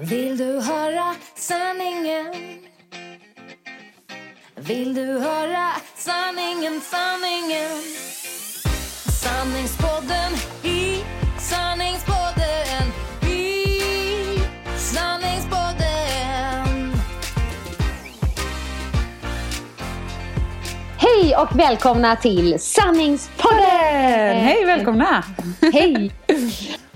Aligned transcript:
Vill 0.00 0.36
du 0.36 0.60
höra 0.60 1.14
sanningen? 1.34 2.34
Vill 4.54 4.94
du 4.94 5.18
höra 5.18 5.68
sanningen, 5.96 6.80
sanningen? 6.80 7.82
Sanningspodden 9.22 10.32
i 10.62 11.04
sanningspodden 11.38 12.92
i 13.30 13.80
sanningspodden 14.76 16.92
Hej 20.98 21.36
och 21.36 21.58
välkomna 21.58 22.16
till 22.16 22.60
Sanningspodden! 22.60 24.36
Hej, 24.36 24.64
välkomna! 24.64 25.24
Hej! 25.72 26.12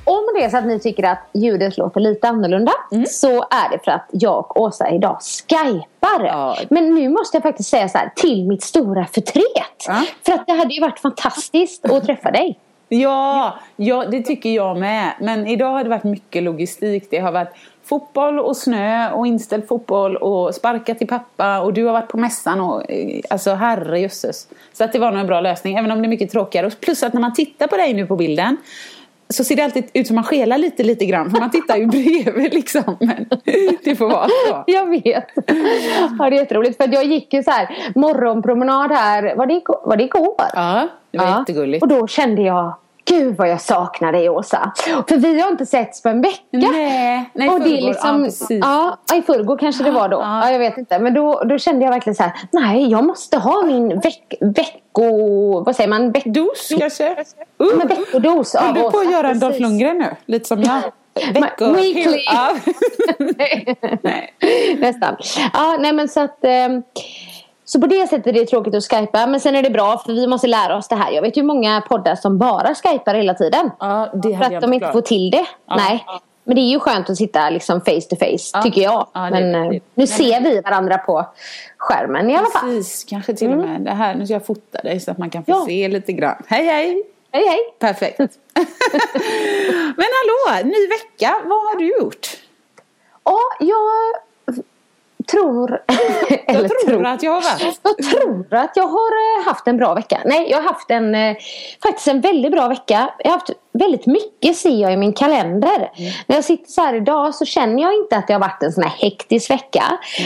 Om 0.05 0.25
det 0.35 0.45
är 0.45 0.49
så 0.49 0.57
att 0.57 0.67
ni 0.67 0.81
tycker 0.81 1.03
att 1.05 1.29
ljudet 1.33 1.79
låter 1.79 2.01
lite 2.01 2.29
annorlunda 2.29 2.73
Mm. 2.93 3.07
så 3.07 3.43
är 3.43 3.71
det 3.71 3.85
för 3.85 3.91
att 3.91 4.09
jag 4.13 4.39
och 4.39 4.61
Åsa 4.61 4.91
idag 4.91 5.19
skypar. 5.49 6.25
Ja. 6.27 6.57
Men 6.71 6.95
nu 6.95 7.09
måste 7.09 7.37
jag 7.37 7.43
faktiskt 7.43 7.69
säga 7.69 7.89
så 7.89 7.99
här, 7.99 8.13
till 8.17 8.45
mitt 8.49 8.63
stora 8.63 9.05
förtret. 9.07 9.85
Ja. 9.89 10.03
För 10.27 10.33
att 10.33 10.47
det 10.47 10.53
hade 10.53 10.75
ju 10.75 10.81
varit 10.81 10.99
fantastiskt 10.99 11.85
att 11.85 12.05
träffa 12.07 12.31
dig. 12.31 12.59
Ja, 12.89 13.55
ja, 13.77 14.05
det 14.11 14.23
tycker 14.23 14.51
jag 14.51 14.79
med. 14.79 15.13
Men 15.21 15.47
idag 15.47 15.71
har 15.71 15.85
det 15.85 15.91
varit 15.91 16.05
mycket 16.05 16.43
logistik. 16.43 17.07
Det 17.11 17.19
har 17.19 17.33
varit 17.33 17.53
fotboll 17.85 18.39
och 18.39 18.57
snö 18.57 19.13
och 19.13 19.27
inställd 19.27 19.69
fotboll 19.69 20.17
och 20.17 20.55
sparka 20.55 20.95
till 20.95 21.07
pappa 21.07 21.61
och 21.61 21.73
du 21.73 21.85
har 21.85 21.93
varit 21.93 22.09
på 22.09 22.17
mässan 22.17 22.61
och 22.61 22.83
alltså 23.31 23.51
herrejösses. 23.55 24.49
Så 24.73 24.85
att 24.85 24.93
det 24.93 24.99
var 24.99 25.11
nog 25.11 25.21
en 25.21 25.27
bra 25.27 25.41
lösning 25.41 25.77
även 25.77 25.91
om 25.91 26.03
det 26.03 26.07
är 26.07 26.09
mycket 26.09 26.31
tråkigare. 26.31 26.71
Plus 26.71 27.03
att 27.03 27.13
när 27.13 27.21
man 27.21 27.35
tittar 27.35 27.67
på 27.67 27.77
dig 27.77 27.95
nu 27.95 28.07
på 28.07 28.17
bilden 28.17 28.57
så 29.33 29.45
ser 29.45 29.57
det 29.57 29.63
alltid 29.65 29.85
ut 29.93 30.07
som 30.07 30.15
man 30.17 30.25
skelar 30.25 30.59
lite 30.59 30.83
lite 30.83 31.05
grann 31.07 31.31
för 31.31 31.41
man 31.41 31.51
tittar 31.51 31.77
ju 31.77 31.87
bredvid 32.25 32.55
liksom. 32.55 32.97
Men 33.01 33.29
det 33.85 33.97
får 33.97 34.09
vara 34.09 34.29
så. 34.29 34.65
Jag 34.67 34.91
vet. 34.91 35.05
Ja, 36.19 36.31
det 36.31 36.37
är 36.37 36.41
jätteroligt. 36.41 36.77
För 36.77 36.85
att 36.85 36.93
jag 36.93 37.05
gick 37.05 37.33
ju 37.35 37.43
så 37.43 37.51
här 37.51 37.93
morgonpromenad 37.95 38.93
här. 38.93 39.37
Var 39.37 39.47
det? 39.47 39.63
Var 39.85 39.97
det 39.97 40.05
igår? 40.05 40.35
Ja, 40.55 40.89
det 41.11 41.19
var 41.19 41.39
jättegulligt. 41.39 41.83
Och 41.83 41.89
då 41.89 42.07
kände 42.07 42.43
jag 42.43 42.75
Gud 43.05 43.37
vad 43.37 43.49
jag 43.49 43.61
saknar 43.61 44.13
dig 44.13 44.29
Åsa. 44.31 44.73
För 45.09 45.17
vi 45.17 45.41
har 45.41 45.51
inte 45.51 45.67
setts 45.67 46.03
på 46.03 46.09
en 46.09 46.23
vecka. 46.23 46.39
Nej, 46.51 47.31
nej 47.35 47.49
och 47.49 47.61
det 47.61 47.79
är 47.79 47.83
liksom, 47.83 48.31
ja, 48.49 48.99
ja, 49.09 49.17
i 49.17 49.23
förrgår 49.23 49.59
kanske 49.59 49.85
det 49.85 49.91
var 49.91 50.09
då. 50.09 50.17
Ja. 50.17 50.45
Ja. 50.45 50.53
jag 50.53 50.59
vet 50.59 50.79
inte. 50.79 50.99
Men 50.99 51.15
då, 51.15 51.43
då 51.45 51.59
kände 51.59 51.85
jag 51.85 51.93
verkligen 51.93 52.15
så 52.15 52.23
här. 52.23 52.33
Nej, 52.51 52.91
jag 52.91 53.05
måste 53.05 53.39
ha 53.39 53.63
min 53.63 54.01
veck, 54.01 54.35
vecko... 54.41 55.65
Vad 55.65 55.77
säger 55.77 55.91
man? 55.91 56.13
Veck, 56.13 56.25
Dos 56.25 56.73
kanske? 56.79 57.11
uh, 57.11 57.67
Uh. 57.67 57.87
veckodos 57.87 58.55
av 58.55 58.67
Håller 58.67 58.83
du 58.83 58.91
på 58.91 58.99
att 58.99 59.13
göra 59.13 59.31
en 59.31 59.39
Dolph. 59.39 59.61
Lundgren 59.61 59.99
nu? 59.99 60.17
Lite 60.27 60.49
som 60.49 60.63
jag. 60.63 60.83
Veckor. 61.35 61.75
weekly. 61.75 62.25
Nej. 64.03 64.37
Nästan. 64.79 65.17
Ja, 65.53 65.77
nej 65.81 65.93
men 65.93 66.09
så 66.09 66.21
att... 66.21 66.45
ehm, 66.45 66.83
så 67.73 67.81
på 67.81 67.87
det 67.87 68.07
sättet 68.09 68.27
är 68.27 68.33
det 68.33 68.47
tråkigt 68.47 68.75
att 68.75 68.85
skypa. 68.85 69.27
Men 69.27 69.41
sen 69.41 69.57
är 69.57 69.63
det 69.63 69.71
bra 69.71 69.99
för 69.99 70.13
vi 70.13 70.27
måste 70.27 70.47
lära 70.47 70.77
oss 70.77 70.89
det 70.89 70.95
här. 70.97 71.11
Jag 71.13 71.23
vet 71.23 71.37
ju 71.37 71.43
många 71.43 71.81
poddar 71.89 72.15
som 72.17 72.39
bara 72.39 72.75
skypar 72.75 73.15
hela 73.15 73.35
tiden. 73.35 73.71
Ja, 73.81 74.11
det 74.23 74.37
För 74.37 74.45
att 74.45 74.51
de 74.51 74.55
inte 74.57 74.69
förklarat. 74.69 74.93
får 74.93 75.01
till 75.01 75.31
det. 75.31 75.45
Nej. 75.77 76.05
Men 76.45 76.55
det 76.55 76.61
är 76.61 76.71
ju 76.71 76.81
skönt 76.81 77.11
att 77.11 77.17
sitta 77.17 77.51
liksom 77.51 77.81
face 77.81 78.01
to 78.11 78.17
face, 78.17 78.51
Ja. 78.53 78.63
tycker 78.63 78.81
jag. 78.81 79.07
Ja, 79.13 79.21
det- 79.21 79.31
Men 79.31 79.55
eh, 79.55 79.71
det- 79.71 79.81
nu 79.95 80.07
ser 80.07 80.41
vi 80.41 80.61
varandra 80.61 80.99
på 80.99 81.27
skärmen 81.79 82.31
i 82.31 82.37
alla 82.37 82.47
fall. 82.47 82.63
Precis, 82.69 83.05
kanske 83.05 83.35
till 83.35 83.51
och 83.51 83.57
med 83.59 83.81
det 83.81 83.91
här. 83.91 84.15
Nu 84.15 84.27
ska 84.27 84.33
jag 84.35 84.47
fota 84.47 84.79
dig 84.83 85.01
så 85.01 85.11
att 85.11 85.19
man 85.19 85.31
kan 85.31 85.45
få 85.45 85.51
Ja. 85.51 85.65
se 85.67 85.89
lite 85.89 86.13
grann. 86.13 86.43
Hej 86.49 86.65
hej! 86.67 87.03
Hej 87.33 87.45
hej! 87.49 87.59
Perfekt. 87.79 88.19
Men 89.97 90.07
hallå, 90.19 90.65
ny 90.65 90.87
vecka. 90.89 91.35
Vad 91.45 91.59
har 91.59 91.77
du 91.79 91.89
gjort? 91.99 92.27
Ja, 93.25 93.39
jag 93.61 93.77
tror... 95.27 95.83
Jag 96.29 96.57
eller 96.57 96.69
tror 96.87 97.07
att 97.07 97.23
jag 97.23 97.33
har 97.33 97.41
varit. 97.41 97.81
Jag 97.83 98.11
tror 98.11 98.55
att 98.55 98.77
jag 98.77 98.87
har 98.87 99.41
eh, 99.41 99.45
haft 99.45 99.67
en 99.67 99.77
bra 99.77 99.95
vecka. 99.95 100.21
Nej, 100.25 100.51
jag 100.51 100.57
har 100.59 100.65
haft 100.65 100.91
en 100.91 101.15
eh, 101.15 101.37
faktiskt 101.83 102.09
en 102.09 102.21
väldigt 102.21 102.53
bra 102.53 102.69
vecka. 102.69 103.11
Jag 103.19 103.31
har 103.31 103.39
haft 103.39 103.51
väldigt 103.73 104.07
mycket 104.07 104.57
ser 104.57 104.83
jag 104.83 104.93
i 104.93 104.97
min 104.97 105.13
kalender. 105.13 105.77
Mm. 105.77 106.13
När 106.27 106.37
jag 106.37 106.45
sitter 106.45 106.71
så 106.71 106.81
här 106.81 106.95
idag 106.95 107.35
så 107.35 107.45
känner 107.45 107.83
jag 107.83 107.95
inte 107.95 108.17
att 108.17 108.27
det 108.27 108.33
har 108.33 108.41
varit 108.41 108.63
en 108.63 108.73
sån 108.73 108.85
här 108.85 108.91
hektisk 108.91 109.51
vecka. 109.51 109.85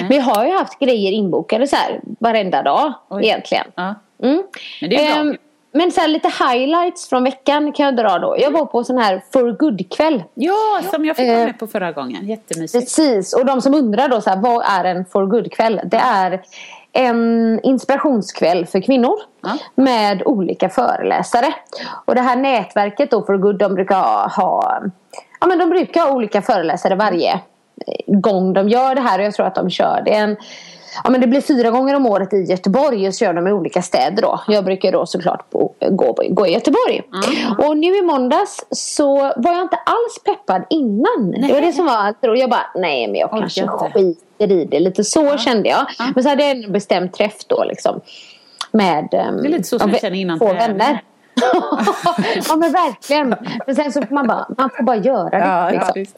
Men 0.08 0.16
jag 0.16 0.24
har 0.24 0.46
ju 0.46 0.52
haft 0.52 0.78
grejer 0.78 1.12
inbokade 1.12 1.66
så 1.66 1.76
här 1.76 2.00
varenda 2.04 2.62
dag 2.62 2.92
Oj. 3.10 3.24
egentligen. 3.24 3.66
Ja. 3.74 3.94
Mm. 4.22 4.42
Men 4.80 4.90
det 4.90 4.96
är 4.96 5.14
bra. 5.14 5.20
Ehm, 5.20 5.36
men 5.76 5.92
så 5.92 6.06
lite 6.06 6.28
highlights 6.28 7.08
från 7.08 7.24
veckan 7.24 7.72
kan 7.72 7.86
jag 7.86 7.96
dra 7.96 8.18
då. 8.18 8.36
Jag 8.38 8.50
var 8.50 8.66
på 8.66 8.84
sån 8.84 8.98
här 8.98 9.22
for 9.32 9.52
good-kväll. 9.52 10.22
Ja, 10.34 10.80
som 10.92 11.04
jag 11.04 11.16
fick 11.16 11.28
vara 11.28 11.38
Eh, 11.38 11.44
med 11.44 11.58
på 11.58 11.66
förra 11.66 11.92
gången. 11.92 12.26
Jättemysigt. 12.28 12.84
Precis, 12.84 13.32
och 13.34 13.46
de 13.46 13.60
som 13.62 13.74
undrar 13.74 14.08
då 14.08 14.20
så 14.20 14.30
här, 14.30 14.36
vad 14.36 14.64
är 14.66 14.84
en 14.84 15.04
for 15.04 15.26
good-kväll? 15.26 15.80
Det 15.84 15.96
är 15.96 16.42
en 16.92 17.60
inspirationskväll 17.62 18.66
för 18.66 18.80
kvinnor 18.80 19.14
Ja. 19.42 19.52
med 19.74 20.22
olika 20.26 20.68
föreläsare. 20.68 21.54
Och 22.04 22.14
det 22.14 22.20
här 22.20 22.36
nätverket 22.36 23.10
då 23.10 23.22
for 23.22 23.36
good, 23.36 23.58
de 23.58 23.74
brukar 23.74 24.28
ha, 24.36 24.80
ja, 25.40 25.46
men 25.46 25.58
de 25.58 25.70
brukar 25.70 26.00
ha 26.00 26.10
olika 26.12 26.42
föreläsare 26.42 26.94
varje 26.94 27.40
gång 28.06 28.52
de 28.52 28.68
gör 28.68 28.94
det 28.94 29.00
här 29.00 29.18
och 29.18 29.24
jag 29.24 29.34
tror 29.34 29.46
att 29.46 29.54
de 29.54 29.70
kör 29.70 30.02
det 30.04 30.10
en 30.14 30.36
Ja, 31.04 31.10
men 31.10 31.20
det 31.20 31.26
blir 31.26 31.40
fyra 31.40 31.70
gånger 31.70 31.96
om 31.96 32.06
året 32.06 32.32
i 32.32 32.36
Göteborg 32.36 33.08
och 33.08 33.14
så 33.14 33.24
gör 33.24 33.34
de 33.34 33.48
i 33.48 33.52
olika 33.52 33.82
städer 33.82 34.22
då. 34.22 34.40
Jag 34.48 34.64
brukar 34.64 34.92
då 34.92 35.06
såklart 35.06 35.50
bo, 35.50 35.72
gå, 35.90 36.16
gå 36.28 36.46
i 36.46 36.52
Göteborg. 36.52 37.02
Och 37.58 37.76
nu 37.76 37.96
i 37.96 38.02
måndags 38.02 38.64
så 38.70 39.16
var 39.16 39.52
jag 39.52 39.62
inte 39.62 39.76
alls 39.76 40.18
peppad 40.24 40.62
innan. 40.70 41.30
Det 41.48 41.52
var 41.54 41.60
det 41.60 41.72
som 41.72 41.86
var 41.86 41.94
allt. 41.94 42.24
Och 42.24 42.36
jag 42.36 42.50
bara, 42.50 42.66
nej 42.74 43.06
men 43.06 43.16
jag 43.16 43.28
Orkar 43.28 43.40
kanske 43.40 43.60
inte. 43.60 43.90
skiter 43.92 44.52
i 44.52 44.64
det. 44.64 44.80
Lite 44.80 45.04
så 45.04 45.36
kände 45.38 45.68
jag. 45.68 45.86
Men 46.14 46.22
så 46.22 46.28
hade 46.28 46.44
jag 46.46 46.64
en 46.64 46.72
bestämd 46.72 47.12
träff 47.12 47.36
då 47.46 47.64
liksom. 47.64 48.00
Med 48.72 49.08
Det 49.10 49.16
är 49.16 49.48
lite 49.48 49.64
så 49.64 49.78
som 49.78 49.88
ja, 49.88 49.94
jag 49.94 50.00
känner 50.00 50.16
innan 50.16 50.38
två 50.38 50.52
vänner. 50.52 51.02
ja 52.48 52.56
men 52.56 52.72
verkligen. 52.72 53.34
Men 53.66 53.76
sen 53.76 53.92
så 53.92 54.02
får 54.02 54.14
man 54.14 54.26
bara, 54.26 54.46
man 54.58 54.70
får 54.76 54.84
bara 54.84 54.96
göra 54.96 55.30
det. 55.30 55.38
Ja, 55.38 55.66
ja, 55.66 55.70
liksom. 55.70 55.92
visst. 55.94 56.16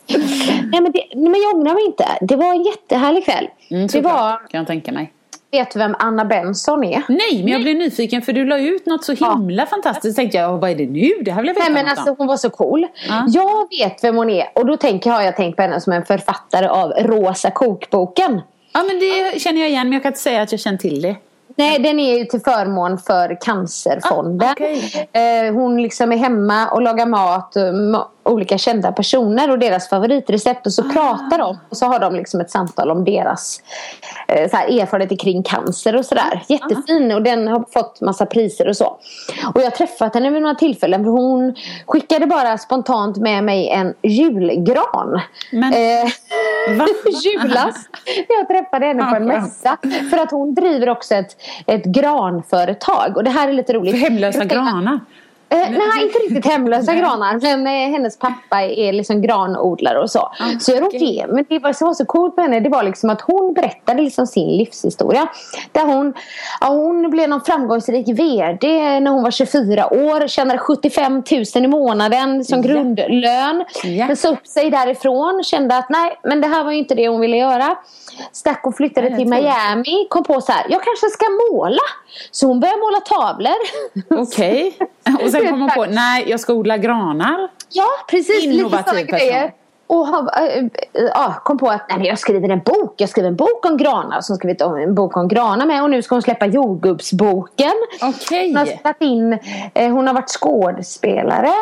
nej, 0.72 0.80
men 0.80 0.92
det, 0.92 1.04
men 1.14 1.34
jag 1.42 1.54
ångrar 1.54 1.74
mig 1.74 1.84
inte. 1.86 2.06
Det 2.20 2.36
var 2.36 2.54
en 2.54 2.62
jättehärlig 2.62 3.24
kväll. 3.24 3.48
Mm, 3.70 3.86
det 3.86 4.00
var, 4.00 4.30
kan 4.48 4.58
jag 4.58 4.66
tänka 4.66 4.92
mig. 4.92 5.12
vet 5.52 5.70
du 5.70 5.78
vem 5.78 5.96
Anna 5.98 6.24
Benson 6.24 6.84
är? 6.84 7.02
Nej, 7.08 7.42
men 7.42 7.48
jag 7.52 7.62
blev 7.62 7.76
nyfiken 7.76 8.22
för 8.22 8.32
du 8.32 8.44
la 8.44 8.58
ut 8.58 8.86
något 8.86 9.04
så 9.04 9.12
himla 9.12 9.66
fantastiskt. 9.66 10.16
tänkte 10.16 10.38
jag, 10.38 10.58
vad 10.58 10.70
är 10.70 10.74
det 10.74 10.86
nu? 10.86 11.10
Det 11.20 11.30
här 11.30 11.40
vill 11.42 11.48
jag 11.48 11.54
veta 11.54 11.68
Nej 11.72 11.82
men 11.84 11.92
alltså 11.92 12.14
hon 12.18 12.26
var 12.26 12.36
så 12.36 12.50
cool. 12.50 12.86
Ja. 13.08 13.24
Jag 13.28 13.68
vet 13.78 14.04
vem 14.04 14.16
hon 14.16 14.30
är 14.30 14.44
och 14.54 14.66
då 14.66 14.76
tänker, 14.76 15.10
har 15.10 15.22
jag 15.22 15.36
tänkt 15.36 15.56
på 15.56 15.62
henne 15.62 15.80
som 15.80 15.92
en 15.92 16.04
författare 16.04 16.66
av 16.66 16.90
Rosa 16.90 17.50
kokboken. 17.50 18.40
Ja, 18.72 18.82
men 18.82 19.00
det 19.00 19.40
känner 19.40 19.60
jag 19.60 19.70
igen, 19.70 19.86
men 19.86 19.92
jag 19.92 20.02
kan 20.02 20.10
inte 20.10 20.20
säga 20.20 20.42
att 20.42 20.52
jag 20.52 20.60
känner 20.60 20.78
till 20.78 21.02
det. 21.02 21.16
Nej, 21.58 21.78
den 21.78 22.00
är 22.00 22.18
ju 22.18 22.24
till 22.24 22.40
förmån 22.40 22.98
för 22.98 23.38
Cancerfonden. 23.40 24.48
Ah, 24.48 24.52
okej. 24.52 25.08
eh, 25.12 25.54
hon 25.54 25.82
liksom 25.82 26.12
är 26.12 26.16
hemma 26.16 26.68
och 26.68 26.82
lagar 26.82 27.06
mat 27.06 27.56
olika 28.28 28.58
kända 28.58 28.92
personer 28.92 29.50
och 29.50 29.58
deras 29.58 29.88
favoritrecept 29.88 30.66
och 30.66 30.72
så 30.72 30.82
pratar 30.82 31.38
de 31.38 31.58
och 31.68 31.76
så 31.76 31.86
har 31.86 31.98
de 31.98 32.14
liksom 32.14 32.40
ett 32.40 32.50
samtal 32.50 32.90
om 32.90 33.04
deras 33.04 33.62
eh, 34.28 34.50
så 34.50 34.56
här, 34.56 34.80
erfarenheter 34.80 35.16
kring 35.16 35.42
cancer 35.42 35.96
och 35.96 36.06
sådär. 36.06 36.42
Jättefin 36.48 37.12
och 37.12 37.22
den 37.22 37.48
har 37.48 37.64
fått 37.72 38.00
massa 38.00 38.26
priser 38.26 38.68
och 38.68 38.76
så. 38.76 38.86
Och 39.54 39.60
jag 39.60 39.64
har 39.64 39.70
träffat 39.70 40.14
henne 40.14 40.30
vid 40.30 40.42
några 40.42 40.54
tillfällen 40.54 41.04
för 41.04 41.10
hon 41.10 41.54
skickade 41.86 42.26
bara 42.26 42.58
spontant 42.58 43.16
med 43.16 43.44
mig 43.44 43.68
en 43.68 43.94
julgran. 44.02 45.20
Men- 45.52 45.72
eh, 45.72 46.12
julas 47.24 47.76
när 48.28 48.36
jag 48.36 48.48
träffade 48.48 48.86
henne 48.86 49.04
på 49.04 49.16
en 49.16 49.26
mässa. 49.26 49.76
För 50.10 50.18
att 50.18 50.30
hon 50.30 50.54
driver 50.54 50.88
också 50.88 51.14
ett, 51.14 51.36
ett 51.66 51.84
granföretag. 51.84 53.16
Och 53.16 53.24
det 53.24 53.30
här 53.30 53.48
är 53.48 53.52
lite 53.52 53.72
roligt. 53.72 53.94
För 53.94 54.10
hemlösa 54.10 54.44
granar. 54.44 55.00
Eh, 55.50 55.70
nej, 55.70 56.02
inte 56.02 56.18
riktigt 56.18 56.52
hemlösa 56.52 56.94
granar. 56.94 57.40
Men 57.42 57.66
eh, 57.66 57.92
hennes 57.92 58.18
pappa 58.18 58.62
är 58.62 58.92
liksom 58.92 59.22
granodlare 59.22 59.98
och 60.00 60.10
så. 60.10 60.32
så 60.60 60.72
jag 60.72 60.82
råkade. 60.82 61.26
Men 61.28 61.44
det 61.48 61.58
var, 61.58 61.72
som 61.72 61.86
var 61.86 61.94
så 61.94 62.04
coolt 62.04 62.36
med 62.36 62.44
henne 62.44 62.60
det 62.60 62.68
var 62.68 62.82
liksom 62.82 63.10
att 63.10 63.20
hon 63.20 63.54
berättade 63.54 64.02
liksom 64.02 64.26
sin 64.26 64.56
livshistoria. 64.56 65.28
Där 65.72 65.86
hon, 65.86 66.14
ja, 66.60 66.66
hon 66.66 67.10
blev 67.10 67.28
någon 67.28 67.40
framgångsrik 67.40 68.08
VD 68.08 69.00
när 69.00 69.10
hon 69.10 69.22
var 69.22 69.30
24 69.30 69.94
år. 69.94 70.28
Tjänade 70.28 70.58
75 70.58 71.22
000 71.54 71.64
i 71.64 71.68
månaden 71.68 72.44
som 72.44 72.62
grundlön. 72.62 73.64
Ja. 73.84 74.06
Men 74.06 74.16
sa 74.16 74.28
upp 74.28 74.46
sig 74.46 74.70
därifrån. 74.70 75.44
Kände 75.44 75.76
att 75.76 75.88
nej, 75.88 76.18
men 76.22 76.40
det 76.40 76.48
här 76.48 76.64
var 76.64 76.72
ju 76.72 76.78
inte 76.78 76.94
det 76.94 77.08
hon 77.08 77.20
ville 77.20 77.36
göra. 77.36 77.76
Stack 78.32 78.66
och 78.66 78.76
flyttade 78.76 79.08
Nej, 79.08 79.18
till. 79.18 79.28
Miami. 79.28 80.06
Kom 80.10 80.24
på 80.24 80.40
så 80.40 80.52
här, 80.52 80.66
jag 80.68 80.82
kanske 80.84 81.06
ska 81.10 81.26
måla. 81.52 81.82
Så 82.30 82.46
hon 82.46 82.60
började 82.60 82.80
måla 82.80 83.00
tavlor. 83.00 83.56
Okej. 84.22 84.78
Och 85.24 85.30
sen 85.30 85.48
kom 85.50 85.60
hon 85.60 85.70
på, 85.70 85.84
nej 85.86 86.24
jag 86.30 86.40
ska 86.40 86.52
odla 86.52 86.76
granar. 86.76 87.48
Ja, 87.72 87.86
precis. 88.10 88.44
Innovativ 88.44 88.94
lite 88.94 89.06
person. 89.06 89.18
grejer. 89.28 89.52
Och 89.86 90.06
har, 90.06 90.30
äh, 90.42 90.64
äh, 91.24 91.38
kom 91.44 91.58
på 91.58 91.68
att 91.68 91.82
nej, 91.96 92.06
jag 92.08 92.18
skriver 92.18 92.48
en 92.48 92.58
bok. 92.64 92.94
Jag 92.96 93.08
skriver 93.08 93.28
en 93.28 93.36
bok 93.36 93.66
om 93.66 93.76
granar. 93.76 94.20
Så 94.20 94.34
skrivit 94.34 94.62
om 94.62 94.76
en 94.76 94.94
bok 94.94 95.16
om 95.16 95.28
granar 95.28 95.66
med. 95.66 95.82
Och 95.82 95.90
nu 95.90 96.02
ska 96.02 96.14
hon 96.14 96.22
släppa 96.22 96.46
jordgubbsboken. 96.46 97.72
Okej. 98.02 98.54
Hon 98.54 98.56
har 98.84 98.94
in, 98.98 99.38
eh, 99.74 99.90
hon 99.92 100.06
har 100.06 100.14
varit 100.14 100.28
skådespelare. 100.28 101.52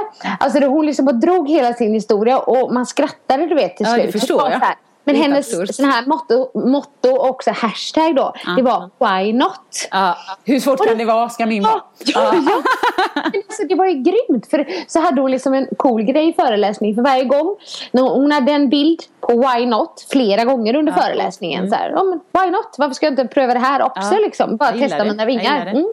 Alltså 0.40 0.66
hon 0.66 0.86
liksom 0.86 1.20
drog 1.20 1.48
hela 1.48 1.72
sin 1.72 1.94
historia 1.94 2.38
och 2.38 2.72
man 2.74 2.86
skrattade 2.86 3.46
du 3.46 3.54
vet 3.54 3.76
till 3.76 3.86
Ja, 3.86 3.92
det 3.96 4.02
slut. 4.02 4.12
förstår 4.12 4.36
Det 4.36 4.42
var 4.42 4.50
jag. 4.50 4.60
så 4.60 4.66
här. 4.66 4.74
Men 5.06 5.16
hennes 5.16 5.76
sån 5.76 5.84
här 5.90 6.06
motto, 6.06 6.50
motto 6.68 7.10
och 7.10 7.28
också 7.30 7.50
hashtag 7.50 8.16
då. 8.16 8.34
Det 8.56 8.62
var 8.62 8.90
why 8.98 9.32
not? 9.32 9.88
Hur 10.44 10.60
svårt 10.60 10.86
kan 10.86 10.98
det 10.98 11.04
vara, 11.04 11.28
ska 11.28 11.46
min 11.46 11.62
vara? 11.62 11.82
Ja, 12.04 12.34
ja, 12.34 12.62
alltså, 13.34 13.62
det 13.68 13.74
var 13.74 13.86
ju 13.86 13.92
grymt. 13.94 14.46
För 14.50 14.66
så 14.86 15.00
hade 15.00 15.20
hon 15.20 15.30
liksom 15.30 15.54
en 15.54 15.66
cool 15.76 16.02
grej 16.02 16.28
i 16.28 16.32
föreläsningen 16.32 16.94
för 16.94 17.02
varje 17.02 17.24
gång. 17.24 17.56
När 17.92 18.02
hon 18.02 18.32
hade 18.32 18.52
en 18.52 18.68
bild 18.68 19.02
på 19.20 19.32
why 19.32 19.66
not 19.66 20.06
flera 20.10 20.44
gånger 20.44 20.76
under 20.76 20.92
föreläsningen. 20.92 21.70
Så 21.70 21.76
här, 21.76 21.90
men 21.92 22.20
why 22.44 22.50
not? 22.50 22.74
Varför 22.78 22.94
ska 22.94 23.06
jag 23.06 23.12
inte 23.12 23.26
pröva 23.26 23.54
det 23.54 23.60
här 23.60 23.82
också? 23.82 24.08
Mm. 24.14 24.22
Liksom? 24.22 24.56
Bara 24.56 24.72
testa 24.72 25.04
mina 25.04 25.24
vingar. 25.24 25.84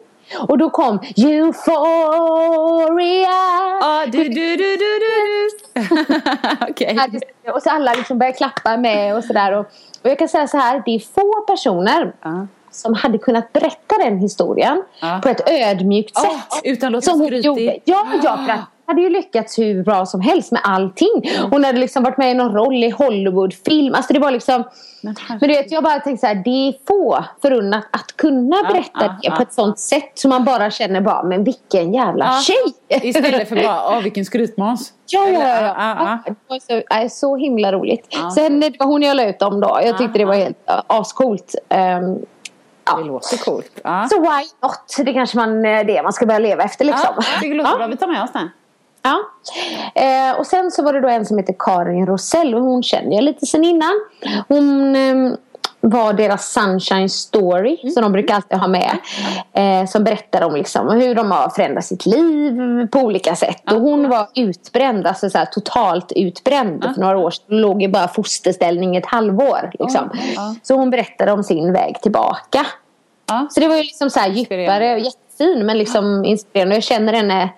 Och 0.48 0.58
då 0.58 0.70
kom 0.70 0.98
Euphoria. 1.16 3.28
Ja, 3.80 4.04
du, 4.06 4.24
du, 4.24 4.56
du, 4.56 4.76
du, 4.76 4.98
du. 4.98 5.48
Okej. 6.70 6.98
Och 7.54 7.62
så 7.62 7.70
alla 7.70 7.94
liksom 7.94 8.18
började 8.18 8.36
klappa 8.38 8.76
med 8.76 9.16
och 9.16 9.24
sådär. 9.24 9.52
Och, 9.52 9.66
och 10.02 10.10
jag 10.10 10.18
kan 10.18 10.28
säga 10.28 10.46
så 10.48 10.58
här, 10.58 10.82
det 10.86 10.90
är 10.94 10.98
få 10.98 11.40
personer 11.46 12.12
Ja. 12.22 12.46
som 12.70 12.94
hade 12.94 13.18
kunnat 13.18 13.52
berätta 13.52 13.98
den 13.98 14.18
historien 14.18 14.82
Ja. 15.00 15.20
på 15.22 15.28
ett 15.28 15.50
ödmjukt 15.50 16.12
Ja, 16.14 16.20
sätt. 16.20 16.60
utan 16.64 16.94
att 16.94 17.06
låta 17.06 17.24
skrytig. 17.26 17.82
Ja, 17.84 18.06
ja, 18.22 18.38
för 18.46 18.52
att 18.52 18.60
hade 18.86 19.02
ju 19.02 19.08
lyckats 19.10 19.58
hur 19.58 19.82
bra 19.84 20.06
som 20.06 20.20
helst 20.20 20.52
med 20.52 20.60
allting. 20.64 21.22
Hon 21.50 21.64
hade 21.64 21.78
liksom 21.78 22.02
varit 22.02 22.18
med 22.18 22.30
i 22.30 22.34
någon 22.34 22.52
roll 22.54 22.84
i 22.84 22.90
Hollywoodfilm. 22.90 23.94
Alltså 23.94 24.12
det 24.12 24.18
var 24.18 24.30
liksom... 24.30 24.64
Men 25.02 25.14
Men 25.28 25.38
du 25.38 25.46
vet, 25.46 25.70
jag 25.72 25.84
bara 25.84 26.00
tänkte 26.00 26.20
så 26.20 26.26
här, 26.26 26.34
det 26.44 26.50
är 26.68 26.74
få 26.88 27.24
förunnat 27.42 27.84
att 27.90 28.16
kunna 28.16 28.62
berätta 28.62 28.90
ja, 29.00 29.06
det 29.06 29.18
ja. 29.22 29.36
på 29.36 29.42
ett 29.42 29.52
sånt 29.52 29.78
sätt 29.78 30.10
så 30.14 30.28
man 30.28 30.44
bara 30.44 30.70
känner 30.70 31.00
bara, 31.00 31.22
men 31.22 31.44
vilken 31.44 31.94
jävla 31.94 32.24
Ja. 32.24 32.40
tjej! 32.40 33.08
Istället 33.08 33.48
för 33.48 33.56
bara, 33.56 33.88
åh 33.96 34.02
vilken 34.02 34.24
skrytmåns. 34.24 34.92
Ja, 35.06 35.28
ja, 35.28 35.40
ja. 35.40 35.60
ja, 35.60 35.74
ja. 35.98 36.18
Det 36.26 36.34
var 36.48 36.58
så, 36.58 36.82
nej, 36.90 37.10
så 37.10 37.36
himla 37.36 37.72
roligt. 37.72 38.06
Ja. 38.10 38.30
Sen 38.30 38.60
det 38.60 38.72
var 38.78 38.86
hon 38.86 39.02
jag 39.02 39.16
la 39.16 39.24
ut 39.24 39.42
om 39.42 39.60
då. 39.60 39.80
Jag 39.84 39.98
tyckte 39.98 40.18
det 40.18 40.24
var 40.24 40.34
helt 40.34 40.56
uh, 40.70 40.80
ascoolt. 40.86 41.54
Um, 41.68 42.18
Det 42.96 43.04
låter 43.04 43.36
coolt. 43.44 43.70
Ja. 43.84 44.06
så 44.10 44.20
why 44.20 44.44
not? 44.62 45.06
Det 45.06 45.12
kanske 45.12 45.36
man, 45.36 45.64
eh, 45.64 45.86
det 45.86 46.02
man 46.02 46.12
ska 46.12 46.26
börja 46.26 46.38
leva 46.38 46.62
efter 46.62 46.84
liksom. 46.84 47.14
Ja, 47.16 47.22
det 47.40 47.54
låter 47.54 47.70
Ja. 47.70 47.76
bra. 47.76 47.86
Vi 47.86 47.96
tar 47.96 48.06
med 48.06 48.22
oss 48.22 48.32
den. 48.32 48.50
Ja. 49.04 49.20
Eh, 49.94 50.38
och 50.38 50.46
sen 50.46 50.70
så 50.70 50.82
var 50.82 50.92
det 50.92 51.00
då 51.00 51.08
en 51.08 51.26
som 51.26 51.38
heter 51.38 51.54
Karin 51.58 52.06
Rosell 52.06 52.54
och 52.54 52.60
hon 52.62 52.82
känner 52.82 53.14
jag 53.14 53.24
lite 53.24 53.46
sen 53.46 53.64
innan. 53.64 53.92
Hon 54.48 54.96
eh, 54.96 55.34
var 55.80 56.12
deras 56.12 56.52
Sunshine 56.52 57.08
Story 57.08 57.90
som 57.90 58.02
de 58.02 58.12
brukar 58.12 58.34
alltid 58.34 58.58
ha 58.58 58.68
med. 58.68 58.98
Eh, 59.52 59.86
som 59.86 60.04
berättar 60.04 60.42
om 60.42 60.54
liksom 60.56 60.90
hur 60.90 61.14
de 61.14 61.30
har 61.30 61.48
förändrat 61.48 61.84
sitt 61.84 62.06
liv 62.06 62.86
på 62.86 62.98
olika 62.98 63.36
sätt. 63.36 63.72
Och 63.72 63.80
hon 63.80 64.08
var 64.08 64.28
utbränd, 64.34 65.06
alltså 65.06 65.30
så 65.30 65.38
här, 65.38 65.46
totalt 65.46 66.12
utbränd 66.16 66.84
för 66.94 67.00
några 67.00 67.18
år 67.18 67.30
sedan. 67.30 67.60
Låg 67.60 67.82
i 67.82 67.88
bara 67.88 68.08
fosterställning 68.08 68.96
ett 68.96 69.06
halvår. 69.06 69.70
Liksom. 69.78 70.10
Så 70.62 70.74
hon 70.74 70.90
berättade 70.90 71.32
om 71.32 71.44
sin 71.44 71.72
väg 71.72 72.00
tillbaka. 72.02 72.66
Så 73.50 73.60
det 73.60 73.68
var 73.68 73.76
ju 73.76 73.82
liksom 73.82 74.10
så 74.10 74.20
här 74.20 74.28
djupare 74.28 74.94
och 74.94 75.00
jättefin 75.00 75.66
men 75.66 75.78
liksom 75.78 76.24
inspirerande. 76.24 76.74
Jag 76.74 76.84
känner 76.84 77.12
henne 77.12 77.48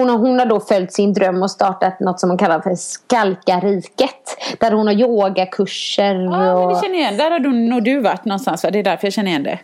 hon 0.00 0.08
har, 0.08 0.18
hon 0.18 0.38
har 0.38 0.46
då 0.46 0.60
följt 0.60 0.92
sin 0.92 1.12
dröm 1.12 1.42
och 1.42 1.50
startat 1.50 2.00
något 2.00 2.20
som 2.20 2.30
hon 2.30 2.38
kallar 2.38 2.60
för 2.60 2.74
Skalkariket. 2.74 4.36
Där 4.60 4.72
hon 4.72 4.86
har 4.86 4.94
yogakurser 4.94 6.14
Ja, 6.14 6.30
men 6.30 6.40
det 6.40 6.52
och 6.52 6.82
känner 6.82 6.94
jag 6.94 7.02
igen. 7.02 7.16
Där 7.16 7.30
har 7.30 7.38
du, 7.38 7.52
nog 7.52 7.84
du 7.84 8.00
varit 8.00 8.24
någonstans 8.24 8.64
va? 8.64 8.70
Det 8.70 8.78
är 8.78 8.82
därför 8.82 9.06
jag 9.06 9.12
känner 9.12 9.30
igen 9.30 9.42
det. 9.42 9.58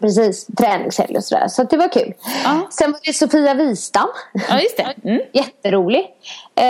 precis, 0.00 0.46
träningshelg 0.46 1.16
och 1.16 1.24
sådär. 1.24 1.48
Så 1.48 1.64
det 1.64 1.76
var 1.76 1.88
kul. 1.92 2.12
Ja. 2.44 2.60
Sen 2.70 2.92
var 2.92 3.00
det 3.04 3.12
Sofia 3.12 3.54
Wistam. 3.54 4.08
Ja, 4.48 4.60
just 4.60 4.76
det. 4.76 4.86
Mm. 5.10 5.20
Jätterolig. 5.32 6.06
Eh, 6.54 6.64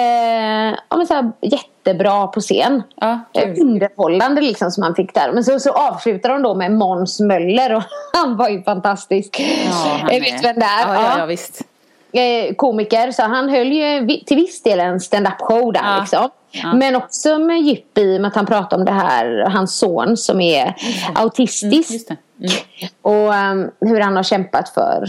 ja, 0.88 0.96
men 0.96 1.06
så 1.06 1.14
här, 1.14 1.32
jättebra 1.40 2.26
på 2.26 2.40
scen. 2.40 2.82
Ja, 2.96 3.20
Eh. 3.32 3.48
Underhållande 3.60 4.40
liksom 4.40 4.70
som 4.70 4.80
man 4.80 4.94
fick 4.94 5.14
där. 5.14 5.32
Men 5.32 5.44
så, 5.44 5.60
så 5.60 5.70
avslutar 5.70 6.28
de 6.28 6.42
då 6.42 6.54
med 6.54 6.72
Måns 6.72 7.20
Möller 7.20 7.74
och 7.74 7.82
han 8.12 8.36
var 8.36 8.48
ju 8.48 8.62
fantastisk. 8.62 9.40
Ja, 9.66 9.72
han 9.72 10.00
jag 10.00 10.14
är- 10.14 10.20
vet 10.20 10.44
vem 10.44 10.54
det 10.58 10.64
är. 10.66 10.94
Ja, 10.94 10.94
ja, 11.02 11.18
ja, 11.18 11.26
visst. 11.26 11.62
Eh, 12.18 12.54
komiker 12.54 13.10
så 13.12 13.22
han 13.22 13.48
höll 13.48 13.72
ju 13.72 14.06
till 14.26 14.36
viss 14.36 14.62
del 14.62 14.80
en 14.80 15.00
stand-up 15.00 15.38
show 15.38 15.72
där 15.72 15.80
Ja. 15.84 15.98
liksom. 16.00 16.28
Ja. 16.50 16.72
Men 16.74 16.96
också 16.96 17.38
med 17.38 17.60
djup 17.62 17.98
i 17.98 18.16
och 18.16 18.20
med 18.20 18.28
att 18.28 18.34
han 18.36 18.46
pratade 18.46 18.80
om 18.80 18.84
det 18.84 18.92
här, 18.92 19.50
hans 19.50 19.78
son 19.78 20.16
som 20.16 20.40
är 20.40 20.74
autistisk. 21.14 21.90
Just 21.92 22.08
det. 22.08 22.16
Mm. 22.40 22.52
Och 23.02 23.34
um, 23.34 23.70
hur 23.90 24.00
han 24.00 24.16
har 24.16 24.22
kämpat 24.22 24.68
för 24.68 25.04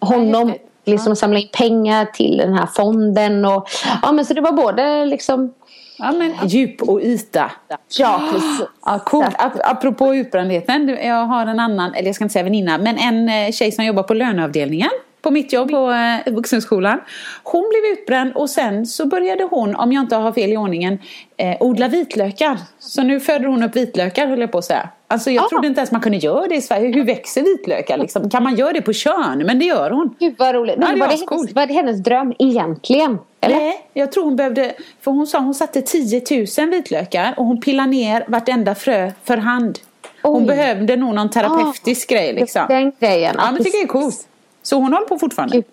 honom. 0.00 0.54
Liksom 0.86 1.16
samla 1.16 1.38
in 1.38 1.48
pengar 1.52 2.04
till 2.04 2.36
den 2.36 2.54
här 2.54 2.66
fonden. 2.66 3.44
Och, 3.44 3.68
ja, 4.02 4.12
men 4.12 4.24
så 4.24 4.34
det 4.34 4.40
var 4.40 4.52
både 4.52 5.04
liksom... 5.04 5.54
Ja, 5.98 6.12
men 6.12 6.48
djup 6.48 6.82
och 6.82 7.00
yta. 7.00 7.50
Ja, 7.98 8.20
precis. 8.32 8.62
Ja, 8.86 8.98
coolt. 8.98 9.36
Ap- 9.38 9.60
Apropå 9.64 10.14
utbrändheten. 10.14 10.88
Jag 11.02 11.24
har 11.26 11.46
en 11.46 11.60
annan, 11.60 11.94
eller 11.94 12.06
jag 12.08 12.14
ska 12.14 12.24
inte 12.24 12.32
säga 12.32 12.42
väninna, 12.42 12.78
men 12.78 12.98
en 12.98 13.28
eh, 13.28 13.52
tjej 13.52 13.72
som 13.72 13.84
jobbar 13.84 14.02
på 14.02 14.14
löneavdelningen 14.14 14.90
på 15.24 15.30
mitt 15.30 15.52
jobb 15.52 15.70
på 15.70 15.90
eh, 16.26 16.32
vuxenskolan. 16.32 17.00
Hon 17.42 17.70
blev 17.70 17.92
utbränd 17.92 18.32
och 18.34 18.50
sen 18.50 18.86
så 18.86 19.06
började 19.06 19.44
hon, 19.44 19.76
om 19.76 19.92
jag 19.92 20.00
inte 20.02 20.16
har 20.16 20.32
fel 20.32 20.52
i 20.52 20.56
ordningen, 20.56 20.98
eh, 21.36 21.56
odla 21.60 21.88
vitlökar. 21.88 22.58
Så 22.78 23.02
nu 23.02 23.20
föder 23.20 23.46
hon 23.46 23.62
upp 23.62 23.76
vitlökar 23.76 24.26
höll 24.26 24.40
jag 24.40 24.52
på 24.52 24.58
att 24.58 24.64
säga. 24.64 24.88
Alltså 25.08 25.30
jag 25.30 25.44
Ah. 25.44 25.48
trodde 25.48 25.66
inte 25.66 25.80
ens 25.80 25.90
man 25.92 26.00
kunde 26.00 26.18
göra 26.18 26.46
det 26.46 26.54
i 26.54 26.60
Sverige. 26.60 26.92
Hur 26.92 27.04
växer 27.04 27.42
vitlökar 27.42 27.98
liksom? 27.98 28.30
Kan 28.30 28.42
man 28.42 28.54
göra 28.56 28.72
det 28.72 28.82
på 28.82 28.92
kön? 28.92 29.42
Men 29.46 29.58
det 29.58 29.64
gör 29.64 29.90
hon. 29.90 30.14
Gud 30.18 30.34
vad 30.38 30.54
roligt. 30.54 30.78
Men 30.78 30.88
Ja, 30.88 30.94
det 30.94 31.00
var, 31.00 31.08
det 31.08 31.12
hennes, 31.30 31.54
var 31.54 31.66
det 31.66 31.72
hennes 31.74 31.98
dröm 32.02 32.34
egentligen? 32.38 33.18
Eller? 33.40 33.56
Nej, 33.56 33.86
jag 33.94 34.12
tror 34.12 34.24
hon 34.24 34.36
behövde, 34.36 34.72
för 35.00 35.10
hon 35.10 35.26
sa 35.26 35.38
hon 35.38 35.54
satte 35.54 35.82
10 35.82 36.22
000 36.58 36.70
vitlökar 36.70 37.34
och 37.36 37.44
hon 37.44 37.60
pillade 37.60 37.88
ner 37.88 38.24
vartenda 38.28 38.74
frö 38.74 39.10
för 39.24 39.36
hand. 39.36 39.78
Hon 40.22 40.42
Oj. 40.42 40.46
behövde 40.46 40.96
nog 40.96 41.14
någon 41.14 41.30
terapeutisk 41.30 42.08
grej 42.10 42.32
liksom. 42.32 42.66
Den 42.68 42.92
grejen. 43.00 43.34
Ja, 43.38 43.44
men 43.44 43.54
det 43.54 43.64
tycker 43.64 43.78
jag 43.78 43.84
är 43.84 43.88
coolt. 43.88 44.26
Så 44.64 44.76
hon 44.76 44.92
håller 44.92 45.06
på 45.06 45.18
fortfarande? 45.18 45.56
Gud. 45.56 45.64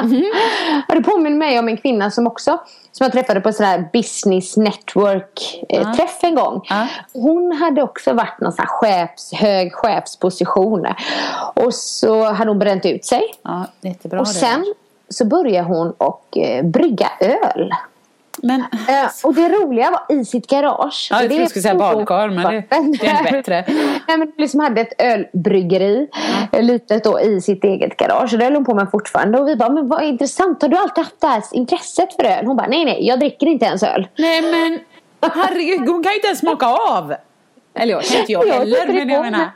Ja, 0.88 0.94
det 0.94 1.02
påminner 1.02 1.36
mig 1.36 1.58
om 1.58 1.68
en 1.68 1.76
kvinna 1.76 2.10
som 2.10 2.26
också 2.26 2.58
som 2.92 3.04
jag 3.04 3.12
träffade 3.12 3.40
på 3.40 3.48
en 3.48 3.54
sån 3.54 3.66
här 3.66 3.88
business 3.92 4.56
network 4.56 5.64
eh, 5.68 5.94
en 6.22 6.34
gång. 6.34 6.62
Hon 7.12 7.52
hade 7.52 7.82
också 7.82 8.12
varit 8.12 8.40
någon 8.40 8.52
sån 8.52 8.64
här 8.68 8.78
chefs, 8.80 9.32
hög 9.32 9.74
chefsposition. 9.74 10.86
Och 11.54 11.74
så 11.74 12.24
hade 12.24 12.50
hon 12.50 12.58
bränt 12.58 12.86
ut 12.86 13.04
sig. 13.04 13.22
Ja, 13.42 13.66
jättebra 13.80 14.20
och 14.20 14.26
det. 14.26 14.32
sen 14.32 14.74
så 15.08 15.24
började 15.24 15.68
hon 15.68 15.90
och 15.90 16.36
eh, 16.36 16.64
brygga 16.64 17.08
öl. 17.20 17.70
Men, 18.42 18.60
Eh, 18.60 19.08
och 19.24 19.34
det 19.34 19.48
roliga 19.48 19.90
var 19.90 20.16
i 20.16 20.24
sitt 20.24 20.46
garage. 20.46 21.08
Ja, 21.10 21.16
jag 21.22 21.30
trodde 21.30 21.44
du 21.44 21.48
skulle 21.48 21.62
säga 21.62 21.74
badkar, 21.74 22.28
men 22.28 22.44
det- 22.44 22.64
det 23.00 23.06
är 23.06 23.32
bättre. 23.32 23.64
Nej, 24.08 24.18
men 24.18 24.32
liksom 24.38 24.60
hade 24.60 24.80
ett 24.80 24.92
ölbryggeri 25.02 26.08
eh, 26.52 26.62
litet 26.62 27.04
då 27.04 27.20
i 27.20 27.40
sitt 27.40 27.64
eget 27.64 27.96
garage. 27.96 28.32
Och 28.32 28.38
det 28.38 28.44
höll 28.44 28.54
hon 28.54 28.64
på 28.64 28.74
med 28.74 28.90
fortfarande. 28.90 29.38
Och 29.40 29.48
vi 29.48 29.56
bara, 29.56 29.68
men 29.70 29.88
vad 29.88 30.02
intressant. 30.04 30.62
Har 30.62 30.68
du 30.68 30.76
alltid 30.76 31.04
haft 31.04 31.20
det 31.20 31.26
här 31.26 31.42
intresset 31.52 32.16
för 32.16 32.24
öl? 32.24 32.46
Hon 32.46 32.56
bara, 32.56 32.66
nej 32.66 32.84
nej, 32.84 33.06
jag 33.06 33.18
dricker 33.20 33.46
inte 33.46 33.66
ens 33.66 33.82
öl. 33.82 34.08
nej 34.18 34.42
men 34.42 34.78
herregud, 35.34 35.88
hon 35.88 36.02
kan 36.02 36.12
ju 36.12 36.16
inte 36.16 36.26
ens 36.26 36.38
smaka 36.40 36.66
av. 36.66 37.14
Eller 37.78 37.92
jag, 37.92 38.04
inte 38.04 38.32
jag 38.32 38.46
heller, 38.52 38.86
men 38.86 39.08
jag 39.08 39.22
menar. 39.24 39.50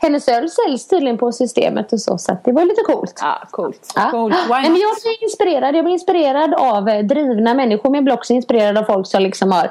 Hennes 0.00 0.28
öl 0.28 0.50
säljs 0.50 0.88
tydligen 0.88 1.18
på 1.18 1.32
systemet 1.32 1.92
och 1.92 2.00
så. 2.00 2.18
Så 2.18 2.36
det 2.44 2.52
var 2.52 2.64
lite 2.64 2.82
coolt. 2.82 3.18
Ja, 3.22 3.42
coolt. 3.50 3.92
Ja. 3.94 4.10
coolt. 4.10 4.34
Nej, 4.48 4.70
men 4.70 4.80
jag 4.80 4.90
blir 5.02 5.22
inspirerad. 5.24 5.76
Jag 5.76 5.84
blir 5.84 5.92
inspirerad 5.92 6.54
av 6.54 6.88
eh, 6.88 7.02
drivna 7.04 7.54
människor. 7.54 7.90
Men 7.90 7.94
jag 7.94 8.04
blir 8.04 8.14
också 8.14 8.32
inspirerad 8.32 8.78
av 8.78 8.84
folk 8.84 9.06
som 9.06 9.22
liksom 9.22 9.52
har 9.52 9.70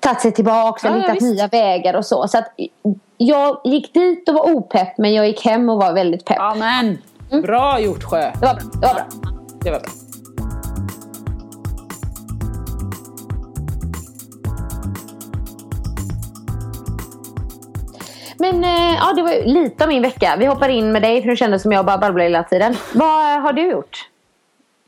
tagit 0.00 0.20
sig 0.20 0.32
tillbaka 0.32 0.88
och 0.90 0.94
Ja, 0.94 0.98
ja, 0.98 1.02
hittat 1.02 1.16
visst. 1.16 1.34
nya 1.34 1.46
vägar 1.46 1.94
och 1.94 2.06
så. 2.06 2.28
Så 2.28 2.38
att 2.38 2.52
jag 3.16 3.60
gick 3.64 3.94
dit 3.94 4.28
och 4.28 4.34
var 4.34 4.54
opepp 4.54 4.98
men 4.98 5.14
jag 5.14 5.26
gick 5.26 5.44
hem 5.44 5.68
och 5.68 5.76
var 5.76 5.92
väldigt 5.92 6.24
pepp. 6.24 6.36
Ja 6.40 6.54
men, 6.54 6.98
Mm. 7.30 7.42
bra 7.42 7.80
gjort 7.80 8.04
Sjö. 8.04 8.20
Det 8.40 8.46
var 8.46 8.54
bra. 8.54 8.62
Det 8.80 8.86
var 8.86 8.94
bra. 8.94 9.04
Det 9.64 9.70
var 9.70 9.78
bra. 9.80 9.88
Men 18.38 18.64
eh, 18.64 18.94
ja, 19.00 19.12
det 19.16 19.22
var 19.22 19.46
lite 19.46 19.84
av 19.84 19.88
min 19.88 20.02
vecka. 20.02 20.36
Vi 20.38 20.46
hoppar 20.46 20.68
in 20.68 20.92
med 20.92 21.02
dig 21.02 21.22
för 21.22 21.28
det 21.30 21.36
kändes 21.36 21.62
som 21.62 21.72
jag 21.72 21.86
bara 21.86 21.98
babblade 21.98 22.24
hela 22.24 22.42
tiden. 22.42 22.76
Vad 22.94 23.42
har 23.42 23.52
du 23.52 23.70
gjort? 23.70 24.08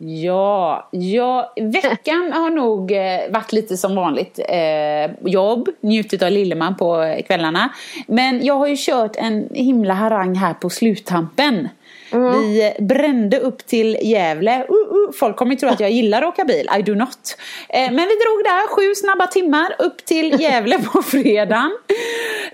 Ja, 0.02 0.88
ja, 0.90 1.52
veckan 1.56 2.32
har 2.34 2.50
nog 2.50 2.92
eh, 2.92 3.30
varit 3.30 3.52
lite 3.52 3.76
som 3.76 3.94
vanligt. 3.94 4.40
Eh, 4.48 5.30
jobb, 5.30 5.68
njutit 5.80 6.22
av 6.22 6.30
Lilleman 6.30 6.76
på 6.76 7.16
kvällarna. 7.26 7.68
Men 8.06 8.44
jag 8.44 8.54
har 8.54 8.66
ju 8.66 8.76
kört 8.78 9.16
en 9.16 9.48
himla 9.54 9.94
harang 9.94 10.34
här 10.34 10.54
på 10.54 10.70
sluttampen. 10.70 11.68
Vi 12.12 12.66
eh, 12.66 12.84
brände 12.84 13.38
upp 13.38 13.66
till 13.66 13.98
Gävle. 14.02 14.58
Uh, 14.58 14.96
uh, 14.96 15.12
folk 15.14 15.36
kommer 15.36 15.52
ju 15.52 15.58
tro 15.58 15.68
att 15.68 15.80
jag 15.80 15.90
gillar 15.90 16.22
att 16.22 16.28
åka 16.28 16.44
bil. 16.44 16.68
I 16.78 16.82
do 16.82 16.94
not. 16.94 17.36
Eh, 17.68 17.80
men 17.80 17.96
vi 17.96 18.02
drog 18.02 18.44
där 18.44 18.68
sju 18.68 18.94
snabba 18.94 19.26
timmar 19.26 19.74
upp 19.78 20.04
till 20.04 20.40
Gävle 20.40 20.78
på 20.78 21.02
fredagen. 21.02 21.78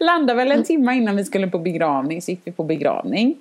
Landade 0.00 0.36
väl 0.36 0.52
en 0.52 0.64
timme 0.64 0.94
innan 0.94 1.16
vi 1.16 1.24
skulle 1.24 1.46
på 1.46 1.58
begravning, 1.58 2.22
så 2.22 2.30
gick 2.30 2.40
vi 2.44 2.52
på 2.52 2.64
begravning. 2.64 3.36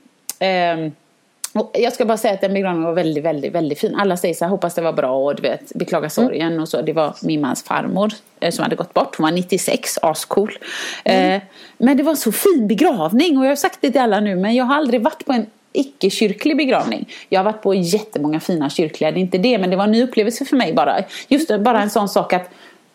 Och 1.56 1.72
jag 1.74 1.94
ska 1.94 2.06
bara 2.06 2.18
säga 2.18 2.34
att 2.34 2.42
den 2.42 2.54
begravningen 2.54 2.88
var 2.88 2.94
väldigt, 2.94 3.24
väldigt, 3.24 3.54
väldigt 3.54 3.80
fin. 3.80 3.96
Alla 3.96 4.18
säger 4.18 4.34
så 4.34 4.46
här, 4.46 4.50
hoppas 4.50 4.76
det 4.76 4.82
var 4.82 4.94
bra 4.94 5.18
och 5.18 5.36
du 5.36 5.42
vet, 5.42 5.74
beklaga 5.76 6.10
sorgen 6.10 6.60
och 6.60 6.70
så. 6.70 6.82
Det 6.82 6.94
var 6.94 7.16
min 7.22 7.42
mans 7.42 7.64
farmor 7.64 8.14
eh, 8.40 8.52
som 8.52 8.64
hade 8.64 8.76
gått 8.76 8.94
bort. 8.94 9.16
Hon 9.18 9.24
var 9.24 9.32
96, 9.32 9.98
ascool. 10.02 10.58
Eh, 11.06 11.42
men 11.78 11.98
det 11.98 12.04
var 12.04 12.16
så 12.16 12.32
fin 12.32 12.68
begravning 12.68 13.38
och 13.38 13.46
jag 13.46 13.52
har 13.52 13.56
sagt 13.56 13.78
det 13.82 13.92
till 13.92 14.02
alla 14.02 14.20
nu, 14.20 14.36
men 14.36 14.56
jag 14.56 14.66
har 14.66 14.76
aldrig 14.76 15.02
varit 15.02 15.26
på 15.26 15.34
en 15.34 15.46
icke-kyrklig 15.80 16.58
begravning. 16.58 17.10
Jag 17.30 17.40
har 17.40 17.46
varit 17.46 17.62
på 17.62 17.74
jättemånga 17.74 18.40
fina 18.40 18.70
kyrkliga, 18.70 19.12
det 19.12 19.20
är 19.20 19.22
inte 19.22 19.38
det, 19.38 19.58
men 19.58 19.70
det 19.70 19.76
var 19.76 19.84
en 19.84 19.92
ny 19.92 20.04
upplevelse 20.04 20.46
för 20.46 20.56
mig 20.56 20.74
bara. 20.74 20.98
Just 21.28 21.48
det, 21.48 21.60
bara 21.60 21.82
en 21.82 21.90
sån 21.90 22.10
sak 22.10 22.34
att 22.34 22.50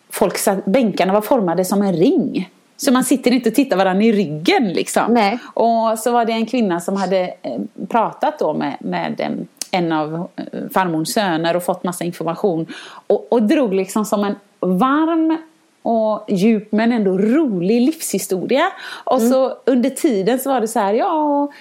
folk 0.09 0.37
satt, 0.37 0.65
bänkarna 0.65 1.13
var 1.13 1.21
formade 1.21 1.65
som 1.65 1.81
en 1.81 1.93
ring. 1.93 2.49
Så 2.77 2.91
man 2.91 3.03
sitter 3.03 3.31
inte 3.31 3.49
och 3.49 3.55
tittar 3.55 3.77
varandra 3.77 4.03
i 4.03 4.11
ryggen 4.11 4.73
liksom. 4.73 5.13
Nej. 5.13 5.39
Och 5.53 5.99
så 5.99 6.11
var 6.11 6.25
det 6.25 6.31
en 6.31 6.45
kvinna 6.45 6.79
som 6.79 6.95
hade 6.95 7.19
eh, 7.41 7.85
pratat 7.89 8.39
då 8.39 8.53
med, 8.53 8.77
med 8.79 9.19
eh, 9.19 9.29
en 9.71 9.91
av 9.91 10.29
eh, 10.35 10.69
farmors 10.73 11.07
söner 11.07 11.55
och 11.55 11.63
fått 11.63 11.83
massa 11.83 12.03
information. 12.03 12.67
Och, 13.07 13.33
och 13.33 13.43
drog 13.43 13.73
liksom 13.73 14.05
som 14.05 14.23
en 14.23 14.35
varm 14.59 15.37
och 15.81 16.25
djup 16.27 16.71
men 16.71 16.91
ändå 16.91 17.17
rolig 17.17 17.81
livshistoria. 17.81 18.67
Och 19.03 19.21
så 19.21 19.57
under 19.65 19.89
tiden 19.89 20.39
så 20.39 20.49
var 20.49 20.61
det 20.61 20.67
så 20.67 20.79
här, 20.79 20.93
ja, 20.93 21.51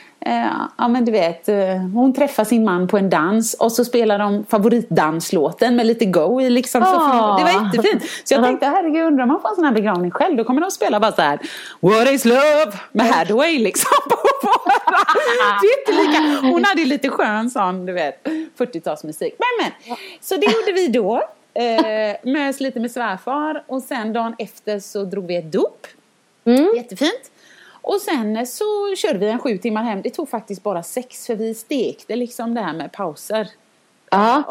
ja 0.79 0.89
men 0.89 1.05
du 1.05 1.13
vet, 1.13 1.49
eh, 1.49 1.57
hon 1.95 2.15
träffar 2.15 2.45
sin 2.45 2.65
man 2.65 2.89
på 2.89 2.99
en 2.99 3.11
dans 3.11 3.55
och 3.55 3.73
så 3.73 3.85
spelar 3.85 4.19
de 4.19 4.45
favoritdanslåten 4.49 5.77
med 5.77 5.87
lite 5.87 6.05
go 6.05 6.41
i 6.41 6.51
liksom. 6.51 6.83
Så 6.85 6.89
Ah. 7.01 7.39
det 7.39 7.45
var 7.45 7.65
jättefint. 7.65 8.03
Så 8.25 8.35
jag 8.35 8.45
tänkte, 8.45 8.67
herregud 8.67 9.03
undrar 9.07 9.23
om 9.23 9.29
man 9.29 9.41
får 9.41 9.49
en 9.49 9.55
sån 9.55 9.65
här 9.65 9.73
begravning 9.73 10.11
själv, 10.11 10.37
då 10.37 10.45
kommer 10.45 10.61
de 10.61 10.71
spela 10.71 11.01
bara 11.01 11.13
så 11.13 11.23
här 11.23 11.39
What 11.81 12.11
is 12.11 12.25
love? 12.25 12.73
med 12.93 13.07
Hathaway 13.07 13.59
liksom. 13.59 13.91
på 14.11 14.17
våra- 14.43 15.61
Jättelika. 15.71 16.49
Hon 16.53 16.65
hade 16.65 16.85
lite 16.85 17.09
skön 17.09 17.51
sån, 17.51 17.87
du 17.87 17.93
vet, 17.93 18.27
40-talsmusik. 18.59 19.33
Men 19.39 19.49
men, 19.89 19.97
så 20.21 20.37
det 20.37 20.47
gjorde 20.47 20.73
vi 20.73 20.89
då. 20.89 21.23
Eh, 21.55 22.17
mös 22.33 22.61
lite 22.61 22.81
med 22.81 22.91
svärfar 22.91 23.65
och 23.67 23.83
sen 23.83 24.13
dagen 24.13 24.35
efter 24.39 24.79
så 24.81 25.05
drog 25.05 25.27
vi 25.27 25.37
ett 25.37 25.53
dop. 25.53 25.87
Jättefint. 26.77 27.30
Och 27.83 28.01
sen 28.01 28.47
så 28.47 28.95
körde 28.97 29.19
vi 29.19 29.31
en 29.31 29.39
sju 29.39 29.59
timmar 29.59 29.83
hem. 29.83 30.03
Det 30.03 30.11
tog 30.11 30.29
faktiskt 30.29 30.63
bara 30.63 30.83
sex 30.83 31.27
för 31.27 31.35
vi 31.35 31.55
stekte 31.55 32.17
liksom 32.17 32.55
det 32.55 32.61
här 32.61 32.73
med 32.73 32.93
pauser. 32.93 33.49
Ja. 34.11 34.43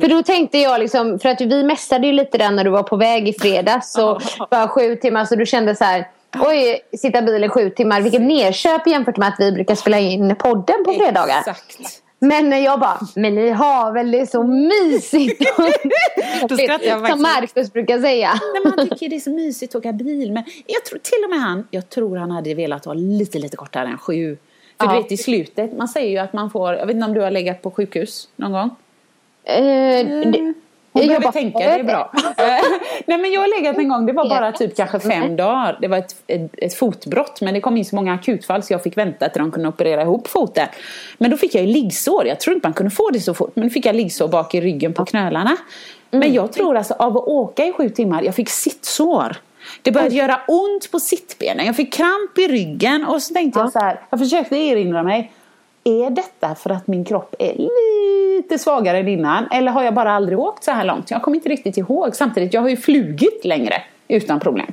För 0.00 0.08
då 0.08 0.22
tänkte 0.22 0.58
jag 0.58 0.80
liksom, 0.80 1.18
för 1.18 1.28
att 1.28 1.40
vi 1.40 1.64
mässade 1.64 2.06
ju 2.06 2.12
lite 2.12 2.38
där 2.38 2.50
när 2.50 2.64
du 2.64 2.70
var 2.70 2.82
på 2.82 2.96
väg 2.96 3.28
i 3.28 3.32
fredags. 3.32 3.92
Så 3.92 4.20
bara 4.50 4.68
sju 4.68 4.96
timmar, 4.96 5.24
så 5.24 5.36
du 5.36 5.46
kände 5.46 5.76
så 5.76 5.84
här. 5.84 6.08
Oj, 6.46 6.80
sitta 6.98 7.22
bilen 7.22 7.50
sju 7.50 7.70
timmar. 7.70 8.00
Vilket 8.00 8.22
nerköp 8.22 8.86
jämfört 8.86 9.16
med 9.16 9.28
att 9.28 9.40
vi 9.40 9.52
brukar 9.52 9.74
spela 9.74 9.98
in 9.98 10.36
podden 10.36 10.84
på 10.84 10.92
fredagar. 10.92 11.38
Exakt. 11.38 12.02
Men 12.28 12.62
jag 12.62 12.80
bara, 12.80 13.00
men 13.16 13.34
ni 13.34 13.50
har 13.50 13.92
väl 13.92 14.10
det 14.10 14.30
så 14.30 14.42
mysigt? 14.42 15.38
Då 16.48 16.56
skrattar 16.56 16.86
jag 16.86 17.10
Som. 17.10 17.22
Marcus 17.22 17.72
brukar 17.72 18.00
säga. 18.00 18.30
Nej, 18.54 18.62
men 18.64 18.72
han 18.76 18.88
tycker 18.88 19.08
det 19.08 19.16
är 19.16 19.20
så 19.20 19.30
mysigt 19.30 19.74
att 19.74 19.78
åka 19.78 19.92
bil. 19.92 20.32
Men 20.32 20.44
jag 20.66 20.84
tror 20.84 20.98
till 20.98 21.24
och 21.24 21.30
med 21.30 21.40
han, 21.40 21.66
jag 21.70 21.88
tror 21.90 22.16
han 22.16 22.30
hade 22.30 22.54
velat 22.54 22.86
vara 22.86 22.94
lite, 22.94 23.38
lite 23.38 23.56
kortare 23.56 23.86
än 23.88 23.98
sju. 23.98 24.36
För 24.80 24.86
Ja. 24.86 24.92
du 24.92 25.02
vet 25.02 25.12
i 25.12 25.16
slutet, 25.16 25.76
man 25.76 25.88
säger 25.88 26.10
ju 26.10 26.18
att 26.18 26.32
man 26.32 26.50
får, 26.50 26.74
jag 26.74 26.86
vet 26.86 26.94
inte 26.96 27.06
om 27.06 27.14
du 27.14 27.20
har 27.20 27.30
legat 27.30 27.62
på 27.62 27.70
sjukhus 27.70 28.28
någon 28.36 28.52
gång? 28.52 28.70
Eh, 29.44 30.06
det- 30.06 30.54
Hon 30.96 31.02
jag 31.02 31.08
behöver 31.08 31.24
bara, 31.24 31.32
tänka, 31.32 31.58
det 31.58 31.64
är 31.64 31.82
bra. 31.82 32.12
Eh, 32.38 32.44
Nej 33.06 33.18
men 33.18 33.32
jag 33.32 33.40
har 33.40 33.60
legat 33.62 33.78
en 33.78 33.88
gång, 33.88 34.06
det 34.06 34.12
var 34.12 34.28
bara 34.28 34.52
typ 34.52 34.76
kanske 34.76 35.00
fem 35.00 35.36
dagar. 35.36 35.78
Det 35.80 35.88
var 35.88 35.98
ett, 35.98 36.16
ett, 36.26 36.50
ett 36.56 36.74
fotbrott 36.74 37.40
men 37.40 37.54
det 37.54 37.60
kom 37.60 37.76
in 37.76 37.84
så 37.84 37.96
många 37.96 38.14
akutfall 38.14 38.62
så 38.62 38.72
jag 38.72 38.82
fick 38.82 38.96
vänta 38.96 39.28
till 39.28 39.40
de 39.40 39.50
kunde 39.50 39.68
operera 39.68 40.02
ihop 40.02 40.28
foten. 40.28 40.68
Men 41.18 41.30
då 41.30 41.36
fick 41.36 41.54
jag 41.54 41.64
ju 41.64 41.72
liggsår, 41.72 42.26
jag 42.26 42.40
tror 42.40 42.56
inte 42.56 42.68
man 42.68 42.74
kunde 42.74 42.90
få 42.90 43.10
det 43.10 43.20
så 43.20 43.34
fort 43.34 43.56
men 43.56 43.68
då 43.68 43.70
fick 43.72 43.86
jag 43.86 43.96
liggsår 43.96 44.28
bak 44.28 44.54
i 44.54 44.60
ryggen 44.60 44.94
på 44.94 45.04
knölarna. 45.04 45.56
Men 46.10 46.34
jag 46.34 46.52
tror 46.52 46.76
alltså 46.76 46.94
av 46.94 47.16
att 47.16 47.24
åka 47.24 47.66
i 47.66 47.72
sju 47.72 47.90
timmar, 47.90 48.22
jag 48.22 48.34
fick 48.34 48.48
sittsår. 48.48 49.36
Det 49.82 49.92
började 49.92 50.14
göra 50.14 50.40
ont 50.48 50.90
på 50.90 51.00
sittbenen, 51.00 51.66
jag 51.66 51.76
fick 51.76 51.92
kramp 51.92 52.38
i 52.38 52.48
ryggen 52.48 53.04
och 53.04 53.22
så 53.22 53.34
tänkte 53.34 53.60
jag 53.60 53.72
så 53.72 53.78
här, 53.78 54.00
jag 54.10 54.18
försökte 54.18 54.56
erinra 54.56 55.02
mig 55.02 55.32
är 55.86 56.10
detta 56.10 56.54
för 56.54 56.70
att 56.70 56.86
min 56.86 57.04
kropp 57.04 57.34
är 57.38 57.54
lite 58.36 58.58
svagare 58.58 58.98
än 58.98 59.08
innan? 59.08 59.46
Eller 59.50 59.72
har 59.72 59.82
jag 59.82 59.94
bara 59.94 60.12
aldrig 60.12 60.38
åkt 60.38 60.64
så 60.64 60.70
här 60.70 60.84
långt? 60.84 61.10
Jag 61.10 61.22
kommer 61.22 61.36
inte 61.36 61.48
riktigt 61.48 61.76
ihåg. 61.76 62.16
Samtidigt, 62.16 62.54
jag 62.54 62.60
har 62.60 62.68
ju 62.68 62.76
flugit 62.76 63.44
längre 63.44 63.74
utan 64.08 64.40
problem. 64.40 64.72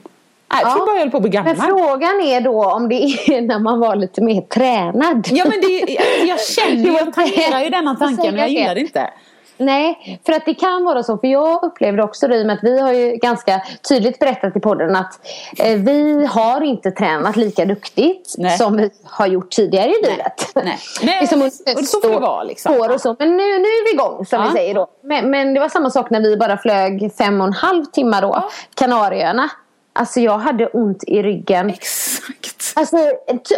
Jag 0.49 0.59
tror 0.61 0.79
Ja. 0.79 0.85
bara 0.85 0.95
jag 0.95 0.99
höll 0.99 1.11
på 1.11 1.17
att 1.17 1.23
bli 1.23 1.31
Men 1.31 1.45
gammal. 1.45 1.67
frågan 1.67 2.21
är 2.21 2.41
då 2.41 2.65
om 2.71 2.89
det 2.89 2.95
är 2.95 3.41
när 3.41 3.59
man 3.59 3.79
var 3.79 3.95
lite 3.95 4.21
mer 4.21 4.41
tränad. 4.41 5.27
Ja 5.31 5.45
men 5.45 5.61
det, 5.61 5.97
jag, 6.27 6.39
känner 6.41 6.83
ju, 6.85 6.91
jag 6.91 7.13
tangerar 7.13 7.59
ju 7.63 7.69
denna 7.69 7.95
tanken 7.95 8.25
men 8.35 8.39
jag 8.39 8.49
gillar 8.49 8.75
det 8.75 8.81
inte. 8.81 9.09
Nej, 9.57 10.19
för 10.25 10.33
att 10.33 10.45
det 10.45 10.53
kan 10.53 10.83
vara 10.83 11.03
så. 11.03 11.17
För 11.17 11.27
jag 11.27 11.63
upplevde 11.63 12.03
också 12.03 12.27
det 12.27 12.35
i 12.37 12.41
och 12.41 12.47
med 12.47 12.53
att 12.55 12.63
vi 12.63 12.79
har 12.79 12.93
ju 12.93 13.15
ganska 13.15 13.61
tydligt 13.89 14.19
berättat 14.19 14.57
i 14.57 14.59
podden 14.59 14.95
att 14.95 15.19
eh, 15.59 15.75
vi 15.77 16.25
har 16.25 16.61
inte 16.61 16.91
tränat 16.91 17.35
lika 17.35 17.65
duktigt 17.65 18.35
Nej. 18.37 18.57
som 18.57 18.77
vi 18.77 18.89
har 19.03 19.27
gjort 19.27 19.49
tidigare 19.51 19.89
i 19.89 19.95
livet. 20.09 20.51
Nej. 20.55 20.79
Nej, 21.03 21.21
liksom 21.21 21.41
och 21.41 21.85
så 21.85 22.01
får 22.01 22.09
det 22.09 22.19
vara, 22.19 22.43
liksom. 22.43 22.75
år 22.75 22.93
och 22.93 23.01
så. 23.01 23.15
Men 23.19 23.29
nu, 23.29 23.43
nu 23.59 23.67
är 23.67 23.85
vi 23.85 23.93
igång 23.93 24.25
som 24.25 24.41
Ja. 24.41 24.47
vi 24.47 24.53
säger 24.53 24.75
då. 24.75 24.87
Men, 25.03 25.29
men 25.29 25.53
det 25.53 25.59
var 25.59 25.69
samma 25.69 25.89
sak 25.89 26.09
när 26.09 26.21
vi 26.21 26.37
bara 26.37 26.57
flög 26.57 27.11
fem 27.17 27.41
och 27.41 27.47
en 27.47 27.53
halv 27.53 27.85
timmar 27.85 28.21
då. 28.21 28.27
Ja. 28.27 28.49
Kanarieöarna. 28.75 29.49
Alltså 29.93 30.19
jag 30.19 30.37
hade 30.37 30.67
ont 30.67 31.03
i 31.07 31.21
ryggen. 31.23 31.69
Exakt. 31.69 32.73
Alltså, 32.75 32.97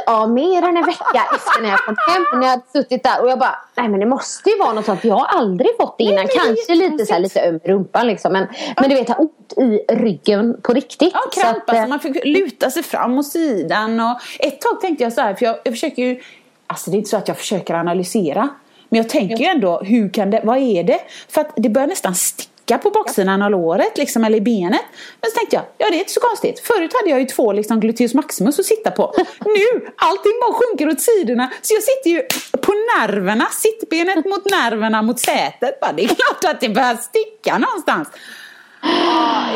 ja, 0.06 0.28
mer 0.28 0.58
än 0.58 0.78
en 0.78 0.86
vecka 0.86 1.24
efter 1.36 1.62
när 1.62 1.70
jag 1.70 1.80
kom 1.80 1.96
hem. 2.10 2.24
När 2.34 2.42
jag 2.42 2.50
hade 2.50 2.64
suttit 2.74 3.04
där 3.04 3.22
och 3.22 3.30
jag 3.30 3.40
bara, 3.40 3.56
nej 3.78 3.90
men 3.90 4.00
det 4.00 4.06
måste 4.06 4.50
ju 4.50 4.58
vara 4.58 4.74
något 4.74 4.86
sånt. 4.86 5.04
Jag 5.04 5.16
har 5.16 5.40
aldrig 5.40 5.70
fått 5.80 5.98
det 5.98 6.04
innan. 6.04 6.16
men 6.16 6.26
det 6.26 6.34
Kanske 6.34 6.76
lite, 6.76 7.06
så 7.06 7.14
här, 7.14 7.20
lite 7.20 7.42
öm 7.42 7.60
i 7.64 7.68
rumpan 7.68 8.08
liksom. 8.08 8.34
Men, 8.34 8.48
men 8.80 8.90
du 8.90 8.96
vet, 8.96 9.10
jag 9.10 9.16
har 9.16 9.22
ont 9.22 9.54
i 9.58 9.94
ryggen 9.94 10.62
på 10.62 10.74
riktigt. 10.74 11.14
Ja, 11.14 11.42
kramp. 11.42 11.58
att, 11.58 11.70
Alltså, 11.70 11.88
man 11.88 12.00
fick 12.00 12.26
luta 12.26 12.72
sig 12.72 12.84
fram 12.84 13.18
och 13.18 13.26
sidan. 13.26 14.00
Och 14.00 14.18
ett 14.40 14.62
tag 14.62 14.82
tänkte 14.82 15.04
jag 15.04 15.14
så 15.14 15.22
här, 15.22 15.34
för 15.34 15.46
jag, 15.46 15.56
jag 15.64 15.74
försöker 15.74 16.04
ju... 16.04 16.22
Alltså 16.68 16.92
det 16.92 16.96
är 16.96 16.98
inte 16.98 17.10
så 17.10 17.18
att 17.18 17.28
jag 17.28 17.38
försöker 17.38 17.74
analysera. 17.74 18.50
Men 18.90 18.98
jag 18.98 19.10
tänker 19.10 19.38
ju 19.38 19.46
ändå, 19.46 19.80
hur 19.80 20.10
kan 20.10 20.32
det, 20.32 20.42
vad 20.44 20.58
är 20.58 20.84
det? 20.84 21.00
För 21.30 21.42
att 21.42 21.52
det 21.56 21.70
börjar 21.70 21.88
nästan 21.88 22.16
sticka 22.16 22.52
på 22.66 22.90
baksidan 22.90 23.42
av 23.42 23.52
låret, 23.52 23.98
liksom, 23.98 24.24
eller 24.24 24.38
i 24.38 24.42
benet. 24.42 24.82
Men 25.22 25.32
så 25.32 25.38
tänkte 25.38 25.56
jag, 25.56 25.64
ja 25.78 25.88
det 25.90 25.96
är 25.96 26.00
inte 26.00 26.12
så 26.12 26.20
konstigt. 26.20 26.60
Förut 26.60 26.92
hade 26.94 27.10
jag 27.10 27.20
ju 27.20 27.26
två 27.26 27.54
liksom, 27.54 27.80
gluteus 27.80 28.14
maximus 28.14 28.60
att 28.60 28.66
sitta 28.66 28.92
på. 28.92 29.14
Nu, 29.46 29.88
allting 29.98 30.32
bara 30.42 30.54
sjunker 30.54 30.90
åt 30.90 31.02
sidorna. 31.02 31.52
Så 31.62 31.74
jag 31.74 31.84
sitter 31.84 32.10
ju 32.10 32.22
på 32.62 32.72
nerverna, 32.72 33.46
sittbenet 33.52 34.26
mot 34.26 34.46
nerverna 34.52 35.02
mot 35.02 35.20
sätet. 35.20 35.80
Bara, 35.80 35.92
det 35.94 36.04
är 36.04 36.08
klart 36.08 36.54
att 36.56 36.62
det 36.62 36.70
börjar 36.70 36.96
sticka 36.96 37.58
någonstans. 37.58 38.08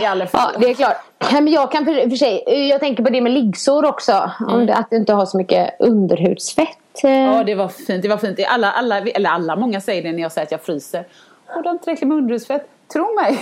I 0.02 0.06
alla 0.06 0.28
fall. 0.28 0.52
Ja, 0.54 0.60
det 0.60 0.70
är 0.70 0.74
klart. 0.74 0.98
Nej, 1.32 1.42
Men 1.42 1.54
jag 1.54 1.72
kan 1.72 1.86
för, 1.86 2.10
för 2.10 2.16
sig, 2.16 2.44
jag 2.70 2.80
tänker 2.80 3.04
på 3.04 3.10
det 3.10 3.22
med 3.22 3.32
liggsår 3.32 3.86
också. 3.86 4.32
Om 4.48 4.66
det, 4.66 4.74
att 4.76 4.90
du 4.90 4.96
inte 4.96 5.14
har 5.14 5.26
så 5.26 5.38
mycket 5.38 5.76
underhudsfett. 5.80 7.04
eh. 7.04 7.12
Ja, 7.12 7.44
det 7.44 7.56
var 7.56 7.68
fint. 7.68 8.02
Det 8.02 8.08
var 8.08 8.18
fint. 8.18 8.40
Alla, 8.48 8.72
alla, 8.72 8.98
eller 8.98 9.30
alla, 9.30 9.56
många 9.56 9.82
säger 9.82 10.04
det 10.04 10.12
när 10.12 10.22
jag 10.22 10.32
säger 10.32 10.46
att 10.46 10.52
jag 10.52 10.62
fryser. 10.62 11.08
Har 11.46 11.62
du 11.62 11.70
inte 11.70 11.84
tillräckligt 11.84 12.08
med 12.08 12.18
underhudsfett? 12.18 12.68
Tro 12.94 13.16
mig. 13.16 13.40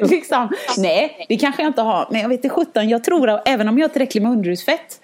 liksom. 0.10 0.48
Nej, 0.78 1.26
det 1.28 1.36
kanske 1.36 1.62
jag 1.62 1.70
inte 1.70 1.82
har. 1.82 2.08
Men 2.10 2.20
jag 2.20 2.28
vet 2.28 2.44
inte 2.44 2.48
sjutton. 2.48 2.88
Jag 2.88 3.04
tror 3.04 3.28
att 3.28 3.48
även 3.48 3.68
om 3.68 3.78
jag 3.78 3.88
har 3.88 3.92
tillräckligt 3.92 4.22
med 4.22 4.32
underhudsfett 4.32 5.00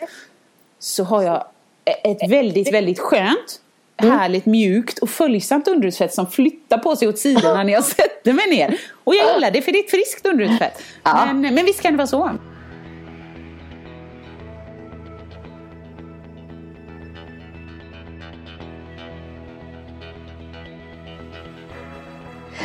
så 0.79 1.05
har 1.05 1.23
jag 1.23 1.45
ett 1.85 2.31
väldigt, 2.31 2.75
väldigt 2.75 2.99
skönt, 2.99 3.61
härligt, 3.97 4.47
mjukt 4.47 4.99
och 4.99 5.11
följsamt 5.11 5.69
underhudsfett 5.69 6.15
som 6.15 6.31
flyttar 6.31 6.79
på 6.79 6.97
sig 6.97 7.09
åt 7.09 7.19
sidorna 7.19 7.63
när 7.63 7.73
jag 7.73 7.85
sätter 7.99 8.33
mig 8.33 8.47
ner. 8.51 8.81
Och 9.05 9.15
jag 9.15 9.35
gillar 9.35 9.51
det 9.51 9.63
för 9.63 9.73
det 9.73 9.79
är 9.79 9.85
ett 9.85 9.91
friskt 9.91 10.27
underhudsfett. 10.27 10.83
Ja. 11.03 11.27
Men, 11.27 11.55
men 11.55 11.65
visst 11.65 11.83
kan 11.83 11.93
det 11.93 11.97
vara 11.97 12.07
så. 12.07 12.31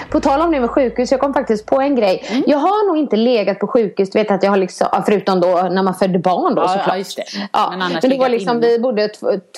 På 0.09 0.19
tal 0.19 0.41
om 0.41 0.51
det 0.51 0.59
med 0.59 0.69
sjukhus, 0.69 1.11
jag 1.11 1.19
kom 1.19 1.33
faktiskt 1.33 1.65
på 1.65 1.81
en 1.81 1.95
grej. 1.95 2.23
Mm. 2.29 2.43
Jag 2.47 2.57
har 2.57 2.87
nog 2.87 2.97
inte 2.97 3.15
legat 3.15 3.59
på 3.59 3.67
sjukhus, 3.67 4.09
du 4.09 4.19
vet 4.19 4.31
att 4.31 4.43
jag 4.43 4.49
har 4.51 4.57
liksom, 4.57 4.87
förutom 5.05 5.41
då 5.41 5.47
när 5.71 5.83
man 5.83 5.93
födde 5.93 6.19
barn 6.19 6.55
då 6.55 6.61
Ja, 6.61 6.67
såklart. 6.67 6.87
ja, 6.87 6.97
just 6.97 7.17
det. 7.17 7.23
Ja, 7.53 7.69
Men 7.77 7.79
men, 7.91 8.01
det 8.09 8.17
var 8.17 8.29
liksom, 8.29 8.57
inne. 8.57 8.67
vi 8.67 8.79
bodde 8.79 9.09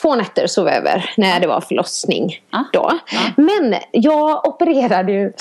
två, 0.02 0.16
nätter 0.16 0.48
sov 0.48 0.68
över 0.68 1.10
när 1.18 1.40
det 1.40 1.48
var 1.48 1.62
förlossning. 1.62 2.30
Ja, 2.52 2.64
Då. 2.74 2.92
Men 3.36 3.76
jag 3.92 4.48
opererade 4.48 5.12
ju 5.12 5.34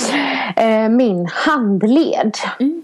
eh, 0.56 0.88
min 0.88 1.26
handled. 1.32 2.34
Mm, 2.60 2.79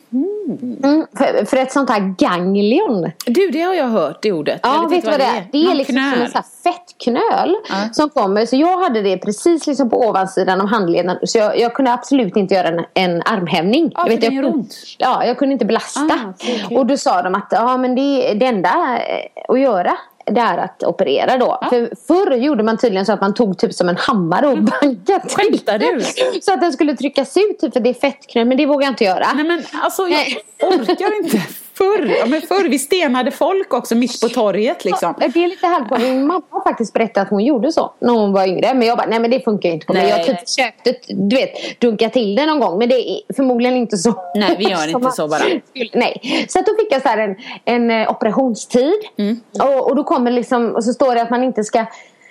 för, 1.18 1.44
för 1.44 1.56
ett 1.56 1.72
sånt 1.72 1.90
här 1.90 2.14
ganglion. 2.18 3.10
Du, 3.26 3.50
det 3.50 3.62
har 3.62 3.74
jag 3.74 3.88
hört, 3.88 4.18
det 4.22 4.32
ordet. 4.32 4.60
Ja, 4.62 4.74
Jag 4.82 4.90
vet 4.90 5.04
du 5.04 5.10
vad 5.10 5.20
det 5.20 5.24
är? 5.24 5.46
Det 5.52 5.58
är 5.58 5.64
Någon 5.64 5.76
liksom 5.76 5.94
som 5.96 6.04
knöl. 6.12 6.22
en 6.22 6.30
sån 6.30 6.42
här 6.64 6.72
fettknöl 6.72 7.56
Ja. 7.68 7.74
som 7.92 8.10
kommer. 8.10 8.46
Så 8.46 8.56
jag 8.56 8.78
hade 8.82 9.02
det 9.02 9.18
precis 9.18 9.66
liksom 9.66 9.90
på 9.90 10.00
ovansidan 10.00 10.60
av 10.60 10.66
handleden. 10.66 11.18
Så 11.22 11.38
jag, 11.38 11.58
jag 11.58 11.74
kunde 11.74 11.92
absolut 11.92 12.36
inte 12.36 12.54
göra 12.54 12.68
en, 12.68 12.84
en 12.94 13.22
armhävning. 13.22 13.90
Ja, 13.94 14.00
jag 14.00 14.12
för 14.12 14.20
den 14.20 14.34
jag 14.34 14.44
gör 14.44 14.54
ont. 14.54 14.74
Ja, 14.98 15.24
jag 15.24 15.38
kunde 15.38 15.52
inte 15.52 15.64
belasta. 15.64 16.00
Ah, 16.00 16.30
okej, 16.30 16.62
okej. 16.64 16.78
Och 16.78 16.86
då 16.86 16.96
sa 16.96 17.22
de 17.22 17.34
att 17.34 17.48
ja, 17.50 17.76
men 17.76 17.94
det, 17.94 18.34
det 18.34 18.46
enda 18.46 18.68
eh, 18.98 19.26
att 19.48 19.60
göra 19.60 19.92
det 20.30 20.40
är 20.40 20.58
att 20.58 20.82
operera 20.82 21.36
då. 21.36 21.58
För 21.70 21.90
förr 22.06 22.34
gjorde 22.36 22.62
man 22.62 22.78
tydligen 22.78 23.06
så 23.06 23.12
att 23.12 23.20
man 23.20 23.34
tog 23.34 23.58
typ 23.58 23.74
som 23.74 23.88
en 23.88 23.96
hammare 23.96 24.46
och 24.46 24.58
bankade 24.62 25.28
till 25.28 25.62
den. 25.64 26.02
Så 26.42 26.52
att 26.52 26.60
den 26.60 26.72
skulle 26.72 26.96
tryckas 26.96 27.36
ut 27.36 27.58
typ 27.60 27.72
för 27.72 27.80
det 27.80 27.90
är 27.90 27.94
fettknöl. 27.94 28.46
Men 28.46 28.56
det 28.56 28.66
vågar 28.66 28.86
jag 28.86 28.92
inte 28.92 29.04
göra. 29.04 29.32
Nej 29.34 29.44
men 29.44 29.62
alltså 29.72 30.02
jag 30.08 30.26
orkar 30.62 31.24
inte. 31.24 31.42
Förr, 31.78 32.16
ja, 32.18 32.26
men 32.26 32.40
förr, 32.42 32.68
vi 32.68 32.78
stenade 32.78 33.30
folk 33.30 33.74
också 33.74 33.94
mitt 33.94 34.20
på 34.20 34.28
torget 34.28 34.84
liksom. 34.84 35.14
Ja, 35.20 35.28
Det 35.28 35.44
är 35.44 35.48
lite 35.48 35.86
på 35.88 35.98
Min 35.98 36.26
mamma 36.26 36.42
har 36.50 36.60
faktiskt 36.60 36.92
berättat 36.92 37.22
att 37.22 37.30
hon 37.30 37.44
gjorde 37.44 37.72
så 37.72 37.92
när 37.98 38.12
hon 38.12 38.32
var 38.32 38.46
yngre. 38.46 38.74
Men 38.74 38.88
jag 38.88 38.98
bara, 38.98 39.06
nej 39.06 39.20
men 39.20 39.30
det 39.30 39.44
funkar 39.44 39.68
ju 39.68 39.74
inte 39.74 39.86
på 39.86 39.92
mig. 39.92 40.02
Nej. 40.02 40.10
Jag 40.10 40.26
typ 40.26 40.48
försökt 40.48 40.88
du 41.08 41.36
vet, 41.36 41.80
dunka 41.80 42.10
till 42.10 42.34
det 42.34 42.46
någon 42.46 42.60
gång. 42.60 42.78
Men 42.78 42.88
det 42.88 43.10
är 43.10 43.34
förmodligen 43.36 43.76
inte 43.76 43.96
så. 43.96 44.14
Nej, 44.34 44.56
vi 44.58 44.64
gör 44.70 44.88
inte 44.88 45.10
så 45.10 45.28
bara. 45.28 45.42
Nej. 45.92 46.46
Så 46.48 46.58
att 46.58 46.66
då 46.66 46.72
fick 46.78 46.92
jag 46.92 47.02
så 47.02 47.08
här 47.08 47.18
en, 47.18 47.36
en 47.64 47.90
eh, 48.02 48.10
operationstid. 48.10 48.94
Mm. 49.18 49.40
Och, 49.62 49.88
och 49.90 49.96
då 49.96 50.04
kommer 50.04 50.30
liksom, 50.30 50.74
och 50.74 50.84
så 50.84 50.92
står 50.92 51.14
det 51.14 51.22
att 51.22 51.30
man 51.30 51.44
inte 51.44 51.64
ska 51.64 51.86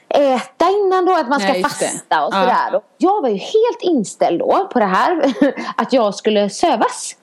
äta 0.10 0.70
innan 0.70 1.06
då, 1.06 1.14
att 1.14 1.30
man 1.30 1.40
ska 1.40 1.52
Nej, 1.52 1.64
fasta 1.64 2.25
och 2.25 2.34
Ja. 2.34 2.42
sådär. 2.42 2.75
Och 2.75 2.84
Jag 2.98 3.22
var 3.22 3.30
ju 3.30 3.36
helt 3.38 3.82
inställd 3.82 4.40
då 4.40 4.70
på 4.74 4.80
det 4.80 4.86
här, 4.86 5.34
att 5.78 5.94
jag 5.94 6.16
skulle 6.16 6.50
sövas. 6.50 7.16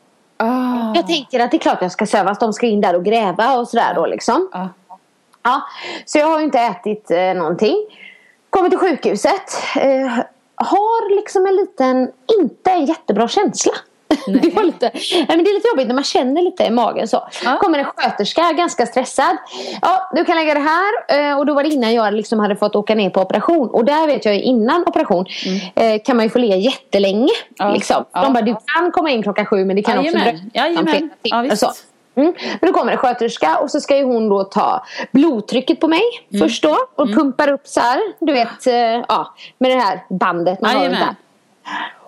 Ah. 0.42 0.92
Jag 0.94 1.06
tänker 1.06 1.40
att 1.40 1.50
det 1.50 1.56
är 1.56 1.58
klart 1.58 1.78
jag 1.82 1.92
ska 1.92 2.06
sövas, 2.06 2.38
de 2.38 2.52
ska 2.52 2.66
in 2.66 2.80
där 2.80 2.96
och 2.96 3.04
gräva 3.04 3.56
och 3.56 3.68
sådär 3.68 3.94
då 3.94 4.06
liksom. 4.06 4.48
Ja. 4.52 4.68
Ja, 5.42 5.62
så 6.04 6.18
jag 6.18 6.26
har 6.26 6.38
ju 6.38 6.44
inte 6.44 6.58
ätit 6.58 7.10
eh, 7.10 7.34
någonting. 7.34 7.76
Kommer 8.50 8.68
till 8.68 8.78
sjukhuset. 8.78 9.62
Eh, 9.76 10.18
har 10.54 11.16
liksom 11.16 11.46
en 11.46 11.56
liten, 11.56 12.12
inte 12.40 12.70
en 12.70 12.84
jättebra 12.84 13.28
känsla. 13.28 13.72
Det, 14.26 14.54
var 14.54 14.62
lite, 14.62 14.90
nej, 14.94 15.24
men 15.28 15.44
det 15.44 15.50
är 15.50 15.54
lite 15.54 15.68
jobbigt 15.68 15.86
när 15.88 15.94
man 15.94 16.04
känner 16.04 16.42
lite 16.42 16.64
i 16.64 16.70
magen 16.70 17.08
så. 17.08 17.28
Ja. 17.44 17.56
Kommer 17.60 17.78
en 17.78 17.84
sköterska, 17.84 18.52
ganska 18.52 18.86
stressad. 18.86 19.36
Ja, 19.82 20.10
du 20.14 20.24
kan 20.24 20.36
lägga 20.36 20.54
det 20.54 20.60
här. 20.60 21.30
Eh, 21.30 21.38
och 21.38 21.46
då 21.46 21.54
var 21.54 21.62
det 21.62 21.68
innan 21.68 21.94
jag 21.94 22.14
liksom 22.14 22.38
hade 22.40 22.56
fått 22.56 22.76
åka 22.76 22.94
ner 22.94 23.10
på 23.10 23.20
operation. 23.20 23.68
Och 23.70 23.84
där 23.84 24.06
vet 24.06 24.24
jag 24.24 24.36
innan 24.36 24.84
operation 24.86 25.26
eh, 25.74 26.02
kan 26.04 26.16
man 26.16 26.26
ju 26.26 26.30
få 26.30 26.38
ligga 26.38 26.56
jättelänge. 26.56 27.32
Ja. 27.58 27.72
Liksom. 27.72 28.04
Ja. 28.12 28.22
De 28.22 28.32
bara, 28.32 28.42
du 28.44 28.56
kan 28.74 28.90
komma 28.92 29.10
in 29.10 29.22
klockan 29.22 29.46
sju 29.46 29.64
men 29.64 29.76
det 29.76 29.82
kan 29.82 29.98
också 29.98 30.12
Jajamän. 30.12 30.50
dröja 30.52 30.66
Jajamän. 30.66 30.86
flera 30.86 30.98
timmar. 30.98 31.12
Ja, 31.22 31.42
visst. 31.42 31.58
så. 31.62 31.70
Mm. 32.14 32.32
Men 32.60 32.72
då 32.72 32.78
kommer 32.78 32.92
en 32.92 32.98
sköterska 32.98 33.56
och 33.58 33.70
så 33.70 33.80
ska 33.80 33.96
ju 33.96 34.04
hon 34.04 34.28
då 34.28 34.44
ta 34.44 34.84
blodtrycket 35.12 35.80
på 35.80 35.88
mig 35.88 36.02
Mm. 36.32 36.48
först 36.48 36.62
då. 36.62 36.76
Och 36.94 37.08
pumpar 37.14 37.48
upp 37.48 37.66
så 37.66 37.80
här. 37.80 38.00
Du 38.20 38.32
vet, 38.32 38.66
eh, 38.66 38.74
ja, 39.08 39.34
med 39.58 39.70
det 39.70 39.76
här 39.78 40.04
bandet 40.10 40.60
man 40.60 40.76
har 40.76 40.88
där. 40.88 41.14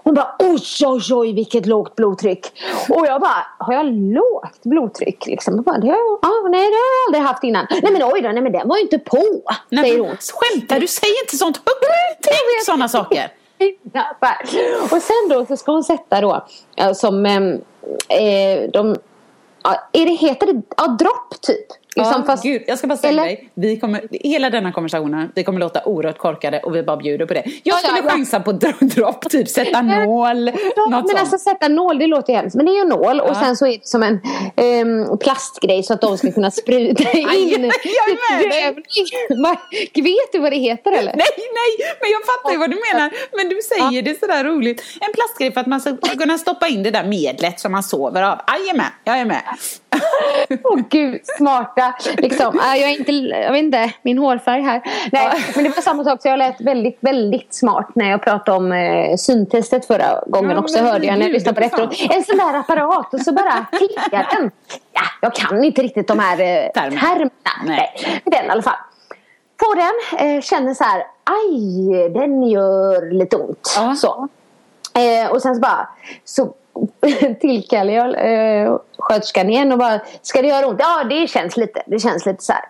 Hon 0.04 0.14
bara 0.14 0.34
oj, 0.38 0.60
oj, 0.86 1.14
oj 1.14 1.32
vilket 1.32 1.66
lågt 1.66 1.96
blodtryck. 1.96 2.52
Och 2.88 3.06
jag 3.06 3.20
bara, 3.20 3.46
har 3.58 3.74
jag 3.74 3.86
lågt 3.86 4.62
blodtryck? 4.62 5.26
Liksom. 5.26 5.54
Jag 5.54 5.64
bara, 5.64 5.78
det 5.78 5.86
har 5.86 5.94
jag, 5.94 6.18
ja, 6.22 6.48
nej 6.48 6.60
det 6.60 6.76
har 6.76 6.94
jag 6.94 7.08
aldrig 7.08 7.22
haft 7.22 7.44
innan. 7.44 7.66
Nej 7.70 7.92
men 7.92 8.02
oj 8.02 8.20
då, 8.22 8.28
nej 8.28 8.42
men 8.42 8.52
den 8.52 8.68
var 8.68 8.76
ju 8.76 8.82
inte 8.82 8.98
på. 8.98 9.22
Nej, 9.68 9.84
säger 9.84 10.00
hon. 10.00 10.16
skämtar 10.16 10.80
du? 10.80 10.86
Säg 10.86 11.10
inte 11.24 11.36
sånt 11.36 11.56
högt! 11.66 12.22
Tänk 12.22 12.64
sådana 12.64 12.88
saker! 12.88 13.32
Och 14.82 15.02
sen 15.02 15.28
då 15.30 15.46
så 15.46 15.56
ska 15.56 15.72
hon 15.72 15.84
sätta 15.84 16.20
då 16.20 16.46
eh, 16.76 16.92
som 16.92 17.26
ehm, 17.26 17.52
eh, 18.08 18.70
de, 18.72 18.96
är 19.92 20.06
det, 20.06 20.12
heter 20.12 20.46
det, 20.46 20.62
ja 20.76 20.86
dropp 20.86 21.40
typ. 21.40 21.66
Liksom, 21.96 22.14
ja, 22.20 22.26
fast- 22.26 22.42
gud, 22.42 22.62
jag 22.66 22.78
ska 22.78 22.86
bara 22.86 22.96
säga 22.98 23.12
eller- 23.12 23.22
dig, 23.24 23.48
vi 23.54 23.76
kommer, 23.80 24.02
hela 24.10 24.50
denna 24.50 24.72
konversationen, 24.72 25.32
vi 25.34 25.44
kommer 25.44 25.60
låta 25.60 25.84
oerhört 25.84 26.18
korkade 26.18 26.60
och 26.60 26.74
vi 26.76 26.82
bara 26.82 26.96
bjuder 26.96 27.26
på 27.26 27.34
det. 27.34 27.42
Jag 27.44 27.54
Ja, 27.62 27.76
skulle 27.76 27.98
ja, 27.98 28.04
ja. 28.06 28.10
chansa 28.10 28.40
på 28.40 28.52
dro- 28.52 28.84
dropp, 28.94 29.30
typ 29.30 29.48
sätta 29.48 29.82
nål, 30.04 30.46
Ja, 30.76 30.88
men 30.90 31.02
sånt. 31.08 31.18
alltså 31.18 31.38
sätta 31.38 31.68
nål, 31.68 31.98
det 31.98 32.06
låter 32.06 32.32
ju 32.32 32.36
hemskt. 32.38 32.56
Men 32.56 32.66
det 32.66 32.72
är 32.72 32.76
ju 32.78 32.84
nål 32.84 33.20
och 33.20 33.28
Ja. 33.30 33.34
sen 33.34 33.56
så 33.56 33.66
är 33.66 33.70
det 33.72 33.86
som 33.86 34.02
en 34.02 34.20
ehm, 34.56 35.18
plastgrej 35.18 35.82
så 35.82 35.94
att 35.94 36.00
de 36.00 36.18
ska 36.18 36.32
kunna 36.32 36.50
spruta 36.50 37.02
in. 37.12 37.28
Aj, 37.28 37.50
jag 37.52 37.60
är 37.60 38.36
med 38.36 38.50
dig. 38.50 40.02
Vet 40.02 40.32
du 40.32 40.38
vad 40.38 40.52
det 40.52 40.56
heter 40.58 40.92
eller? 40.92 41.12
Nej, 41.16 41.26
nej, 41.38 41.88
men 42.00 42.10
jag 42.10 42.20
fattar 42.26 42.50
ju 42.52 42.58
vad 42.58 42.70
du 42.70 42.78
menar. 42.92 43.10
Men 43.36 43.48
du 43.48 43.58
säger 43.62 44.02
det 44.02 44.20
sådär 44.20 44.44
roligt. 44.44 44.82
En 45.00 45.12
plastgrej 45.14 45.52
för 45.52 45.60
att 45.60 45.66
man 45.66 45.80
ska 45.80 45.96
kunna 46.18 46.38
stoppa 46.38 46.68
in 46.68 46.82
det 46.82 46.90
där 46.90 47.04
medlet 47.04 47.60
som 47.60 47.72
man 47.72 47.82
sover 47.82 48.22
av. 48.22 48.38
Jajamän, 48.48 48.86
jag 49.04 49.18
är 49.18 49.24
med. 49.24 49.42
Åh 50.64 50.80
gud, 50.90 51.20
smarta. 51.24 51.94
Liksom. 52.16 52.58
Äh, 52.58 52.80
jag 52.80 52.90
är 52.90 52.98
inte, 52.98 53.12
jag 53.12 53.52
vet 53.52 53.62
inte, 53.62 53.92
min 54.02 54.18
hårfärg 54.18 54.62
här. 54.62 54.82
Nej, 55.12 55.28
men 55.54 55.64
det 55.64 55.70
var 55.70 55.82
samma 55.82 56.04
sak 56.04 56.22
så 56.22 56.28
jag 56.28 56.38
lät 56.38 56.60
väldigt, 56.60 56.98
väldigt 57.00 57.54
smart 57.54 57.90
när 57.94 58.10
jag 58.10 58.22
pratade 58.22 58.56
om 58.56 58.72
eh, 58.72 59.16
syntestet 59.16 59.86
förra 59.86 60.20
gången 60.26 60.50
Ja, 60.50 60.58
också 60.58 60.78
hörde 60.78 61.06
jag 61.06 61.18
när 61.18 61.26
jag 61.26 61.32
lyssnade 61.32 61.54
på 61.54 61.60
det 61.60 61.66
efteråt. 61.66 62.10
En 62.10 62.24
sån 62.24 62.36
där 62.36 62.58
apparat 62.58 63.14
och 63.14 63.20
så 63.20 63.32
bara 63.32 63.66
klickar 63.72 64.28
den. 64.36 64.50
Ja, 64.92 65.02
jag 65.20 65.34
kan 65.34 65.64
inte 65.64 65.82
riktigt 65.82 66.08
de 66.08 66.18
här 66.18 66.40
eh, 66.40 66.70
Termerna. 66.70 67.30
Nej. 67.64 68.20
Den 68.24 68.46
i 68.46 68.48
alla 68.48 68.62
fall. 68.62 68.74
Får 69.60 69.76
den, 69.76 70.20
eh, 70.36 70.40
känner 70.40 70.74
så 70.74 70.84
här, 70.84 71.04
aj, 71.24 72.08
den 72.08 72.42
gör 72.42 73.12
lite 73.12 73.36
ont. 73.36 73.74
Ja. 73.76 73.94
Så. 73.94 74.28
Eh, 75.00 75.30
och 75.30 75.42
sen 75.42 75.54
så 75.54 75.60
bara 75.60 75.88
så 76.24 76.54
tillkallar 77.40 77.92
jag 77.92 78.08
eh, 78.64 78.76
sköterskan 78.98 79.50
igen 79.50 79.72
och 79.72 79.78
bara 79.78 80.00
Ska 80.22 80.42
det 80.42 80.48
göra 80.48 80.66
ont? 80.66 80.80
Ja 80.82 81.04
det 81.04 81.26
känns 81.30 81.56
lite. 81.56 81.82
Det 81.86 81.98
känns 81.98 82.26
lite 82.26 82.42
så 82.44 82.52
här. 82.52 82.64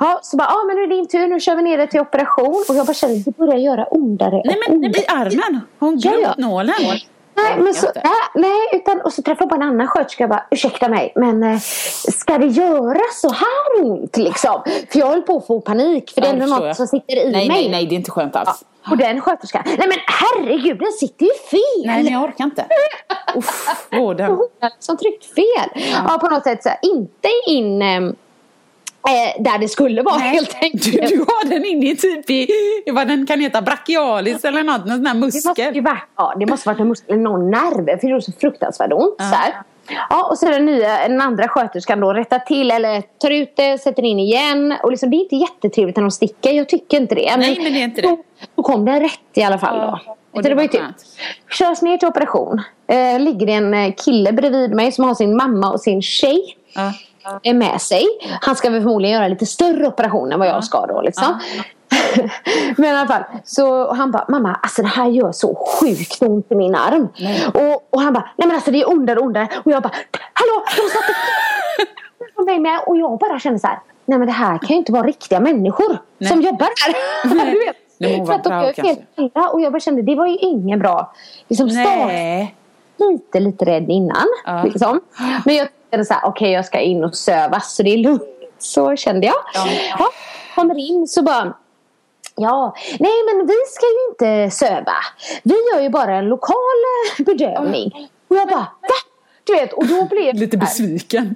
Ja, 0.00 0.20
så 0.22 0.36
bara, 0.36 0.48
ja 0.48 0.64
men 0.66 0.76
nu 0.76 0.82
är 0.82 0.86
det 0.88 0.94
din 0.94 1.08
tur. 1.08 1.26
Nu 1.26 1.40
kör 1.40 1.56
vi 1.56 1.62
ner 1.62 1.78
det 1.78 1.86
till 1.86 2.00
operation. 2.00 2.64
Och 2.68 2.74
jag 2.74 2.86
bara 2.86 2.94
känner 2.94 3.16
att 3.16 3.24
det 3.24 3.36
börjar 3.36 3.56
göra 3.56 3.86
ondare 3.90 4.42
Nej 4.44 4.56
men 4.68 4.76
ondare. 4.76 5.02
i 5.02 5.06
armen, 5.08 5.60
hon 5.78 5.98
Ja, 5.98 6.10
glömt 6.10 6.34
ja. 6.38 6.46
nålen? 6.48 6.74
Nej, 7.34 7.58
men 7.58 7.74
så, 7.74 7.86
nej, 7.94 8.04
nej, 8.34 8.58
utan 8.80 9.00
och 9.00 9.12
så 9.12 9.22
träffade 9.22 9.42
jag 9.42 9.48
bara 9.60 9.66
en 9.66 9.70
annan 9.74 9.86
sköterska 9.86 10.24
och 10.24 10.30
bara 10.30 10.44
ursäkta 10.50 10.88
mig 10.88 11.12
men 11.16 11.42
eh, 11.42 11.58
ska 12.12 12.38
det 12.38 12.46
göra 12.46 13.00
så 13.14 13.28
här 13.32 13.84
ont 13.84 14.16
liksom? 14.16 14.62
För 14.92 14.98
jag 14.98 15.06
höll 15.06 15.22
på 15.22 15.36
att 15.36 15.46
få 15.46 15.60
panik 15.60 16.10
för 16.14 16.20
det 16.20 16.26
är 16.28 16.36
Ja, 16.36 16.46
något 16.46 16.76
som 16.76 16.86
sitter 16.86 17.16
i 17.16 17.24
Nej, 17.24 17.32
mig. 17.32 17.48
nej, 17.48 17.68
nej, 17.70 17.86
det 17.86 17.94
är 17.94 17.96
inte 17.96 18.10
skönt 18.10 18.36
alls. 18.36 18.64
Och 18.90 18.96
den 18.96 19.20
sköterskan, 19.20 19.62
nej 19.66 19.88
men 19.88 19.98
herregud 20.06 20.78
den 20.78 20.92
sitter 20.92 21.24
ju 21.26 21.32
fel! 21.50 21.86
Nej, 21.86 22.02
men 22.02 22.12
jag 22.12 22.22
orkar 22.22 22.44
inte. 22.44 22.66
Uff. 23.36 23.88
Och 23.92 23.98
hon 23.98 24.16
har 24.60 24.70
liksom 24.70 24.96
tryckt 24.96 25.24
fel. 25.24 25.92
Ja. 26.08 26.18
på 26.20 26.28
något 26.28 26.42
sätt 26.44 26.62
så 26.62 26.68
här, 26.68 26.78
inte 26.82 27.28
in 27.46 27.82
eh, 27.82 27.96
eh, 27.96 29.42
där 29.42 29.58
det 29.58 29.68
skulle 29.68 30.02
vara 30.02 30.18
helt 30.18 30.50
Du, 30.60 30.66
enkelt. 30.66 31.08
du 31.08 31.18
har 31.18 31.48
den 31.48 31.64
inne 31.64 31.90
i 31.90 31.96
typ 31.96 32.30
i, 32.30 32.48
vad 32.92 33.08
den 33.08 33.26
kan 33.26 33.40
heta, 33.40 33.62
brachialis 33.62 34.44
eller 34.44 34.62
något, 34.62 34.86
någon 34.86 34.96
sån 34.96 35.06
här 35.06 35.14
Det 35.14 35.20
måste 35.20 35.48
muskel. 35.48 35.74
ju 35.74 35.80
varit, 35.80 36.04
ja, 36.16 36.34
det 36.38 36.46
måste 36.46 36.68
varit 36.68 36.80
en 36.80 36.88
muskel, 36.88 37.18
någon 37.18 37.50
nerv. 37.50 37.84
För 37.86 38.06
det 38.06 38.06
gjorde 38.08 38.22
så 38.22 38.32
fruktansvärt 38.40 38.92
ont. 38.92 39.14
Så 39.18 39.24
här. 39.24 39.52
Ja, 40.10 40.26
och 40.30 40.38
så 40.38 40.46
är 40.46 40.50
den 40.50 40.66
nya, 40.66 41.08
den 41.08 41.20
andra 41.20 41.48
sköterskan 41.48 42.00
då 42.00 42.12
rättar 42.12 42.38
till 42.38 42.70
eller 42.70 43.02
tar 43.18 43.30
ut 43.30 43.52
det, 43.56 43.78
sätter 43.78 44.02
in 44.02 44.18
igen. 44.18 44.76
Och 44.82 44.90
liksom, 44.90 45.10
det 45.10 45.16
är 45.16 45.18
inte 45.18 45.36
jättetrevligt 45.36 45.96
när 45.96 46.02
de 46.02 46.10
sticker, 46.10 46.52
jag 46.52 46.68
tycker 46.68 46.96
inte 46.96 47.14
det. 47.14 47.36
Nej, 47.36 47.58
men 47.62 47.72
det 47.72 47.78
är 47.80 47.84
inte 47.84 48.00
det. 48.00 48.08
Då, 48.08 48.18
då 48.54 48.62
kom 48.62 48.84
den 48.84 49.00
rätt 49.00 49.20
i 49.34 49.42
alla 49.42 49.58
fall 49.58 49.78
då. 49.80 50.00
Och 50.32 50.42
Så 50.42 50.48
det 50.48 50.54
var 50.54 50.62
ju 50.62 50.68
typ, 50.68 50.82
körs 51.58 51.82
ner 51.82 51.98
till 51.98 52.08
operation. 52.08 52.62
Eh, 52.86 53.20
ligger 53.20 53.46
det 53.46 53.52
en 53.52 53.74
eh, 53.74 53.92
kille 54.04 54.32
bredvid 54.32 54.74
mig 54.74 54.92
som 54.92 55.04
har 55.04 55.14
sin 55.14 55.36
mamma 55.36 55.70
och 55.72 55.80
sin 55.80 56.02
tjej 56.02 56.56
Ja. 56.74 56.92
är 57.42 57.54
med 57.54 57.80
sig. 57.80 58.06
Han 58.40 58.56
ska 58.56 58.70
väl 58.70 58.82
förmodligen 58.82 59.14
göra 59.16 59.28
lite 59.28 59.46
större 59.46 59.86
operation 59.86 60.32
än 60.32 60.38
vad 60.38 60.48
jag 60.48 60.64
ska 60.64 60.86
då 60.86 61.02
liksom. 61.02 61.38
Men 62.76 62.84
i 62.84 62.92
alla 62.92 63.06
fall, 63.06 63.22
så 63.44 63.92
han 63.94 64.10
bara, 64.10 64.24
mamma 64.28 64.54
alltså 64.62 64.82
det 64.82 64.88
här 64.88 65.08
gör 65.08 65.32
så 65.32 65.54
sjukt 65.54 66.22
ont 66.22 66.52
i 66.52 66.54
min 66.54 66.74
arm. 66.74 67.08
Och, 67.54 67.88
och 67.90 68.00
han 68.00 68.12
bara, 68.12 68.30
nej 68.36 68.48
men 68.48 68.54
alltså 68.54 68.70
det 68.70 68.80
är 68.80 68.90
ondare 68.90 69.18
och 69.18 69.26
ondare. 69.26 69.48
Och 69.64 69.72
jag 69.72 69.82
bara, 69.82 69.92
hallå, 70.32 70.64
de 70.76 70.82
satte 70.90 71.14
på 72.36 72.42
mig 72.42 72.58
med. 72.58 72.80
Och 72.86 72.96
jag 72.96 73.18
bara 73.18 73.38
kände 73.38 73.58
så 73.58 73.66
här, 73.66 73.78
nej 74.04 74.18
men 74.18 74.26
det 74.26 74.32
här 74.32 74.58
kan 74.58 74.68
ju 74.68 74.76
inte 74.76 74.92
vara 74.92 75.06
riktiga 75.06 75.40
människor 75.40 75.98
Nej. 76.18 76.30
som 76.30 76.42
jobbar 76.42 76.68
här. 76.86 76.94
Nej. 77.34 77.52
du 77.52 77.58
vet. 77.58 77.76
Må 78.18 78.26
För 78.26 78.32
att 78.32 78.44
de 78.44 78.52
gör 78.52 78.82
helt 78.82 79.00
illa. 79.16 79.48
Och 79.48 79.60
jag 79.60 79.72
bara 79.72 79.80
kände, 79.80 80.02
det 80.02 80.14
var 80.14 80.26
ju 80.26 80.36
ingen 80.36 80.78
bra 80.78 81.12
liksom, 81.48 81.70
start 81.70 82.06
Nej. 82.06 82.54
lite, 82.96 83.40
lite 83.40 83.64
rädd 83.64 83.90
innan. 83.90 84.26
Ja. 84.44 84.62
Liksom. 84.62 85.00
Men 85.44 85.54
jag 85.54 85.68
tänkte 85.90 86.04
så 86.04 86.14
här, 86.14 86.28
okej 86.28 86.50
jag 86.50 86.64
ska 86.64 86.80
in 86.80 87.04
och 87.04 87.14
sövas 87.14 87.74
så 87.74 87.82
det 87.82 87.90
är 87.90 87.98
lugnt. 87.98 88.22
Så 88.58 88.96
kände 88.96 89.26
jag. 89.26 89.36
Ja. 89.54 89.66
Ja, 89.98 90.08
kommer 90.54 90.78
in 90.78 91.08
så 91.08 91.22
bara 91.22 91.54
Ja, 92.34 92.74
nej 93.00 93.12
men 93.26 93.46
vi 93.46 93.54
ska 93.68 93.86
ju 93.86 94.08
inte 94.10 94.56
söva. 94.56 94.92
Vi 95.42 95.54
gör 95.74 95.80
ju 95.80 95.88
bara 95.90 96.14
en 96.16 96.28
lokal 96.28 96.56
eh, 97.18 97.24
bedövning. 97.24 98.08
Och 98.28 98.36
jag 98.36 98.48
bara, 98.48 98.58
va? 98.60 98.94
Du 99.44 99.52
vet, 99.54 99.72
och 99.72 99.86
då 99.86 100.04
blev 100.04 100.34
Lite 100.34 100.50
så 100.56 100.58
här- 100.58 100.66
besviken. 100.66 101.34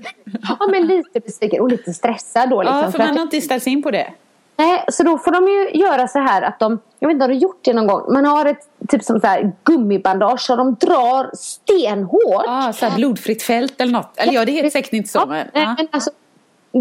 Ja, 0.59 0.67
men 0.71 0.87
lite 0.87 1.21
besviken 1.21 1.61
och 1.61 1.69
lite 1.69 1.95
stressad 1.95 2.51
då. 2.51 2.63
Liksom, 2.63 2.79
Ja, 2.79 2.85
för 2.85 2.91
för 2.93 2.99
att- 2.99 3.07
man 3.09 3.17
har 3.17 3.23
inte 3.23 3.41
ställt 3.41 3.67
in 3.67 3.83
på 3.83 3.91
det. 3.91 4.13
Nej, 4.59 4.85
så 4.89 5.03
då 5.03 5.19
får 5.19 5.31
de 5.33 5.49
ju 5.49 5.81
göra 5.81 6.09
så 6.09 6.19
här 6.19 6.43
att 6.43 6.59
de, 6.59 6.79
jag 6.99 7.09
vet 7.09 7.15
inte 7.15 7.25
om 7.25 7.31
du 7.31 7.37
har 7.37 7.41
gjort 7.43 7.59
det 7.63 7.73
någon 7.73 7.87
gång, 7.87 8.13
man 8.13 8.25
har 8.25 8.47
ett 8.47 8.69
typ 8.89 9.05
som 9.05 9.21
så 9.21 9.27
här 9.27 9.53
gummibandage 9.65 10.41
så 10.41 10.57
de 10.57 10.75
drar 10.75 11.31
stenhårt. 11.37 12.45
Ja, 12.47 12.73
så 12.75 12.87
här 12.87 12.97
blodfritt 12.97 13.43
fält 13.43 13.81
eller 13.81 13.93
något. 13.93 14.13
Eller 14.17 14.33
ja, 14.33 14.45
det 14.45 14.53
heter 14.53 14.71
säkert 14.71 14.93
inte 14.93 15.09
så. 15.09 15.19
Ja, 15.19 15.27
men, 15.27 15.47
ja. 15.55 15.75
men 15.79 15.89
alltså, 15.91 16.11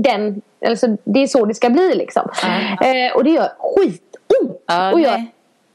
den, 0.01 0.41
alltså, 0.65 0.87
det 1.03 1.23
är 1.23 1.27
så 1.27 1.45
det 1.45 1.53
ska 1.53 1.69
bli 1.69 1.95
liksom. 1.95 2.29
Eh, 2.81 3.15
och 3.15 3.23
det 3.23 3.29
gör 3.29 3.49
skitont. 3.59 4.63
Ja, 4.67 4.93
och 4.93 4.99
jag. 4.99 5.25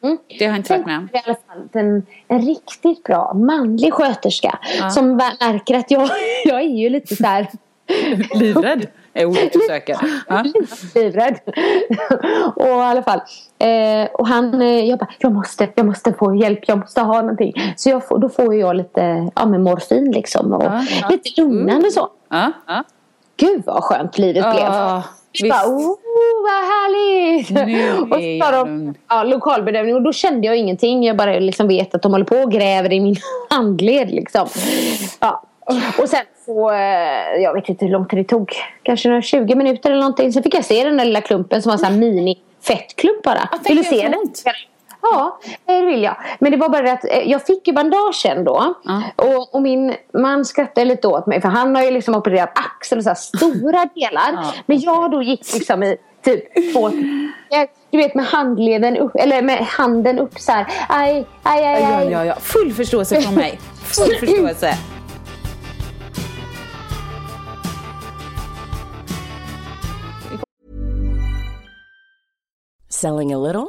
Mm. 0.03 0.19
Det 0.39 0.45
har 0.45 0.53
jag 0.53 0.57
inte 0.57 0.73
varit 0.73 0.87
med 0.87 0.99
om. 0.99 1.09
i 1.13 1.23
alla 1.25 1.37
fall 1.47 1.69
en, 1.73 2.07
en 2.29 2.43
riktigt 2.47 3.03
bra 3.03 3.35
manlig 3.35 3.93
sköterska 3.93 4.59
som 4.95 5.17
märker 5.17 5.75
att 5.75 5.91
jag, 5.91 6.11
jag 6.45 6.61
är 6.61 6.69
ju 6.69 6.89
lite 6.89 7.17
så 7.17 7.27
här 7.27 7.47
Livrädd 8.35 8.87
är 9.13 9.25
ordet 9.25 9.53
du 9.53 9.61
söker. 9.69 9.97
Ja. 10.29 10.45
livrädd. 10.95 11.39
och 12.57 12.67
i 12.67 12.71
alla 12.71 13.03
fall. 13.03 13.21
Eh, 13.59 14.09
och 14.13 14.27
han, 14.29 14.63
eh, 14.63 14.85
jag 14.85 14.99
bara, 14.99 15.11
jag 15.19 15.33
måste, 15.33 15.69
jag 15.75 15.87
måste 15.87 16.13
få 16.13 16.35
hjälp, 16.35 16.59
jag 16.67 16.79
måste 16.79 17.01
ha 17.01 17.21
någonting. 17.21 17.53
Så 17.77 17.91
jag 17.91 18.03
då 18.21 18.29
får 18.29 18.55
jag 18.55 18.77
lite 18.77 19.31
ja, 19.35 19.47
med 19.47 19.61
morfin 19.61 20.13
liksom. 20.13 20.53
Och 20.53 20.65
Ja, 20.65 20.85
ja. 21.01 21.09
lite 21.09 21.41
lugnande 21.41 21.91
så. 21.91 22.09
Gud 23.41 23.63
vad 23.67 23.85
skönt 23.85 24.19
livet 24.19 24.43
blev. 24.53 24.65
Ja, 24.65 25.03
Jag 25.33 25.51
bara, 25.51 25.67
oh, 25.67 25.97
vad 26.43 26.53
härligt! 26.53 27.51
Och 28.13 28.19
så 28.19 28.21
jag 28.21 28.67
de 28.67 28.95
ja, 29.09 29.23
lokalbedömning 29.25 29.95
och 29.95 30.03
då 30.03 30.13
kände 30.13 30.47
jag 30.47 30.57
ingenting. 30.57 31.05
Jag 31.05 31.17
bara 31.17 31.39
liksom 31.39 31.69
vet 31.69 31.95
att 31.95 32.03
de 32.03 32.13
håller 32.13 32.25
på 32.25 32.37
och 32.37 32.53
gräver 32.53 32.93
i 32.93 33.01
min 33.01 33.17
handled. 33.51 34.11
Liksom. 34.11 34.49
Ja. 35.21 35.43
Och 35.99 36.09
sen 36.09 36.21
så, 36.47 36.71
eh, 36.71 37.43
jag 37.43 37.55
vet 37.55 37.69
inte 37.69 37.85
hur 37.85 37.93
lång 37.93 38.09
tid 38.09 38.19
det 38.19 38.25
tog. 38.25 38.53
Kanske 38.83 39.09
några 39.09 39.23
20 39.23 39.55
minuter 39.55 39.91
eller 39.91 40.01
någonting. 40.01 40.33
Sen 40.33 40.43
fick 40.43 40.55
jag 40.55 40.65
se 40.65 40.85
den 40.85 40.97
där 40.97 41.05
lilla 41.05 41.21
klumpen 41.21 41.63
som 41.63 41.77
var 41.77 41.89
en 41.89 41.99
mini 41.99 42.39
fettklump 42.63 43.23
bara. 43.23 43.49
Vill 43.65 43.77
du 43.77 43.85
se 43.85 44.03
den? 44.03 44.15
Ja, 45.03 45.39
det 45.67 45.83
vill 45.85 46.03
jag. 46.03 46.17
Men 46.39 46.51
det 46.53 46.57
var 46.59 46.69
bara 46.69 46.83
det 46.83 46.93
att 46.93 47.05
eh, 47.05 47.19
jag 47.31 47.47
fick 47.47 47.67
ju 47.69 47.73
bandagen 47.73 48.45
då. 48.45 48.75
Ja. 48.85 49.03
Och, 49.17 49.55
och 49.55 49.63
min 49.63 49.95
man 50.15 50.45
skrattade 50.45 50.85
lite 50.85 51.09
åt 51.09 51.27
mig. 51.27 51.41
För 51.41 51.49
han 51.49 51.75
har 51.77 51.83
ju 51.83 51.91
liksom 51.91 52.15
opererat 52.15 52.53
axel 52.55 52.99
och 52.99 53.05
så 53.05 53.11
här 53.11 53.15
stora 53.15 53.87
delar. 53.95 54.33
Ja. 54.33 54.53
Men 54.67 54.81
jag 54.81 55.11
då 55.11 55.23
gick 55.23 55.55
liksom 55.55 55.83
i 55.83 55.97
typ 56.25 56.73
två... 56.73 56.91
jag- 57.51 57.69
Du 57.91 57.99
vet 57.99 58.15
med 58.15 58.25
handleden 58.27 58.97
upp, 58.97 59.13
eller 59.17 59.43
med 59.43 59.59
handen 59.59 60.19
upp 60.19 60.39
så 60.41 60.53
här. 60.53 60.67
Aj, 60.89 61.27
aj, 61.43 61.65
aj, 61.67 61.83
Ja, 61.83 61.97
aj. 61.99 62.11
ja, 62.11 62.25
ja. 62.25 62.35
Full 62.41 62.73
förståelse 62.73 63.21
från 63.21 63.35
mig. 63.35 63.59
Full 63.85 64.15
förståelse. 64.15 64.75
Selling 72.89 73.33
a 73.33 73.39
little 73.39 73.69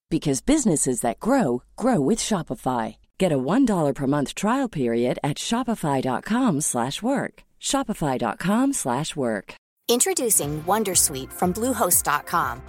because 0.11 0.41
businesses 0.41 1.01
that 1.01 1.19
grow 1.19 1.63
grow 1.75 1.99
with 1.99 2.19
Shopify. 2.19 2.97
Get 3.17 3.31
a 3.31 3.39
$1 3.39 3.95
per 3.95 4.07
month 4.07 4.35
trial 4.35 4.69
period 4.69 5.17
at 5.23 5.37
shopify.com/work. 5.37 7.33
shopify.com/work. 7.59 9.55
Introducing 9.89 10.63
Wondersuite 10.63 11.33
from 11.33 11.53
Bluehost.com. 11.53 12.61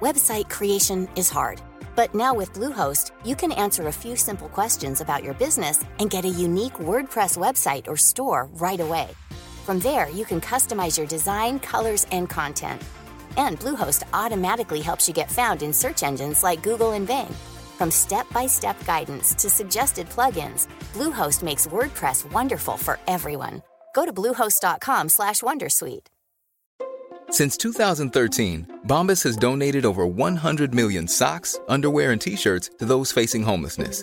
Website 0.00 0.48
creation 0.48 1.08
is 1.14 1.28
hard, 1.28 1.60
but 1.94 2.14
now 2.14 2.32
with 2.32 2.54
Bluehost, 2.54 3.10
you 3.22 3.36
can 3.36 3.52
answer 3.52 3.88
a 3.88 3.98
few 4.02 4.16
simple 4.16 4.48
questions 4.48 5.00
about 5.02 5.22
your 5.22 5.34
business 5.34 5.84
and 5.98 6.08
get 6.08 6.24
a 6.24 6.38
unique 6.46 6.78
WordPress 6.78 7.36
website 7.36 7.86
or 7.86 7.96
store 7.98 8.48
right 8.54 8.80
away. 8.80 9.08
From 9.66 9.78
there, 9.80 10.08
you 10.08 10.24
can 10.24 10.40
customize 10.40 10.96
your 10.96 11.06
design, 11.06 11.60
colors, 11.60 12.06
and 12.10 12.30
content. 12.30 12.82
And 13.36 13.58
Bluehost 13.58 14.04
automatically 14.12 14.80
helps 14.80 15.08
you 15.08 15.14
get 15.14 15.30
found 15.30 15.62
in 15.62 15.72
search 15.72 16.02
engines 16.02 16.42
like 16.42 16.62
Google 16.62 16.92
and 16.92 17.06
Bing. 17.06 17.34
From 17.78 17.90
step-by-step 17.90 18.84
guidance 18.86 19.34
to 19.34 19.48
suggested 19.50 20.08
plugins, 20.08 20.68
Bluehost 20.92 21.42
makes 21.42 21.66
WordPress 21.66 22.30
wonderful 22.32 22.76
for 22.76 22.98
everyone. 23.06 23.62
Go 23.94 24.04
to 24.06 24.12
bluehost.com/wondersuite. 24.12 26.06
Since 27.30 27.56
2013, 27.58 28.80
Bombas 28.86 29.22
has 29.22 29.36
donated 29.36 29.86
over 29.86 30.04
100 30.04 30.74
million 30.74 31.06
socks, 31.06 31.58
underwear, 31.68 32.10
and 32.10 32.20
t-shirts 32.20 32.70
to 32.78 32.84
those 32.84 33.12
facing 33.12 33.44
homelessness. 33.44 34.02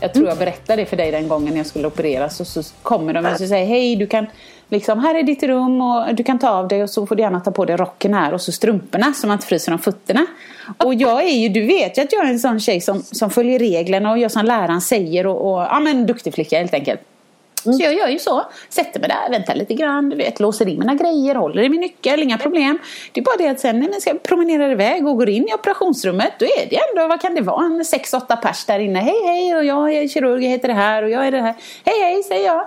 Jag 0.00 0.14
tror 0.14 0.28
jag 0.28 0.38
berättade 0.38 0.82
det 0.82 0.86
för 0.86 0.96
dig 0.96 1.10
den 1.10 1.28
gången 1.28 1.56
jag 1.56 1.66
skulle 1.66 1.86
opereras 1.86 2.40
och 2.40 2.46
så 2.46 2.62
kommer 2.82 3.12
de 3.12 3.26
och 3.26 3.38
så 3.38 3.46
säger 3.46 3.66
hej 3.66 3.96
du 3.96 4.06
kan 4.06 4.26
liksom 4.68 4.98
här 4.98 5.14
är 5.14 5.22
ditt 5.22 5.42
rum 5.42 5.80
och 5.82 6.14
du 6.14 6.24
kan 6.24 6.38
ta 6.38 6.48
av 6.48 6.68
dig 6.68 6.82
och 6.82 6.90
så 6.90 7.06
får 7.06 7.16
du 7.16 7.22
gärna 7.22 7.40
ta 7.40 7.50
på 7.50 7.64
dig 7.64 7.76
rocken 7.76 8.14
här 8.14 8.34
och 8.34 8.40
så 8.40 8.52
strumporna 8.52 9.12
så 9.12 9.26
man 9.26 9.34
inte 9.34 9.46
fryser 9.46 9.72
om 9.72 9.78
fötterna. 9.78 10.26
Och 10.84 10.94
jag 10.94 11.24
är 11.24 11.36
ju, 11.36 11.48
du 11.48 11.66
vet 11.66 11.98
ju 11.98 12.02
att 12.02 12.12
jag 12.12 12.26
är 12.26 12.30
en 12.30 12.38
sån 12.38 12.60
tjej 12.60 12.80
som, 12.80 13.02
som 13.02 13.30
följer 13.30 13.58
reglerna 13.58 14.10
och 14.10 14.18
gör 14.18 14.28
som 14.28 14.44
läraren 14.44 14.80
säger 14.80 15.26
och, 15.26 15.52
och 15.52 15.60
ja 15.60 15.80
men 15.80 16.06
duktig 16.06 16.34
flicka 16.34 16.58
helt 16.58 16.74
enkelt. 16.74 17.00
Mm. 17.68 17.78
Så 17.78 17.84
jag 17.84 17.94
gör 17.94 18.08
ju 18.08 18.18
så. 18.18 18.44
Sätter 18.68 19.00
mig 19.00 19.08
där, 19.08 19.30
väntar 19.30 19.54
lite 19.54 19.74
grann, 19.74 20.10
du 20.10 20.16
vet, 20.16 20.40
låser 20.40 20.68
in 20.68 20.78
mina 20.78 20.94
grejer, 20.94 21.34
håller 21.34 21.62
i 21.62 21.68
min 21.68 21.80
nyckel, 21.80 22.22
inga 22.22 22.38
problem. 22.38 22.78
Det 23.12 23.20
är 23.20 23.24
bara 23.24 23.36
det 23.36 23.48
att 23.48 23.60
sen 23.60 23.78
när 23.78 23.88
jag 23.88 24.02
ska 24.02 24.14
promenera 24.14 24.72
iväg 24.72 25.06
och 25.06 25.16
går 25.16 25.28
in 25.28 25.48
i 25.48 25.54
operationsrummet, 25.54 26.32
då 26.38 26.44
är 26.44 26.70
det 26.70 26.78
ändå, 26.90 27.08
vad 27.08 27.20
kan 27.20 27.34
det 27.34 27.40
vara, 27.40 27.64
en 27.64 27.82
6-8 27.82 28.36
pers 28.36 28.64
där 28.64 28.78
inne. 28.78 28.98
Hej 28.98 29.22
hej, 29.26 29.56
och 29.56 29.64
jag 29.64 29.92
är 29.92 30.08
kirurg, 30.08 30.44
jag 30.44 30.50
heter 30.50 30.68
det 30.68 30.74
här 30.74 31.02
och 31.02 31.10
jag 31.10 31.26
är 31.26 31.30
det 31.30 31.40
här. 31.40 31.54
Hej 31.84 32.00
hej, 32.00 32.22
säger 32.22 32.46
jag. 32.46 32.66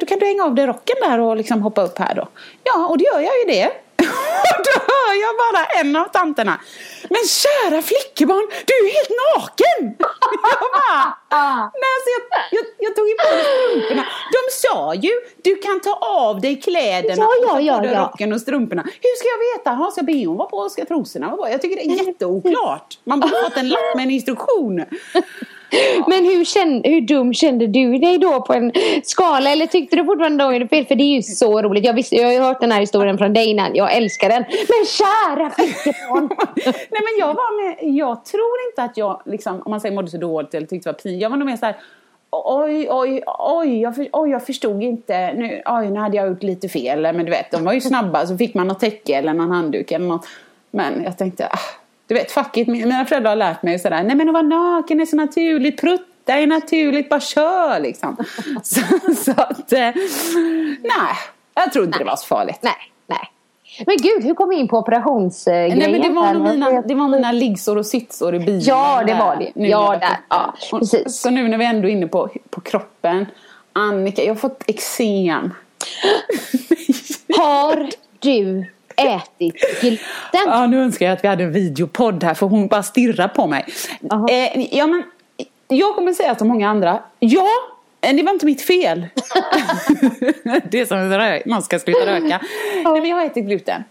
Då 0.00 0.06
kan 0.06 0.18
du 0.18 0.26
hänga 0.26 0.44
av 0.44 0.54
dig 0.54 0.66
rocken 0.66 0.96
där 1.02 1.20
och 1.20 1.36
liksom 1.36 1.62
hoppa 1.62 1.82
upp 1.82 1.98
här 1.98 2.14
då? 2.14 2.28
Ja, 2.64 2.86
och 2.86 2.98
då 2.98 3.04
gör 3.04 3.20
jag 3.20 3.32
ju 3.46 3.52
det. 3.60 3.70
Då 4.66 4.74
hör 4.92 5.14
jag 5.24 5.32
bara 5.44 5.64
en 5.80 5.96
av 5.96 6.08
tanterna. 6.08 6.60
Men 7.08 7.22
kära 7.26 7.82
flickebarn, 7.82 8.46
du 8.66 8.74
är 8.74 8.92
helt 8.98 9.14
naken! 9.26 9.96
Jag 10.42 10.70
bara, 10.72 11.18
nej, 11.80 11.90
alltså 11.96 12.10
jag, 12.16 12.22
jag, 12.50 12.64
jag 12.78 12.96
tog 12.96 13.08
ju 13.08 13.14
på 13.14 13.34
mig 13.34 13.44
strumporna. 13.44 14.04
De 14.32 14.40
sa 14.50 14.94
ju, 14.94 15.10
du 15.44 15.56
kan 15.56 15.80
ta 15.80 15.94
av 15.94 16.40
dig 16.40 16.60
kläderna 16.60 17.22
Ja, 17.22 17.30
ja, 17.42 17.52
och 17.54 17.62
ja, 17.62 17.84
ja. 17.84 18.00
rocken 18.04 18.32
och 18.32 18.40
strumporna. 18.40 18.82
Hur 18.82 19.16
ska 19.18 19.28
jag 19.28 19.58
veta? 19.58 19.70
Ha, 19.70 19.90
ska 19.90 20.02
bhn 20.02 20.36
vara 20.36 20.48
på? 20.48 20.68
Ska 20.68 20.84
trosorna 20.84 21.26
vara 21.26 21.36
på? 21.36 21.48
Jag 21.48 21.62
tycker 21.62 21.76
det 21.76 21.82
är 21.82 22.06
jätteoklart. 22.06 22.98
Man 23.04 23.20
borde 23.20 23.42
fått 23.44 23.56
en 23.56 23.68
lapp 23.68 23.94
med 23.94 24.02
en 24.02 24.10
instruktion. 24.10 24.84
Men 26.06 26.24
hur, 26.24 26.44
kände, 26.44 26.88
hur 26.88 27.00
dum 27.00 27.34
kände 27.34 27.66
du 27.66 27.98
dig 27.98 28.18
då 28.18 28.40
på 28.40 28.52
en 28.52 28.72
skala? 29.02 29.50
Eller 29.50 29.66
tyckte 29.66 29.96
du 29.96 30.04
fortfarande 30.04 30.44
då 30.44 30.50
är 30.50 30.60
det 30.60 30.68
fel? 30.68 30.86
För 30.86 30.94
det 30.94 31.02
är 31.02 31.14
ju 31.14 31.22
så 31.22 31.62
roligt. 31.62 31.84
Jag, 31.84 31.94
visste, 31.94 32.16
jag 32.16 32.26
har 32.26 32.32
ju 32.32 32.40
hört 32.40 32.60
den 32.60 32.72
här 32.72 32.80
historien 32.80 33.18
från 33.18 33.32
dig 33.32 33.46
innan. 33.46 33.74
Jag 33.74 33.96
älskar 33.96 34.28
den. 34.28 34.44
Men 34.48 34.86
kära 34.86 35.50
flickebarn! 35.50 36.28
Nej 36.64 37.02
men 37.02 37.18
jag 37.18 37.26
var 37.26 37.64
med, 37.64 37.96
jag 37.96 38.24
tror 38.24 38.56
inte 38.70 38.82
att 38.82 38.96
jag 38.96 39.22
liksom, 39.24 39.62
om 39.64 39.70
man 39.70 39.80
säger 39.80 39.94
mådde 39.94 40.10
så 40.10 40.18
dåligt 40.18 40.54
eller 40.54 40.66
tyckte 40.66 40.88
det 40.88 40.92
var 40.92 40.98
pinsamt. 40.98 41.22
Jag 41.22 41.30
var 41.30 41.36
nog 41.36 41.46
mer 41.46 41.56
så 41.56 41.66
här. 41.66 41.76
Oj, 42.32 42.86
oj, 42.90 43.22
oj, 43.38 43.80
jag, 43.80 43.96
för, 43.96 44.08
oj, 44.12 44.30
jag 44.30 44.46
förstod 44.46 44.82
inte. 44.82 45.32
Nu, 45.32 45.62
oj, 45.66 45.90
nu 45.90 46.00
hade 46.00 46.16
jag 46.16 46.28
gjort 46.28 46.42
lite 46.42 46.68
fel. 46.68 47.02
Men 47.02 47.24
du 47.24 47.30
vet, 47.30 47.50
de 47.50 47.64
var 47.64 47.72
ju 47.72 47.80
snabba. 47.80 48.26
Så 48.26 48.36
fick 48.36 48.54
man 48.54 48.68
något 48.68 48.80
täcke 48.80 49.14
eller 49.14 49.34
någon 49.34 49.50
handduk 49.50 49.92
eller 49.92 50.06
något. 50.06 50.26
Men 50.70 51.02
jag 51.04 51.18
tänkte, 51.18 51.46
ah, 51.46 51.79
du 52.10 52.14
vet, 52.14 52.32
fuck 52.32 52.56
it. 52.56 52.68
Mina 52.68 53.04
föräldrar 53.04 53.30
har 53.30 53.36
lärt 53.36 53.62
mig 53.62 53.78
sådär. 53.78 54.02
Nej 54.02 54.16
men 54.16 54.28
att 54.28 54.32
vara 54.32 54.42
naken 54.42 55.00
är 55.00 55.06
så 55.06 55.16
naturligt. 55.16 55.80
Prutta 55.80 56.34
är 56.34 56.46
naturligt. 56.46 57.08
Bara 57.08 57.20
kör 57.20 57.80
liksom. 57.80 58.16
så, 58.62 58.80
så 59.16 59.30
att, 59.30 59.72
eh, 59.72 59.78
nej. 59.78 61.14
Jag 61.54 61.72
tror 61.72 61.84
inte 61.84 61.98
det 61.98 62.04
var 62.04 62.16
så 62.16 62.26
farligt. 62.26 62.58
nej, 62.60 62.72
nej. 63.06 63.30
Men 63.86 63.96
gud, 63.96 64.24
hur 64.24 64.34
kom 64.34 64.48
vi 64.48 64.56
in 64.56 64.68
på 64.68 64.78
operationsgrejen? 64.78 65.78
Nej 65.78 65.92
men 65.92 66.00
det 66.00 66.08
var, 66.08 66.34
nog 66.34 66.42
mina, 66.42 66.82
det 66.82 66.94
var 66.94 67.08
mina 67.08 67.32
liggsår 67.32 67.76
och 67.76 67.86
sittsår 67.86 68.34
i 68.34 68.38
bilen. 68.38 68.60
Ja, 68.60 69.02
det 69.06 69.14
var 69.14 69.36
det. 69.36 69.50
nu 69.54 69.68
Ja, 69.68 69.96
där. 70.00 70.16
Ja, 70.28 70.54
precis. 70.70 71.20
Så 71.20 71.30
nu 71.30 71.48
när 71.48 71.58
vi 71.58 71.64
ändå 71.64 71.88
är 71.88 71.92
inne 71.92 72.06
på, 72.06 72.30
på 72.50 72.60
kroppen. 72.60 73.26
Annika, 73.72 74.22
jag 74.22 74.34
har 74.34 74.38
fått 74.38 74.62
eksem. 74.66 75.50
Har 77.36 77.90
du 78.18 78.66
ätit 79.06 79.80
gluten? 79.80 79.98
Ja, 80.32 80.66
nu 80.66 80.82
önskar 80.82 81.06
jag 81.06 81.12
att 81.12 81.24
vi 81.24 81.28
hade 81.28 81.44
en 81.44 81.52
videopodd 81.52 82.24
här 82.24 82.34
för 82.34 82.46
hon 82.46 82.66
bara 82.68 82.82
stirrar 82.82 83.28
på 83.28 83.46
mig. 83.46 83.64
Eh, 84.30 84.76
ja, 84.78 84.86
men, 84.86 85.02
jag 85.68 85.94
kommer 85.94 86.12
säga 86.12 86.34
som 86.34 86.48
många 86.48 86.70
andra. 86.70 87.02
Ja, 87.18 87.46
eh, 88.00 88.16
det 88.16 88.22
var 88.22 88.32
inte 88.32 88.46
mitt 88.46 88.62
fel. 88.62 89.06
det 90.70 90.80
är 90.80 90.86
som 90.86 91.12
att 91.20 91.46
man 91.46 91.62
ska 91.62 91.78
sluta 91.78 92.06
röka. 92.06 92.40
Nej, 92.84 93.00
men 93.00 93.04
jag 93.08 93.16
har 93.16 93.24
ätit 93.26 93.44
gluten. 93.44 93.84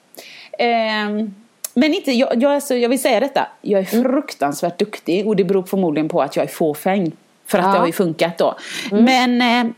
Ehm, 0.60 1.36
men 1.74 1.94
inte, 1.94 2.12
jag, 2.12 2.44
jag, 2.44 2.54
alltså, 2.54 2.76
jag 2.76 2.90
vill 2.90 3.02
säga 3.02 3.20
detta. 3.20 3.48
Jag 3.62 3.82
är 3.82 3.94
Mm. 3.94 4.04
fruktansvärt 4.12 4.80
duktig 4.80 5.28
och 5.28 5.36
det 5.36 5.44
beror 5.44 5.64
förmodligen 5.64 6.10
på 6.10 6.22
att 6.22 6.36
jag 6.36 6.44
är 6.44 6.50
fåfäng. 6.50 7.12
För 7.48 7.58
att 7.58 7.64
Ja. 7.64 7.70
Mm. 7.70 7.74
det 7.74 7.80
har 7.80 7.88
ju 7.88 7.94
funkat 7.94 8.38
då. 8.38 8.56
Men 8.92 9.42
eh, 9.42 9.72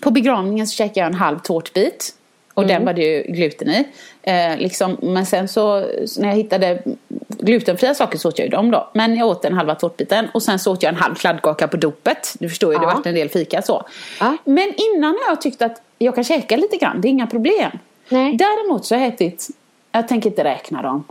på 0.00 0.10
begravningen 0.10 0.66
så 0.66 0.74
käkade 0.76 1.00
jag 1.00 1.06
en 1.06 1.14
halv 1.14 1.38
tårtbit. 1.38 2.14
Och 2.54 2.62
Mm. 2.62 2.74
den 2.74 2.84
var 2.86 2.92
det 2.92 3.02
ju 3.02 3.22
gluten 3.32 3.68
i. 3.68 3.84
Eh, 4.22 4.56
liksom, 4.56 4.96
men 5.02 5.26
sen 5.26 5.48
så 5.48 5.78
när 6.18 6.28
jag 6.28 6.34
hittade 6.36 6.82
glutenfria 7.28 7.94
saker 7.94 8.18
så 8.18 8.28
åt 8.28 8.38
jag 8.38 8.46
ju 8.46 8.50
dem 8.50 8.70
då. 8.70 8.90
Men 8.94 9.16
jag 9.16 9.28
åt 9.28 9.42
den 9.42 9.52
halva 9.52 9.74
tårtbiten 9.74 10.28
och 10.34 10.42
sen 10.42 10.58
så 10.58 10.72
åt 10.72 10.82
jag 10.82 10.90
en 10.90 11.00
halv 11.00 11.14
kladdkaka 11.14 11.68
på 11.68 11.76
dopet. 11.76 12.34
Du 12.40 12.48
förstår 12.48 12.72
ju, 12.72 12.78
det 12.78 12.84
Ja. 12.84 12.94
vart 12.94 13.06
en 13.06 13.14
del 13.14 13.28
fika 13.28 13.62
så. 13.62 13.84
Ja. 14.20 14.36
Men 14.44 14.74
innan 14.76 15.10
har 15.10 15.28
jag 15.32 15.40
tyckt 15.40 15.62
att 15.62 15.82
jag 15.98 16.14
kan 16.14 16.24
käka 16.24 16.56
lite 16.56 16.76
grann, 16.76 17.00
det 17.00 17.08
är 17.08 17.10
inga 17.10 17.26
problem. 17.26 17.70
Nej. 18.08 18.36
Däremot 18.36 18.84
så 18.84 18.94
har 18.94 19.00
jag 19.02 19.08
ätit, 19.14 19.48
jag 19.92 20.08
tänker 20.08 20.30
inte 20.30 20.44
räkna 20.44 20.82
dem, 20.82 21.04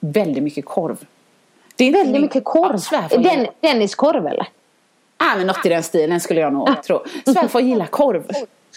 väldigt 0.00 0.42
mycket 0.42 0.64
korv. 0.64 0.96
Det 1.76 1.84
är 1.84 1.92
Väldigt 1.92 2.12
min- 2.12 2.22
mycket 2.22 2.44
korv. 2.44 2.80
Ja, 2.92 3.02
Den, 3.18 3.46
Denniskorv 3.60 4.26
eller? 4.26 4.46
Ja, 5.18 5.26
men 5.36 5.46
något 5.46 5.66
i 5.66 5.68
den 5.68 5.82
stilen 5.82 6.20
skulle 6.20 6.40
jag 6.40 6.52
nog 6.52 6.82
tro. 6.86 7.04
Svärfar 7.24 7.60
gillar 7.60 7.86
korv. 7.86 8.24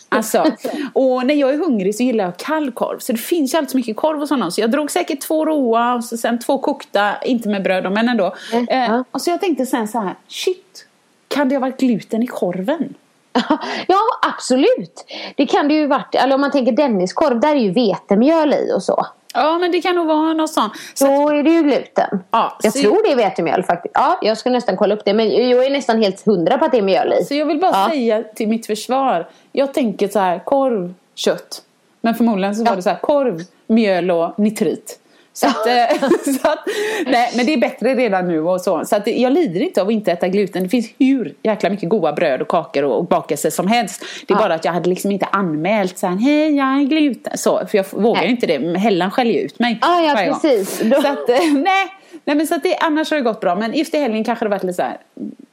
Alltså, 0.10 0.46
och 0.94 1.26
när 1.26 1.34
jag 1.36 1.54
är 1.54 1.58
hungrig 1.58 1.96
så 1.96 2.04
gillar 2.04 2.24
jag 2.24 2.38
kall 2.38 2.72
korv. 2.72 3.00
Så 3.00 3.12
det 3.12 3.18
finns 3.18 3.54
ju 3.54 3.58
alltid 3.58 3.72
så 3.72 3.78
mycket 3.78 3.96
korv 3.98 4.22
och 4.22 4.28
sådana. 4.28 4.52
Så 4.52 4.62
jag 4.62 4.72
drog 4.72 4.92
säkert 4.92 5.22
två 5.22 5.46
råa 5.46 5.94
och 5.94 6.04
så 6.04 6.18
sen 6.18 6.40
två 6.40 6.58
kokta, 6.58 7.22
inte 7.22 7.50
med 7.50 7.64
bröd 7.64 7.92
men 7.92 8.10
ändå. 8.10 8.36
Mm, 8.54 8.68
Eh, 8.70 9.02
och 9.12 9.22
så 9.22 9.30
jag 9.30 9.42
tänkte 9.42 9.66
sen 9.66 9.88
så 9.88 10.00
här, 10.00 10.16
shit, 10.28 10.86
kan 11.28 11.50
det 11.50 11.56
ha 11.56 11.60
varit 11.60 11.80
gluten 11.80 12.24
i 12.24 12.28
korven? 12.28 12.94
Ja, 13.88 14.00
absolut. 14.36 15.06
Det 15.36 15.46
kan 15.46 15.68
det 15.68 15.74
ju 15.74 15.88
varit. 15.88 16.16
Eller 16.16 16.36
om 16.36 16.42
man 16.42 16.52
tänker 16.52 16.72
Denniskorv, 16.72 17.40
där 17.40 17.56
är 17.56 17.60
ju 17.60 17.72
vetemjöl 17.72 18.54
i 18.54 18.74
och 18.76 18.84
så. 18.84 19.06
Ja, 19.34 19.58
men 19.58 19.72
det 19.72 19.82
kan 19.82 19.96
nog 19.96 20.08
vara 20.08 20.34
något 20.34 20.50
sånt. 20.54 20.74
Så, 20.94 21.06
Då 21.06 21.30
är 21.30 21.44
det 21.44 21.50
ju 21.50 21.62
gluten. 21.64 22.20
Ja, 22.32 22.58
jag 22.64 22.74
så- 22.74 22.80
tror 22.82 23.04
det 23.04 23.12
är 23.12 23.16
vetemjöl 23.16 23.64
faktiskt. 23.64 23.92
Ja, 23.96 24.20
jag 24.22 24.38
ska 24.38 24.50
nästan 24.50 24.78
kolla 24.78 24.96
upp 24.96 25.06
det. 25.06 25.14
Men 25.14 25.50
jag 25.50 25.66
är 25.66 25.70
nästan 25.70 26.02
helt 26.02 26.26
hundra 26.26 26.58
på 26.58 26.66
att 26.66 26.72
det 26.72 26.78
är 26.78 26.82
mjöl 26.82 27.14
i. 27.22 27.24
så 27.26 27.34
jag 27.36 27.46
vill 27.46 27.60
bara 27.60 27.72
Ja. 27.72 27.90
säga 27.90 28.24
till 28.36 28.48
mitt 28.48 28.66
försvar, 28.66 29.28
jag 29.52 29.74
tänker 29.74 30.08
så 30.08 30.20
här, 30.20 30.40
korv, 30.40 30.94
kött. 31.16 31.62
Men 32.02 32.16
förmodligen 32.16 32.56
så 32.56 32.64
var 32.64 32.72
Ja. 32.72 32.76
det 32.76 32.82
så 32.82 32.90
här, 32.90 33.00
korv, 33.00 33.40
mjöl 33.68 34.12
och 34.12 34.40
nitrit. 34.40 35.00
Så 35.34 35.48
att, 35.48 35.68
eh, 35.68 36.00
så 36.42 36.48
att, 36.50 36.60
nej, 37.06 37.34
men 37.36 37.46
det 37.46 37.54
är 37.54 37.58
bättre 37.58 37.96
redan 37.96 38.28
nu 38.28 38.42
och 38.42 38.62
så. 38.62 38.86
Så 38.86 38.96
att 38.96 39.08
jag 39.08 39.34
lider 39.34 39.62
inte 39.62 39.82
av 39.82 39.88
att 39.88 39.94
inte 39.94 40.12
äta 40.12 40.28
gluten. 40.28 40.64
Det 40.64 40.70
finns 40.70 40.90
hur 41.00 41.34
jäkla 41.44 41.70
mycket 41.70 41.90
goda 41.90 42.14
bröd 42.14 42.42
och 42.42 42.48
kakor 42.48 42.84
och, 42.84 42.98
och 42.98 43.06
bakelser 43.06 43.50
som 43.50 43.68
helst. 43.68 44.02
Det 44.28 44.34
är 44.34 44.38
Ja. 44.38 44.42
bara 44.44 44.54
att 44.54 44.66
jag 44.66 44.72
hade 44.72 44.90
liksom 44.90 45.12
inte 45.12 45.26
anmält 45.32 45.98
så 45.98 46.08
här, 46.08 46.16
hej 46.18 46.56
jag 46.56 46.68
är 46.68 46.84
gluten. 46.84 47.38
Så, 47.38 47.62
för 47.68 47.78
jag 47.78 47.86
vågar 47.92 48.22
Nej. 48.22 48.32
inte 48.32 48.48
det. 48.48 48.60
Men 48.60 48.76
Hellan 48.76 49.12
skäller 49.12 49.32
ju 49.32 49.40
ut 49.40 49.60
mig. 49.60 49.78
Ah, 49.82 50.02
ja, 50.02 50.26
gång. 50.26 50.40
precis. 50.40 50.80
Då- 50.80 51.02
Så 51.02 51.08
att, 51.08 51.30
eh, 51.30 51.36
nej, 51.54 51.88
nej 52.26 52.36
men 52.36 52.48
så 52.48 52.56
att 52.56 52.64
det, 52.64 52.76
annars 52.78 53.10
har 53.12 53.18
det 53.18 53.24
gått 53.24 53.40
bra. 53.40 53.56
Men 53.56 53.74
just 53.74 53.94
i 53.94 53.98
helgen 53.98 54.24
kanske 54.24 54.46
det 54.46 54.50
varit 54.50 54.64
lite 54.64 54.74
så 54.76 54.82
här, 54.82 54.98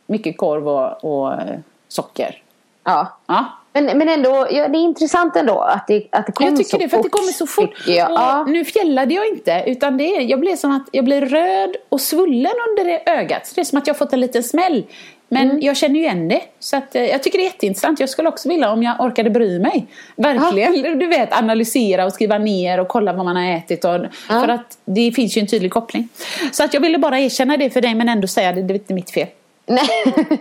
mycket 0.07 0.37
korv 0.39 0.69
och, 0.69 1.05
och 1.05 1.33
eh, 1.33 1.59
socker. 1.89 2.43
Ja. 2.85 3.19
Ja. 3.27 3.45
Men, 3.81 3.99
men 3.99 4.09
ändå, 4.09 4.47
ja, 4.51 4.69
det 4.69 4.79
är 4.79 4.83
intressant 4.83 5.37
ändå 5.37 5.61
att 5.61 5.87
det, 5.87 6.07
att 6.13 6.27
det 6.27 6.33
kommer 6.33 6.51
Jag 6.51 6.57
tycker 6.59 6.71
så 6.71 6.77
det, 6.79 6.89
för 6.89 6.97
att 6.97 7.03
det 7.03 7.09
fort, 7.11 7.21
kommer 7.21 7.33
så 7.33 7.47
fort. 7.47 7.87
Jag. 7.87 8.11
Ja. 8.11 8.45
Nu 8.49 8.65
fjällade 8.65 9.15
jag 9.15 9.29
inte, 9.29 9.63
utan 9.67 9.97
det 9.97 10.05
jag 10.05 10.41
blev 10.41 10.57
som 10.57 10.73
att 10.73 10.89
jag 10.93 11.05
blev 11.05 11.25
röd 11.25 11.77
och 11.89 12.01
svullen 12.01 12.53
under 12.71 12.85
det 12.85 13.11
ögat. 13.11 13.47
Så 13.47 13.55
det 13.55 13.61
är 13.61 13.65
som 13.65 13.79
att 13.79 13.87
jag 13.87 13.95
har 13.95 13.99
fått 13.99 14.13
en 14.13 14.21
liten 14.21 14.43
smäll. 14.43 14.85
Men 15.29 15.51
Mm. 15.51 15.61
jag 15.63 15.77
känner 15.77 15.95
ju 15.95 16.01
igen 16.01 16.29
det. 16.29 16.41
Så 16.61 16.77
att, 16.77 16.95
eh, 16.97 17.05
jag 17.05 17.23
tycker 17.23 17.39
det 17.39 17.43
är 17.45 17.47
jätteintressant. 17.47 18.01
Jag 18.01 18.09
skulle 18.09 18.29
också 18.29 18.49
vilja 18.49 18.71
om 18.73 18.83
jag 18.83 19.01
orkade 19.01 19.31
bry 19.31 19.59
mig. 19.59 19.87
Verkligen, 20.17 20.73
du 20.99 21.07
vet, 21.07 21.33
analysera 21.33 22.05
och 22.05 22.13
skriva 22.13 22.39
ner 22.39 22.81
och 22.81 22.89
kolla 22.89 23.13
vad 23.13 23.25
man 23.25 23.37
har 23.37 23.57
ätit. 23.57 23.85
Och, 23.85 23.91
Ja. 23.91 24.41
För 24.41 24.49
att 24.49 24.79
det 24.85 25.13
finns 25.13 25.37
ju 25.37 25.41
en 25.41 25.47
tydlig 25.47 25.73
koppling. 25.73 26.09
Så 26.53 26.65
att 26.65 26.75
jag 26.75 26.81
ville 26.81 26.99
bara 26.99 27.21
erkänna 27.21 27.57
det 27.57 27.71
för 27.71 27.81
dig 27.81 27.95
men 27.95 28.09
ändå 28.09 28.27
säga 28.29 28.53
det, 28.53 28.63
det 28.63 28.73
är 28.73 28.79
inte 28.79 28.95
mitt 28.95 29.11
fel. 29.11 29.27
Nej. 29.67 29.89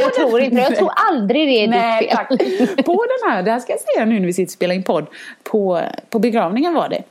jag 0.00 0.14
tror 0.14 0.40
inte. 0.40 0.56
Jag 0.56 0.76
tror 0.76 0.90
aldrig 1.10 1.48
det 1.48 1.64
är 1.64 1.68
Nej, 1.68 2.00
ditt 2.00 2.10
fel. 2.10 2.16
tack. 2.16 2.86
På 2.86 3.06
den 3.06 3.30
här, 3.30 3.42
det 3.42 3.50
här 3.50 3.60
ska 3.60 3.72
jag 3.72 3.80
säga 3.80 4.04
nu 4.04 4.20
när 4.20 4.26
vi 4.26 4.32
sitter 4.32 4.48
och 4.48 4.50
spelar 4.50 4.74
in 4.74 4.82
podd. 4.82 5.06
På, 5.42 5.80
på 6.10 6.18
begravningen 6.18 6.74
var 6.74 6.88
det. 6.88 7.02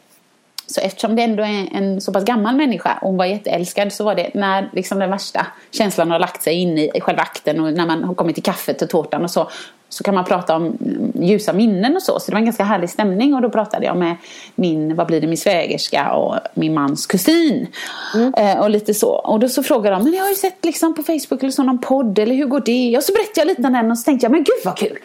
Så 0.67 0.81
eftersom 0.81 1.15
det 1.15 1.23
ändå 1.23 1.43
är 1.43 1.67
en 1.73 2.01
så 2.01 2.13
pass 2.13 2.23
gammal 2.23 2.55
människa 2.55 2.97
och 3.01 3.07
hon 3.07 3.17
var 3.17 3.25
jätteälskad 3.25 3.93
så 3.93 4.03
var 4.03 4.15
det 4.15 4.33
när 4.33 4.69
liksom 4.73 4.99
den 4.99 5.09
värsta 5.09 5.47
känslan 5.71 6.11
har 6.11 6.19
lagt 6.19 6.43
sig 6.43 6.53
in 6.53 6.77
i, 6.77 6.91
i 6.93 7.01
själva 7.01 7.21
akten 7.21 7.59
och 7.59 7.73
när 7.73 7.85
man 7.85 8.03
har 8.03 8.15
kommit 8.15 8.35
till 8.35 8.43
kaffet 8.43 8.81
och 8.81 8.89
tårtan 8.89 9.23
och 9.23 9.31
så 9.31 9.49
så 9.89 10.03
kan 10.03 10.15
man 10.15 10.25
prata 10.25 10.55
om 10.55 10.65
mm, 10.65 11.11
ljusa 11.23 11.53
minnen 11.53 11.95
och 11.95 12.01
så. 12.01 12.19
Så 12.19 12.25
det 12.25 12.31
var 12.31 12.39
en 12.39 12.45
ganska 12.45 12.63
härlig 12.63 12.89
stämning 12.89 13.33
och 13.33 13.41
då 13.41 13.49
pratade 13.49 13.85
jag 13.85 13.97
med 13.97 14.15
min, 14.55 14.95
vad 14.95 15.07
blir 15.07 15.21
det, 15.21 15.27
min 15.27 15.37
svägerska 15.37 16.13
och 16.13 16.35
min 16.53 16.73
mans 16.73 17.05
kusin. 17.05 17.67
Eh, 18.37 18.59
och 18.59 18.69
lite 18.69 18.93
så. 18.93 19.09
Och 19.09 19.39
då 19.39 19.49
så 19.49 19.63
frågade 19.63 19.95
de, 19.95 20.03
men 20.03 20.13
jag 20.13 20.23
har 20.23 20.29
ju 20.29 20.35
sett 20.35 20.65
liksom 20.65 20.95
på 20.95 21.03
Facebook 21.03 21.43
eller 21.43 21.51
så 21.51 21.63
någon 21.63 21.77
podd 21.77 22.19
eller 22.19 22.35
hur 22.35 22.45
går 22.45 22.61
det? 22.65 22.97
Och 22.97 23.03
så 23.03 23.13
berättade 23.13 23.39
jag 23.41 23.47
lite 23.47 23.61
om 23.61 23.73
den 23.73 23.91
och 23.91 23.97
så 23.97 24.03
tänkte 24.03 24.25
jag, 24.25 24.31
men 24.31 24.43
gud 24.43 24.55
vad 24.65 24.77
kul! 24.77 24.97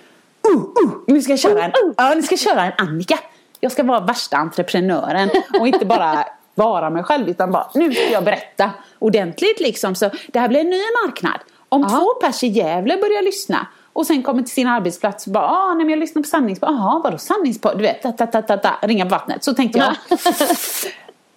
Uh, 0.49 0.57
uh, 0.57 0.93
nu 1.07 1.23
ska 1.23 1.33
jag 1.33 1.41
köra 1.41 1.65
en, 1.65 1.73
ja, 1.97 2.15
nu 2.15 2.23
ska 2.23 2.33
jag 2.33 2.41
köra 2.41 2.65
en 2.65 2.73
Annika. 2.79 3.19
Jag 3.61 3.73
ska 3.73 3.83
vara 3.83 4.01
värsta 4.01 4.37
entreprenören 4.37 5.31
och 5.61 5.69
inte 5.69 5.85
bara 5.85 6.25
vara 6.55 6.91
mig 6.91 7.03
själv 7.03 7.29
utan 7.29 7.53
bara 7.53 7.71
nu 7.75 7.93
ska 7.93 8.11
jag 8.13 8.25
berätta 8.25 8.71
ordentligt 8.99 9.61
liksom. 9.61 9.95
Så 9.95 10.11
det 10.27 10.39
här 10.39 10.49
blir 10.49 10.61
en 10.61 10.71
ny 10.71 10.83
marknad. 11.07 11.41
Om 11.69 11.89
två 11.89 12.27
pers 12.27 12.43
i 12.45 12.47
Gävle 12.47 12.97
börjar 12.97 13.23
lyssna 13.23 13.67
och 13.93 14.07
sen 14.07 14.23
kommer 14.23 14.43
till 14.43 14.53
sin 14.53 14.67
arbetsplats 14.67 15.27
och 15.27 15.33
bara 15.33 15.47
ah, 15.47 15.75
nej, 15.75 15.85
men 15.85 15.91
jag 15.91 15.99
lyssnar 15.99 16.23
på 16.23 16.29
sanningspodd. 16.29 16.69
Jaha, 16.69 17.01
vadå 17.05 17.19
sanningspodd? 17.19 17.79
Du 17.79 17.83
vet, 17.83 18.03
ta, 18.03 18.13
ta, 18.13 18.27
ta, 18.27 18.43
ta, 18.43 18.57
ta, 18.57 18.71
ringa 18.83 19.05
på 19.05 19.11
vattnet. 19.11 19.45
Så 19.45 19.55
tänkte 19.55 19.79
jag. 19.79 20.19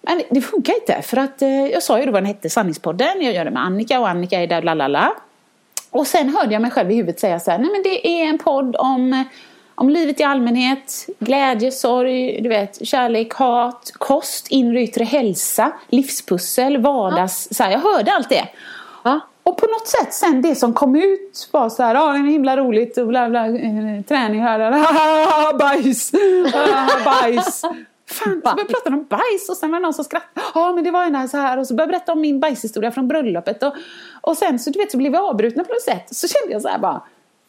Men 0.02 0.22
det 0.30 0.40
funkar 0.40 0.74
inte 0.74 1.02
för 1.02 1.16
att 1.16 1.42
eh, 1.42 1.66
jag 1.66 1.82
sa 1.82 1.98
ju 1.98 2.06
då 2.06 2.12
vad 2.12 2.22
den 2.22 2.26
hette, 2.26 2.50
Sanningspodden. 2.50 3.20
Jag 3.20 3.34
gör 3.34 3.44
det 3.44 3.50
med 3.50 3.62
Annika 3.62 4.00
och 4.00 4.08
Annika 4.08 4.40
är 4.40 4.46
där, 4.46 4.62
lalala. 4.62 5.12
Och 5.90 6.06
sen 6.06 6.36
hörde 6.36 6.52
jag 6.52 6.62
mig 6.62 6.70
själv 6.70 6.90
i 6.90 6.94
huvudet 6.94 7.20
säga 7.20 7.40
så 7.40 7.50
här, 7.50 7.58
nej 7.58 7.70
men 7.72 7.82
det 7.82 8.08
är 8.08 8.24
en 8.24 8.38
podd 8.38 8.76
om, 8.76 9.24
om 9.74 9.90
livet 9.90 10.20
i 10.20 10.22
allmänhet, 10.22 11.06
glädje, 11.18 11.72
sorg, 11.72 12.40
du 12.40 12.48
vet, 12.48 12.86
kärlek, 12.86 13.32
hat, 13.34 13.92
kost, 13.92 14.46
inre 14.50 14.82
yttre 14.82 15.04
hälsa, 15.04 15.72
livspussel, 15.88 16.76
vardags, 16.76 17.48
så 17.50 17.62
här, 17.62 17.70
jag 17.70 17.78
hörde 17.78 18.12
allt 18.12 18.28
det. 18.28 18.48
Och 19.46 19.56
på 19.56 19.66
något 19.66 19.88
sätt 19.88 20.14
sen 20.14 20.42
det 20.42 20.54
som 20.54 20.74
kom 20.74 20.96
ut 20.96 21.48
var 21.52 21.68
så 21.68 21.82
här, 21.82 21.94
ah, 21.94 21.98
ja 21.98 22.12
det 22.12 22.28
är 22.28 22.32
himla 22.32 22.56
roligt 22.56 22.98
och 22.98 23.06
bla 23.06 23.28
bla, 23.28 23.46
eh, 23.46 24.02
träning 24.08 24.42
här, 24.42 24.60
ah, 24.60 25.52
bajs, 25.58 26.12
ah, 26.54 27.04
bajs. 27.04 27.62
Fan, 28.08 28.42
så 28.44 28.54
började 28.54 28.64
prata 28.64 28.90
om 28.90 29.04
bajs 29.04 29.48
och 29.48 29.56
sen 29.56 29.70
var 29.70 29.78
det 29.78 29.82
någon 29.82 29.94
som 29.94 30.04
skrattade. 30.04 30.46
Ja, 30.54 30.72
men 30.72 30.84
det 30.84 30.90
var 30.90 31.06
ju 31.06 31.28
så 31.28 31.36
här. 31.36 31.58
Och 31.58 31.66
så 31.66 31.74
började 31.74 31.92
jag 31.92 32.00
berätta 32.00 32.12
om 32.12 32.20
min 32.20 32.40
bajshistoria 32.40 32.90
från 32.90 33.08
bröllopet. 33.08 33.62
Och, 33.62 33.74
och 34.20 34.36
sen 34.36 34.58
så, 34.58 34.70
du 34.70 34.78
vet, 34.78 34.90
så 34.90 34.98
blev 34.98 35.12
vi 35.12 35.18
avbrutna 35.18 35.64
på 35.64 35.72
något 35.72 35.82
sätt. 35.82 36.16
Så 36.16 36.28
kände 36.28 36.52
jag 36.52 36.62
så 36.62 36.68
här 36.68 36.78
bara, 36.78 37.02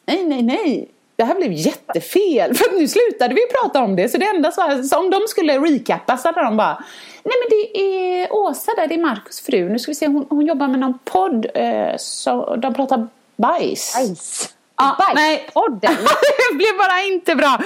nej, 0.05 0.25
nej, 0.25 0.41
nej. 0.41 0.91
Det 1.17 1.23
här 1.23 1.35
blev 1.35 1.51
jättefel. 1.51 2.53
För 2.55 2.79
nu 2.79 2.87
slutade 2.87 3.33
vi 3.33 3.41
prata 3.61 3.83
om 3.83 3.95
det. 3.95 4.09
Så 4.09 4.17
det 4.17 4.25
enda 4.25 4.51
här, 4.57 4.83
så 4.83 4.99
om 4.99 5.09
de 5.09 5.19
skulle 5.27 5.59
recappa 5.59 6.17
så 6.17 6.27
hade 6.27 6.43
de 6.43 6.57
bara, 6.57 6.83
nej 7.23 7.33
men 7.41 7.49
det 7.49 7.79
är 7.81 8.33
Åsa 8.33 8.71
där, 8.75 8.87
det 8.87 8.95
är 8.95 9.01
Markus 9.01 9.41
fru. 9.41 9.69
Nu 9.69 9.79
ska 9.79 9.91
vi 9.91 9.95
se, 9.95 10.07
hon, 10.07 10.25
hon 10.29 10.45
jobbar 10.45 10.67
med 10.67 10.79
någon 10.79 10.99
podd. 11.03 11.47
Eh, 11.53 11.93
så 11.97 12.55
de 12.55 12.73
pratar 12.73 13.07
bajs. 13.35 13.95
Bajs. 13.95 14.53
Ja, 14.77 14.97
nej, 15.15 15.49
Podden. 15.53 15.95
det 16.51 16.55
blev 16.55 16.77
bara 16.77 17.01
inte 17.01 17.35
bra. 17.35 17.57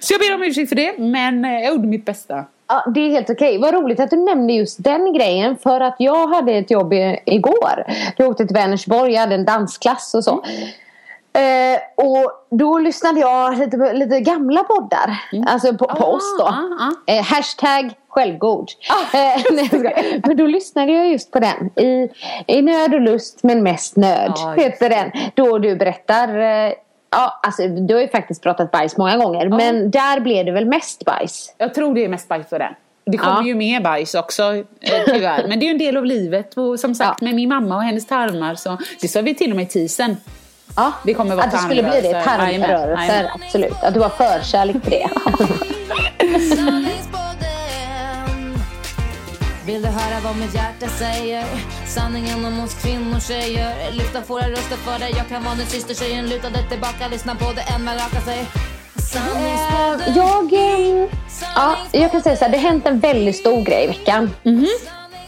Så 0.00 0.14
jag 0.14 0.20
ber 0.20 0.34
om 0.34 0.42
ursäkt 0.42 0.68
för 0.68 0.76
det, 0.76 0.98
men 0.98 1.44
eh, 1.44 1.52
jag 1.52 1.72
gjorde 1.72 1.88
mitt 1.88 2.04
bästa. 2.04 2.44
Ja, 2.68 2.84
det 2.94 3.00
är 3.00 3.10
helt 3.10 3.30
okej. 3.30 3.58
Vad 3.58 3.74
roligt 3.74 4.00
att 4.00 4.10
du 4.10 4.16
nämnde 4.16 4.52
just 4.52 4.84
den 4.84 5.12
grejen. 5.12 5.56
För 5.56 5.80
att 5.80 5.96
jag 5.98 6.26
hade 6.26 6.52
ett 6.52 6.70
jobb 6.70 6.92
i, 6.92 7.20
igår. 7.26 7.84
Jag 8.16 8.28
åkte 8.28 8.46
till 8.46 8.54
Vänersborg, 8.54 9.12
jag 9.12 9.20
hade 9.20 9.34
en 9.34 9.44
dansklass 9.44 10.14
och 10.14 10.24
så. 10.24 10.44
Eh, 11.40 11.78
och 12.06 12.32
då 12.58 12.78
lyssnade 12.78 13.20
jag 13.20 13.58
lite 13.58 13.78
på 13.78 13.90
lite 13.94 14.20
gamla 14.20 14.64
poddar. 14.64 15.18
Alltså 15.46 15.68
på, 15.76 15.84
på 15.86 16.04
Ah, 16.04 16.06
oss 16.06 16.36
då. 16.38 16.44
ah, 16.44 16.90
Eh, 17.12 17.22
hashtag 17.24 17.92
självgod. 18.08 18.68
Eh, 19.14 19.18
nej, 19.52 19.58
jag 19.58 19.66
skojar. 19.66 20.20
men 20.28 20.36
då 20.36 20.46
lyssnade 20.46 20.92
jag 20.92 21.08
just 21.08 21.30
på 21.32 21.38
den. 21.40 21.70
I, 21.86 22.10
I 22.46 22.62
nöd 22.62 22.94
och 22.94 23.00
lust 23.00 23.42
men 23.42 23.62
mest 23.62 23.96
nöd. 23.96 24.32
Just 24.56 24.66
heter 24.66 24.88
den. 24.88 25.10
Då 25.34 25.58
du 25.58 25.76
berättar. 25.76 26.28
Eh, 26.38 26.72
ja, 27.10 27.40
alltså, 27.42 27.68
du 27.68 27.94
har 27.94 28.00
ju 28.00 28.08
faktiskt 28.08 28.42
pratat 28.42 28.70
bajs 28.70 28.96
många 28.96 29.16
gånger. 29.16 29.48
Men 29.48 29.90
där 29.90 30.20
blev 30.20 30.44
det 30.46 30.52
väl 30.52 30.66
mest 30.66 31.04
bajs. 31.04 31.54
Jag 31.58 31.74
tror 31.74 31.94
det 31.94 32.04
är 32.04 32.08
mest 32.08 32.28
bajs 32.28 32.48
för 32.48 32.58
det. 32.58 32.74
Det 33.10 33.18
kommer 33.18 33.40
Ja. 33.40 33.46
ju 33.46 33.54
mer 33.54 33.80
bajs 33.80 34.14
också, 34.14 34.42
eh, 34.54 34.64
tyvärr. 35.06 35.48
Men 35.48 35.58
det 35.60 35.64
är 35.64 35.66
ju 35.66 35.72
en 35.72 35.78
del 35.78 35.96
av 35.96 36.04
livet. 36.04 36.54
Och 36.54 36.80
som 36.80 36.94
sagt, 36.94 37.18
Ja. 37.20 37.24
med 37.26 37.34
min 37.34 37.48
mamma 37.48 37.76
och 37.76 37.82
hennes 37.82 38.06
tarmar 38.06 38.54
så... 38.54 38.78
Det 39.00 39.08
sa 39.08 39.20
vi 39.20 39.34
till 39.34 39.50
och 39.50 39.56
med 39.56 39.64
i 39.64 39.68
tisen. 39.68 40.16
Ja, 40.76 40.92
Det 41.04 41.14
kommer 41.14 41.34
vara 41.34 41.46
att 41.46 41.52
det 41.52 41.58
skulle 41.58 41.82
bli 41.82 42.00
det. 42.00 42.22
tarmrörelser. 42.22 43.30
Absolut. 43.34 43.82
Att 43.82 43.94
du 43.94 44.00
har 44.00 44.08
förkärlek 44.08 44.76
för 44.84 44.90
det. 44.90 45.08
Vill 49.66 49.82
du 49.82 49.88
höra 49.88 50.20
vad 50.24 50.36
mitt 50.36 50.54
hjärta 50.54 50.86
säger? 50.86 51.44
Sanningen 51.86 52.44
om 52.44 52.60
oss 52.64 52.74
kvinnor 52.82 53.20
tjejer 53.20 53.92
Lyfta 53.92 54.20
våra 54.26 54.50
röster 54.50 54.76
för 54.76 54.98
dig 54.98 55.14
Jag 55.16 55.28
kan 55.28 55.44
vara 55.44 55.54
din 55.54 55.66
syster 55.66 55.94
tjejen 55.94 56.26
Luta 56.28 56.50
dig 56.50 56.66
tillbaka, 56.68 57.08
lyssna 57.10 57.34
på 57.34 57.52
det 57.52 57.60
än 57.74 57.84
man 57.84 57.94
rakar 57.94 58.20
sig 58.20 58.46
Sanningspodden 59.12 60.14
Jag, 60.16 60.52
eh, 60.52 61.08
ja, 61.54 61.76
jag 61.92 62.10
kan 62.12 62.22
säga 62.22 62.36
så 62.36 62.44
här, 62.44 62.52
det 62.52 62.58
har 62.58 62.68
hänt 62.68 62.86
en 62.86 63.00
väldigt 63.00 63.36
stor 63.36 63.62
grej 63.64 63.84
i 63.84 63.86
veckan. 63.86 64.30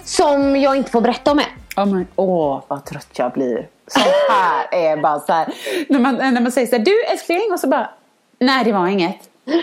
Som 0.04 0.56
jag 0.56 0.76
inte 0.76 0.90
får 0.90 1.00
berätta 1.00 1.30
om 1.30 1.38
än. 1.38 1.44
Åh, 1.78 1.86
men, 1.86 2.06
åh, 2.16 2.62
vad 2.68 2.84
trött 2.84 3.08
jag 3.16 3.32
blir. 3.32 3.68
Sånt 3.86 4.06
här 4.28 4.66
är 4.70 4.96
bara 4.96 5.20
så 5.20 5.32
här. 5.32 5.54
När 5.88 5.98
man, 5.98 6.14
när 6.14 6.40
man 6.40 6.52
säger 6.52 6.66
så 6.66 6.76
här, 6.76 6.84
du 6.84 7.04
älskling, 7.04 7.52
och 7.52 7.60
så 7.60 7.68
bara, 7.68 7.90
nej 8.38 8.64
det 8.64 8.72
var 8.72 8.86
inget. 8.86 9.16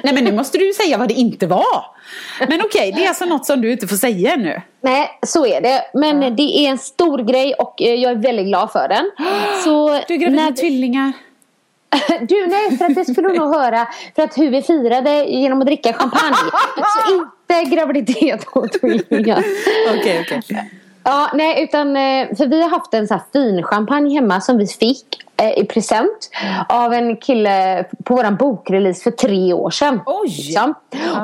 Nej 0.04 0.14
men 0.14 0.24
nu 0.24 0.32
måste 0.32 0.58
du 0.58 0.74
säga 0.74 0.98
vad 0.98 1.08
det 1.08 1.14
inte 1.14 1.48
var. 1.48 1.86
Men 2.48 2.62
okej, 2.62 2.92
det 2.92 3.06
är 3.06 3.08
alltså 3.08 3.26
något 3.26 3.46
som 3.46 3.62
du 3.62 3.72
inte 3.72 3.88
får 3.88 3.96
säga 3.96 4.36
nu. 4.36 4.62
Nej, 4.82 5.20
så 5.26 5.46
är 5.46 5.62
det. 5.62 5.82
Men 5.94 6.36
det 6.36 6.42
är 6.42 6.70
en 6.70 6.78
stor 6.78 7.18
grej 7.18 7.54
och 7.54 7.82
eh, 7.82 7.94
jag 7.94 8.12
är 8.12 8.16
väldigt 8.16 8.46
glad 8.46 8.72
för 8.72 8.88
den. 8.88 9.12
Så 9.64 9.90
Du 10.08 10.14
är 10.14 10.18
gravid 10.18 10.36
med 10.36 10.56
tvillingar. 10.56 11.12
Du, 12.22 12.48
nej, 12.48 12.78
för 12.78 12.86
att 12.86 12.96
det 12.96 13.06
skulle 13.06 13.30
du 13.30 13.40
nog 13.40 13.56
höra. 13.56 13.88
För 14.16 14.24
att 14.24 14.38
hur 14.38 14.50
vi 14.50 14.62
firade 14.62 15.26
genom 15.26 15.60
att 15.60 15.66
dricka 15.66 15.94
champagne. 15.94 16.36
så 16.76 17.14
inte 17.14 17.76
graviditet 17.76 18.46
och 18.48 18.72
tvillingar. 18.72 19.44
Okej, 19.90 20.22
okej. 20.22 20.72
Ja, 21.08 21.30
nej, 21.34 21.64
utan 21.64 21.88
eh, 21.96 22.28
för 22.38 22.48
vi 22.48 22.62
har 22.62 22.70
haft 22.70 22.94
en 22.94 23.08
så 23.08 23.14
här 23.14 23.22
fin 23.34 23.64
champagne 23.64 24.16
hemma 24.16 24.42
som 24.42 24.58
vi 24.58 24.68
fick 24.68 25.06
eh, 25.42 25.60
i 25.60 25.66
present 25.66 26.30
av 26.70 26.94
en 26.94 27.18
kille 27.18 27.86
på 28.04 28.16
våran 28.16 28.36
bokrelease 28.36 29.04
för 29.04 29.12
tre 29.12 29.54
år 29.54 29.70
sedan. 29.70 30.02
Oj! 30.06 30.28
Liksom. 30.28 30.74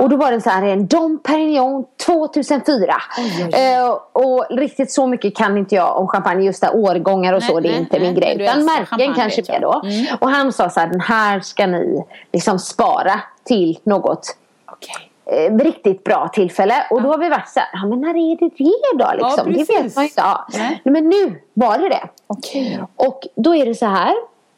Och 0.02 0.10
då 0.10 0.18
var 0.18 0.32
det 0.32 0.42
så 0.42 0.50
här 0.50 0.64
en 0.64 0.88
Dom 0.88 1.20
Perignon 1.24 1.86
2004. 2.06 2.96
Eh, 3.54 3.90
och 4.14 4.46
riktigt 4.50 4.92
så 4.92 5.08
mycket 5.08 5.38
kan 5.38 5.58
inte 5.58 5.76
jag 5.76 5.98
om 5.98 6.08
champagne, 6.08 6.46
just 6.46 6.62
där 6.62 6.76
årgångar 6.76 7.34
och 7.34 7.44
så, 7.44 7.54
Nej, 7.54 7.62
det 7.64 7.70
är 7.70 7.72
nej, 7.72 7.80
inte 7.80 8.00
min 8.00 8.14
nej, 8.14 8.22
grej. 8.22 8.30
men 8.30 8.38
du 8.38 8.44
Utan 8.44 8.66
märken 8.66 9.14
kanske 9.14 9.44
mer 9.52 9.60
då. 9.60 9.82
Och 10.20 10.30
han 10.30 10.54
sa 10.54 10.70
så 10.70 10.80
här, 10.80 10.88
den 10.88 11.02
här 11.02 11.40
ska 11.40 11.68
ni 11.68 12.04
liksom 12.34 12.60
spara 12.60 13.20
till 13.44 13.80
något 13.84 14.38
Okej. 14.72 15.11
Eh, 15.32 15.58
riktigt 15.58 16.04
bra 16.04 16.28
tillfälle. 16.34 16.76
Och 16.90 17.02
då 17.02 17.10
har 17.10 17.18
vi 17.18 17.30
varit 17.30 17.50
så 17.50 17.60
här, 17.60 17.70
ja, 17.74 17.86
men 17.86 18.02
när 18.02 18.10
är 18.10 18.40
det 18.40 18.50
det 18.58 19.04
då? 19.04 19.12
Liksom? 19.14 19.54
det 19.54 19.60
precis. 19.60 19.70
vet 19.70 19.96
man 19.96 20.04
ju 20.04 20.10
inte. 20.10 20.22
Ja. 20.22 20.48
Nej. 20.54 20.82
Men 20.84 21.10
nu 21.10 21.42
var 21.54 21.78
det 21.78 21.90
det. 21.90 22.10
Okej. 22.28 22.80
Och 22.96 23.28
då 23.36 23.56
är 23.56 23.66
det 23.66 23.76
så 23.76 23.86
här. 23.86 24.14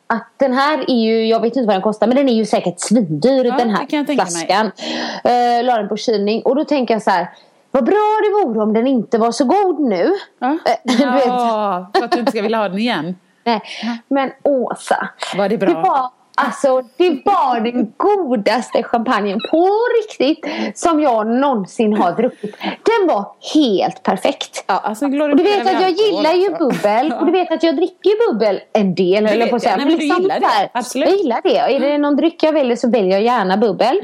Att 0.07 0.27
den 0.37 0.53
här 0.53 0.85
är 0.87 1.03
ju, 1.03 1.27
jag 1.27 1.39
vet 1.39 1.55
inte 1.55 1.67
vad 1.67 1.75
den 1.75 1.81
kostar 1.81 2.07
men 2.07 2.15
den 2.15 2.29
är 2.29 2.33
ju 2.33 2.45
säkert 2.45 2.79
svindyr 2.79 3.45
Ja, 3.45 3.57
den 3.57 3.67
det 3.67 3.73
här 3.73 3.85
kan 3.85 3.99
jag 3.99 4.07
tänka 4.07 4.23
mig. 4.23 4.31
flaskan. 4.31 4.65
Uh, 4.65 5.63
la 5.65 5.77
den 5.77 5.89
på 5.89 5.97
kylning 5.97 6.41
och 6.41 6.55
då 6.55 6.65
tänker 6.65 6.93
jag 6.93 7.01
så 7.01 7.09
här. 7.09 7.29
Vad 7.71 7.85
bra 7.85 8.19
det 8.23 8.45
vore 8.45 8.61
om 8.61 8.73
den 8.73 8.87
inte 8.87 9.17
var 9.17 9.31
så 9.31 9.45
god 9.45 9.79
nu. 9.79 10.11
Ja. 10.39 10.57
Eh, 10.65 11.01
ja, 11.01 11.91
för 11.95 12.05
att 12.05 12.11
du 12.11 12.19
inte 12.19 12.31
ska 12.31 12.41
vilja 12.41 12.57
ha 12.57 12.69
den 12.69 12.79
igen. 12.79 13.15
Nej. 13.43 13.61
Men 14.07 14.31
Åsa. 14.43 15.09
Var 15.37 15.49
det 15.49 15.57
bra? 15.57 15.69
Det 15.69 15.75
var, 15.75 16.09
alltså, 16.35 16.81
det 16.97 17.21
var 17.25 17.59
den 17.59 17.93
godaste 17.97 18.83
champagnen 18.83 19.39
på 19.51 19.69
riktigt 20.01 20.45
som 20.77 21.01
jag 21.01 21.27
någonsin 21.27 21.93
har 21.93 22.11
druckit. 22.11 22.55
Den 22.61 23.07
var 23.07 23.25
helt 23.53 24.03
perfekt. 24.03 24.63
Ja, 24.67 24.79
alltså, 24.79 25.05
Och 25.05 25.11
du 25.11 25.43
vet 25.43 25.67
att 25.67 25.81
jag 25.81 25.91
gillar 25.91 26.33
ju 26.33 26.49
bubbel 26.49 27.13
och 27.19 27.25
du 27.25 27.31
vet 27.31 27.51
att 27.51 27.63
jag 27.63 27.75
dricker 27.75 28.09
ju 28.09 28.15
bubbel 28.31 28.59
en 28.73 28.95
del 28.95 29.25
höll 29.27 29.49
på 29.49 29.55
att 29.55 29.61
säga. 29.61 29.77
men 29.77 29.87
gillar 30.21 30.39
Absolut. 30.73 31.09
Jag 31.09 31.17
gillar 31.17 31.41
det. 31.43 31.63
Och 31.63 31.69
är 31.69 31.79
det 31.79 31.97
någon 31.97 32.15
dryck 32.15 32.43
jag 32.43 32.53
väljer 32.53 32.75
så 32.75 32.89
väljer 32.89 33.11
jag 33.11 33.21
gärna 33.21 33.57
bubbel. 33.57 33.99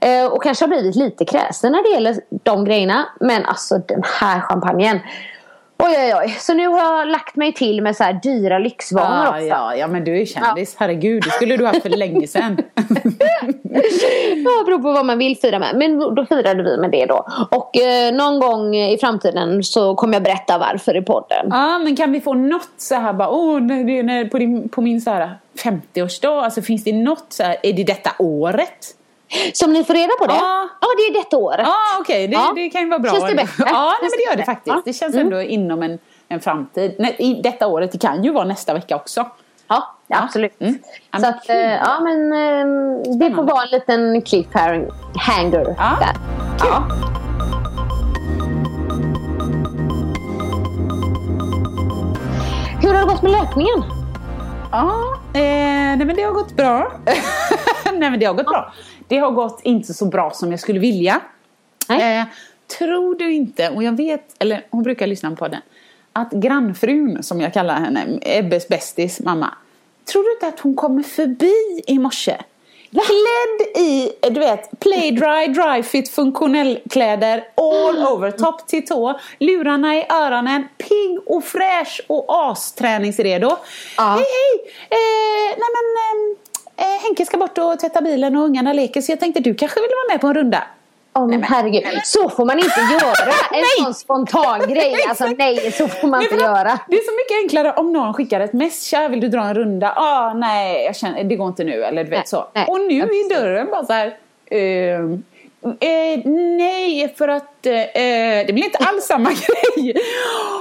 Mm. 0.00 0.24
Eh, 0.24 0.32
och 0.32 0.42
kanske 0.42 0.64
har 0.64 0.68
blivit 0.68 0.96
lite 0.96 1.24
kräsen 1.24 1.72
när 1.72 1.82
det 1.82 1.90
gäller 1.90 2.16
de 2.42 2.64
grejerna. 2.64 3.04
Men 3.20 3.44
alltså 3.44 3.78
den 3.78 4.02
här 4.20 4.40
champagnen. 4.40 5.00
Oj 5.78 5.94
oj 5.98 6.14
oj. 6.14 6.36
Så 6.38 6.54
nu 6.54 6.68
har 6.68 6.98
jag 6.98 7.08
lagt 7.08 7.36
mig 7.36 7.52
till 7.52 7.82
med 7.82 7.96
så 7.96 8.04
här 8.04 8.12
dyra 8.12 8.58
lyxvanor 8.58 9.24
Ja, 9.24 9.30
också. 9.30 9.46
ja, 9.46 9.76
ja, 9.76 9.86
men 9.86 10.04
du 10.04 10.20
är 10.20 10.26
kändis. 10.26 10.76
Herregud, 10.78 11.22
det 11.22 11.30
skulle 11.30 11.56
du 11.56 11.64
ha 11.64 11.72
haft 11.72 11.82
för 11.82 11.88
länge 11.88 12.26
sedan. 12.26 12.56
Ja, 14.44 14.64
beror 14.66 14.78
på 14.78 14.92
vad 14.92 15.06
man 15.06 15.18
vill 15.18 15.36
fira 15.36 15.58
med. 15.58 15.76
Men 15.76 16.14
då 16.14 16.26
firade 16.26 16.62
vi 16.62 16.76
med 16.76 16.90
det 16.90 17.06
då. 17.06 17.26
Och 17.50 17.76
eh, 17.76 18.14
någon 18.14 18.40
gång 18.40 18.76
i 18.76 18.98
framtiden 18.98 19.62
så 19.62 19.94
kommer 19.94 20.14
jag 20.14 20.22
berätta 20.22 20.58
varför 20.58 20.96
i 20.96 21.02
podden. 21.02 21.46
Ja, 21.50 21.78
men 21.78 21.96
kan 21.96 22.12
vi 22.12 22.20
få 22.20 22.34
något 22.34 22.68
så 22.76 22.94
här 22.94 23.12
bara, 23.12 23.30
åh, 23.30 23.60
när 23.60 24.02
när, 24.02 24.24
på, 24.24 24.38
din, 24.38 24.68
på 24.68 24.80
min 24.80 25.00
så 25.00 25.10
här 25.10 25.38
50-årsdag, 25.64 26.44
alltså 26.44 26.62
finns 26.62 26.84
det 26.84 26.92
något 26.92 27.26
så 27.28 27.42
här, 27.42 27.56
är 27.62 27.72
det 27.72 27.84
detta 27.84 28.10
året? 28.18 28.94
Som 29.54 29.72
ni 29.72 29.84
får 29.84 29.94
reda 29.94 30.12
på 30.18 30.26
det? 30.26 30.34
Ja. 30.34 30.68
ja 30.80 30.88
det 30.96 31.02
är 31.02 31.12
detta 31.22 31.36
året. 31.36 31.60
Ja, 31.66 31.74
okej, 32.00 32.28
det, 32.28 32.32
Ja. 32.34 32.52
det 32.54 32.68
kan 32.70 32.80
ju 32.82 32.88
vara 32.88 32.98
bra. 32.98 33.10
Känns 33.12 33.24
det 33.30 33.34
bättre? 33.34 33.64
Ja, 33.66 33.94
nej, 34.02 34.10
men 34.10 34.18
det 34.18 34.24
gör 34.24 34.36
det 34.36 34.42
det 34.42 34.44
faktiskt. 34.46 34.76
bättre? 34.76 34.82
Det 34.84 34.92
känns 34.92 35.14
Mm. 35.14 35.26
ändå 35.26 35.42
inom 35.42 35.82
en, 35.82 35.98
en 36.28 36.40
framtid. 36.40 36.94
Nej, 36.98 37.16
i 37.18 37.34
detta 37.42 37.66
året, 37.66 37.92
det 37.92 37.98
kan 37.98 38.24
ju 38.24 38.32
vara 38.32 38.44
nästa 38.44 38.74
vecka 38.74 38.96
också. 38.96 39.26
Ja, 39.68 39.94
absolut. 40.08 40.60
Mm. 40.60 40.78
Ja, 41.12 41.18
Så 41.18 41.26
att, 41.26 41.48
eh, 41.48 41.56
ja 41.56 42.00
men 42.00 42.32
eh, 42.32 43.18
det 43.18 43.34
får 43.34 43.42
vara 43.42 43.62
en 43.62 43.68
liten 43.70 44.22
cliffhanger 44.22 45.74
Ja. 45.78 45.98
där. 46.00 46.14
Ja. 46.58 46.82
Hur 52.82 52.94
har 52.94 53.00
det 53.00 53.06
gått 53.12 53.22
med 53.22 53.32
löpningen? 53.32 53.84
Ja, 54.72 54.90
eh, 55.34 55.96
nej 55.96 56.04
men 56.04 56.16
det 56.16 56.22
har 56.22 56.32
gått 56.32 56.56
bra. 56.56 56.92
nej 57.92 58.10
men 58.10 58.20
det 58.20 58.26
har 58.26 58.34
gått 58.34 58.46
bra. 58.46 58.72
Det 59.08 59.18
har 59.18 59.30
gått 59.30 59.60
inte 59.62 59.94
så 59.94 60.06
bra 60.06 60.30
som 60.30 60.50
jag 60.50 60.60
skulle 60.60 60.80
vilja. 60.80 61.20
Eh, 61.88 62.24
tror 62.78 63.14
du 63.14 63.32
inte, 63.32 63.70
och 63.70 63.82
jag 63.82 63.96
vet, 63.96 64.34
eller 64.38 64.66
hon 64.70 64.82
brukar 64.82 65.06
lyssna 65.06 65.30
på 65.30 65.48
den, 65.48 65.60
att 66.12 66.30
grannfrun 66.30 67.22
som 67.22 67.40
jag 67.40 67.52
kallar 67.52 67.74
henne, 67.74 68.18
Ebbes 68.22 68.68
bästis 68.68 69.20
mamma. 69.20 69.54
Tror 70.12 70.22
du 70.22 70.32
inte 70.32 70.46
att 70.46 70.60
hon 70.60 70.74
kommer 70.74 71.02
förbi 71.02 71.82
i 71.86 71.98
morse? 71.98 72.36
Klädd 72.90 73.84
i, 73.84 74.12
du 74.30 74.40
vet, 74.40 74.80
play 74.80 75.10
dry, 75.10 75.46
dry 75.46 75.82
fit 75.82 76.08
funktionell 76.08 76.78
kläder 76.90 77.44
all 77.56 78.06
over, 78.06 78.30
topp 78.30 78.66
till 78.66 78.86
tå. 78.86 79.20
Lurarna 79.38 79.96
i 79.96 80.06
öronen, 80.10 80.68
pigg 80.78 81.18
och 81.26 81.44
fräsch 81.44 82.00
och 82.06 82.24
asträningsredo. 82.28 83.56
Ja. 83.96 84.02
Hej 84.02 84.24
hej! 84.24 84.72
Eh, 84.90 85.58
nej 85.58 85.68
men, 85.74 85.86
eh, 86.04 86.43
eh, 86.76 87.02
Henke 87.06 87.26
ska 87.26 87.36
bort 87.38 87.58
och 87.58 87.78
tvätta 87.80 88.00
bilen 88.00 88.36
och 88.36 88.42
ungarna 88.44 88.72
leker 88.72 89.00
så 89.00 89.12
jag 89.12 89.20
tänkte 89.20 89.40
du 89.40 89.54
kanske 89.54 89.80
vill 89.80 89.90
vara 89.90 90.14
med 90.14 90.20
på 90.20 90.26
en 90.26 90.34
runda? 90.34 90.62
Åh 91.16 91.26
men 91.26 91.42
herregud, 91.42 91.84
så 92.04 92.28
får 92.28 92.44
man 92.44 92.58
inte 92.58 92.80
göra. 92.80 93.32
En 93.32 93.34
Nej. 93.50 93.64
sån 93.84 93.94
spontan 93.94 94.60
grej. 94.68 94.94
Alltså 95.08 95.26
nej, 95.26 95.72
så 95.72 95.88
får 95.88 96.08
man 96.08 96.22
inte 96.22 96.34
göra. 96.34 96.78
Det 96.88 96.96
är 96.96 97.00
så 97.04 97.12
mycket 97.16 97.42
enklare 97.44 97.72
om 97.80 97.92
någon 97.92 98.14
skickar 98.14 98.40
ett 98.40 98.52
mess. 98.52 98.84
Tja, 98.84 99.08
vill 99.08 99.20
du 99.20 99.28
dra 99.28 99.40
en 99.44 99.54
runda? 99.54 99.92
Ah, 99.96 100.32
nej, 100.34 100.84
jag 100.84 100.96
känner, 100.96 101.24
det 101.24 101.36
går 101.36 101.48
inte 101.48 101.64
nu. 101.64 101.84
Eller 101.84 102.04
du 102.04 102.10
vet 102.10 102.18
Nej, 102.18 102.26
så. 102.26 102.46
nej. 102.54 102.66
och 102.68 102.80
nu 102.80 102.94
i 103.02 103.28
dörren 103.34 103.70
bara 103.70 103.84
så 103.84 103.92
här. 103.92 104.16
ehm, 104.50 105.22
Eh, 105.64 106.30
nej, 106.58 107.14
för 107.18 107.28
att 107.28 107.66
eh, 107.66 107.72
det 108.46 108.52
blir 108.52 108.64
inte 108.64 108.78
alls 108.78 109.04
samma 109.04 109.30
grej. 109.76 109.94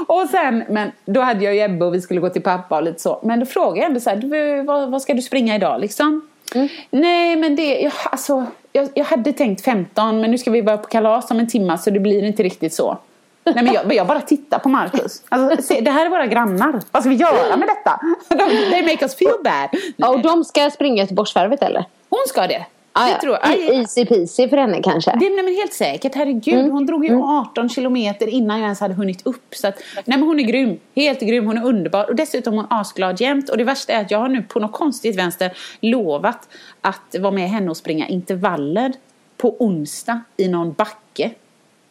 Och 0.08 0.30
sen, 0.32 0.64
men 0.70 0.92
då 1.06 1.22
hade 1.22 1.44
jag 1.44 1.56
ju 1.56 1.62
Ebbe 1.62 1.86
och 1.86 1.94
vi 1.94 2.02
skulle 2.02 2.20
gå 2.20 2.30
till 2.30 2.42
pappa 2.42 2.78
och 2.78 2.84
lite 2.84 3.02
så. 3.02 3.20
Men 3.24 3.40
då 3.40 3.46
frågade 3.46 3.78
jag 3.80 3.86
ändå 3.88 4.00
så 4.00 4.10
här, 4.10 4.18
du, 4.18 4.62
vad, 4.64 4.92
vad 4.92 5.02
ska 5.02 5.14
du 5.14 5.22
springa 5.22 5.56
idag 5.56 5.82
liksom? 5.82 6.28
Mm. 6.56 6.68
Nej, 6.90 7.36
men 7.36 7.56
det, 7.56 7.82
jag, 7.82 7.94
alltså, 8.06 8.46
jag, 8.72 8.90
jag 8.94 9.06
hade 9.06 9.34
tänkt 9.34 9.66
15 9.66 10.22
men 10.22 10.32
nu 10.32 10.38
ska 10.38 10.52
vi 10.52 10.62
vara 10.62 10.78
på 10.78 10.88
kalas 10.88 11.32
om 11.32 11.40
en 11.40 11.48
timme 11.48 11.78
så 11.78 11.90
det 11.90 12.00
blir 12.00 12.24
inte 12.24 12.44
riktigt 12.44 12.74
så. 12.74 12.98
Nej 13.44 13.64
men 13.64 13.74
jag, 13.74 13.94
jag 13.94 14.08
bara 14.08 14.22
tittar 14.22 14.60
på 14.60 14.70
Marcus. 14.70 15.24
Alltså, 15.30 15.64
se, 15.64 15.82
det 15.82 15.92
här 15.92 16.06
är 16.06 16.10
våra 16.10 16.26
grannar. 16.26 16.82
Vad 16.92 17.04
ska 17.04 17.10
vi 17.10 17.16
göra 17.16 17.58
med 17.58 17.68
detta? 17.68 18.00
They 18.72 18.82
make 18.82 19.06
us 19.06 19.16
feel 19.16 19.36
bad. 19.44 20.10
Och 20.12 20.22
de 20.22 20.44
ska 20.46 20.70
springa 20.70 21.04
Göteborgsvarvet 21.04 21.64
eller? 21.64 21.86
Hon 22.10 22.24
ska 22.28 22.48
det. 22.48 22.66
Ah, 22.96 23.10
ja. 23.10 23.20
tror, 23.22 23.38
aj, 23.42 23.70
Easy 23.72 24.06
peasy 24.06 24.50
för 24.50 24.58
henne 24.58 24.82
kanske? 24.84 25.12
Det, 25.12 25.30
nej, 25.30 25.44
men 25.44 25.56
helt 25.56 25.74
säkert, 25.74 26.16
herregud. 26.16 26.60
Mm. 26.60 26.72
Hon 26.72 26.86
drog 26.86 27.06
ju 27.06 27.12
mm. 27.12 27.24
18 27.24 27.70
kilometer 27.70 28.28
innan 28.28 28.58
jag 28.58 28.64
ens 28.64 28.80
hade 28.80 28.94
hunnit 28.94 29.28
upp. 29.28 29.56
Så 29.56 29.68
att, 29.68 29.76
nej, 29.96 30.18
men 30.18 30.24
hon 30.24 30.40
är 30.40 30.44
grym. 30.44 30.80
Helt 30.96 31.20
grym. 31.20 31.46
Hon 31.46 31.58
är 31.58 31.66
underbar. 31.66 32.10
Och 32.10 32.16
dessutom 32.16 32.54
är 32.54 32.58
hon 32.58 32.68
asglad 32.70 33.22
jämt. 33.22 33.50
Och 33.50 33.58
det 33.58 33.64
värsta 33.64 33.94
är 33.94 34.02
att 34.02 34.12
jag 34.12 34.20
har 34.20 34.30
nu 34.30 34.42
på 34.42 34.60
något 34.60 34.72
konstigt 34.72 35.18
vänster 35.18 35.54
lovat 35.80 36.48
att 36.82 37.16
vara 37.20 37.32
med 37.32 37.50
henne 37.50 37.70
och 37.70 37.78
springa 37.78 38.08
intervaller 38.08 38.94
på 39.38 39.56
onsdag 39.60 40.22
i 40.38 40.48
någon 40.48 40.74
backe. 40.74 41.32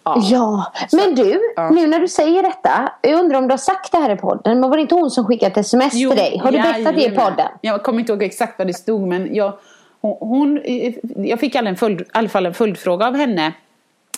Ja, 0.05 0.16
ja. 0.22 0.72
men 0.92 1.14
du, 1.14 1.40
ja. 1.57 1.70
nu 1.70 1.86
när 1.86 2.00
du 2.00 2.09
säger 2.09 2.42
detta. 2.42 2.92
Jag 3.03 3.20
undrar 3.20 3.38
om 3.38 3.48
du 3.48 3.53
har 3.53 3.59
sagt 3.59 3.92
det 3.92 3.98
här 3.98 4.11
i 4.11 4.16
podden. 4.16 4.61
Men 4.61 4.70
var 4.70 4.76
det 4.76 4.82
inte 4.82 4.94
hon 4.94 5.11
som 5.11 5.26
skickat 5.26 5.57
sms 5.57 5.94
jo, 5.94 6.11
till 6.11 6.18
dig? 6.18 6.38
Har 6.38 6.53
du 6.53 6.59
berättat 6.59 6.94
det 6.94 7.05
i 7.05 7.11
podden? 7.11 7.48
Jag 7.61 7.82
kommer 7.82 8.00
inte 8.00 8.12
ihåg 8.12 8.22
exakt 8.22 8.59
vad 8.59 8.66
det 8.66 8.74
stod 8.74 9.09
men 9.09 9.34
jag 9.34 9.53
hon, 10.03 10.61
jag 11.16 11.40
fick 11.40 11.55
i 11.55 11.59
alla, 11.59 11.74
följd, 11.74 12.00
i 12.00 12.05
alla 12.12 12.28
fall 12.28 12.46
en 12.46 12.55
följdfråga 12.55 13.07
av 13.07 13.16
henne 13.16 13.53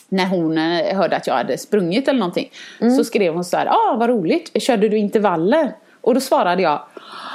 när 0.09 0.27
hon 0.27 0.59
eh, 0.59 0.97
hörde 0.97 1.17
att 1.17 1.27
jag 1.27 1.35
hade 1.35 1.59
sprungit 1.59 2.09
eller 2.09 2.19
någonting. 2.19 2.51
Mm. 2.81 2.97
Så 2.97 3.05
skrev 3.05 3.35
hon 3.35 3.45
så 3.45 3.57
här, 3.57 3.67
ah 3.67 3.97
vad 3.99 4.09
roligt, 4.09 4.63
körde 4.63 4.89
du 4.89 4.99
intervaller? 4.99 5.73
Och 6.01 6.15
då 6.15 6.21
svarade 6.21 6.63
jag, 6.63 6.81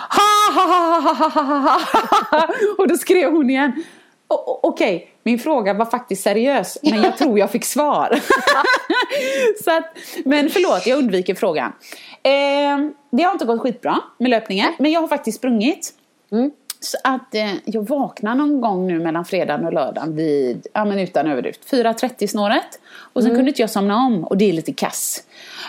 ha 0.09 0.53
ha 0.53 0.65
ha 0.65 1.01
ha 1.01 1.29
ha 1.29 1.43
ha 1.43 1.59
ha 2.31 2.47
Och 2.77 2.87
då 2.87 2.95
skrev 2.95 3.31
hon 3.31 3.49
igen, 3.49 3.83
okej, 4.27 4.95
okay, 4.95 5.07
min 5.23 5.39
fråga 5.39 5.73
var 5.73 5.85
faktiskt 5.85 6.23
seriös 6.23 6.77
men 6.83 7.01
jag 7.01 7.17
tror 7.17 7.39
jag 7.39 7.51
fick 7.51 7.65
svar. 7.65 8.19
så 9.63 9.71
att, 9.71 9.97
men 10.25 10.49
förlåt, 10.49 10.87
jag 10.87 10.99
undviker 10.99 11.35
frågan. 11.35 11.71
Eh, 12.23 12.91
det 13.11 13.23
har 13.23 13.31
inte 13.31 13.45
gått 13.45 13.61
skitbra 13.61 13.97
med 14.17 14.29
löpningen 14.29 14.73
men 14.79 14.91
jag 14.91 15.01
har 15.01 15.07
faktiskt 15.07 15.37
sprungit. 15.37 15.93
Mm. 16.31 16.51
Så 16.81 16.97
att 17.03 17.35
eh, 17.35 17.53
jag 17.65 17.87
vaknar 17.89 18.35
någon 18.35 18.61
gång 18.61 18.87
nu 18.87 18.99
mellan 18.99 19.25
fredagen 19.25 19.65
och 19.65 19.73
lördagen 19.73 20.15
vid, 20.15 20.67
ja 20.73 20.85
men 20.85 20.99
utan 20.99 21.27
överdrift, 21.27 21.71
4.30 21.71 22.27
snåret. 22.27 22.79
Och 23.13 23.21
sen 23.21 23.31
mm. 23.31 23.37
kunde 23.37 23.49
inte 23.49 23.61
jag 23.61 23.69
somna 23.69 23.95
om 23.95 24.23
och 24.23 24.37
det 24.37 24.49
är 24.49 24.53
lite 24.53 24.73
kass. 24.73 25.23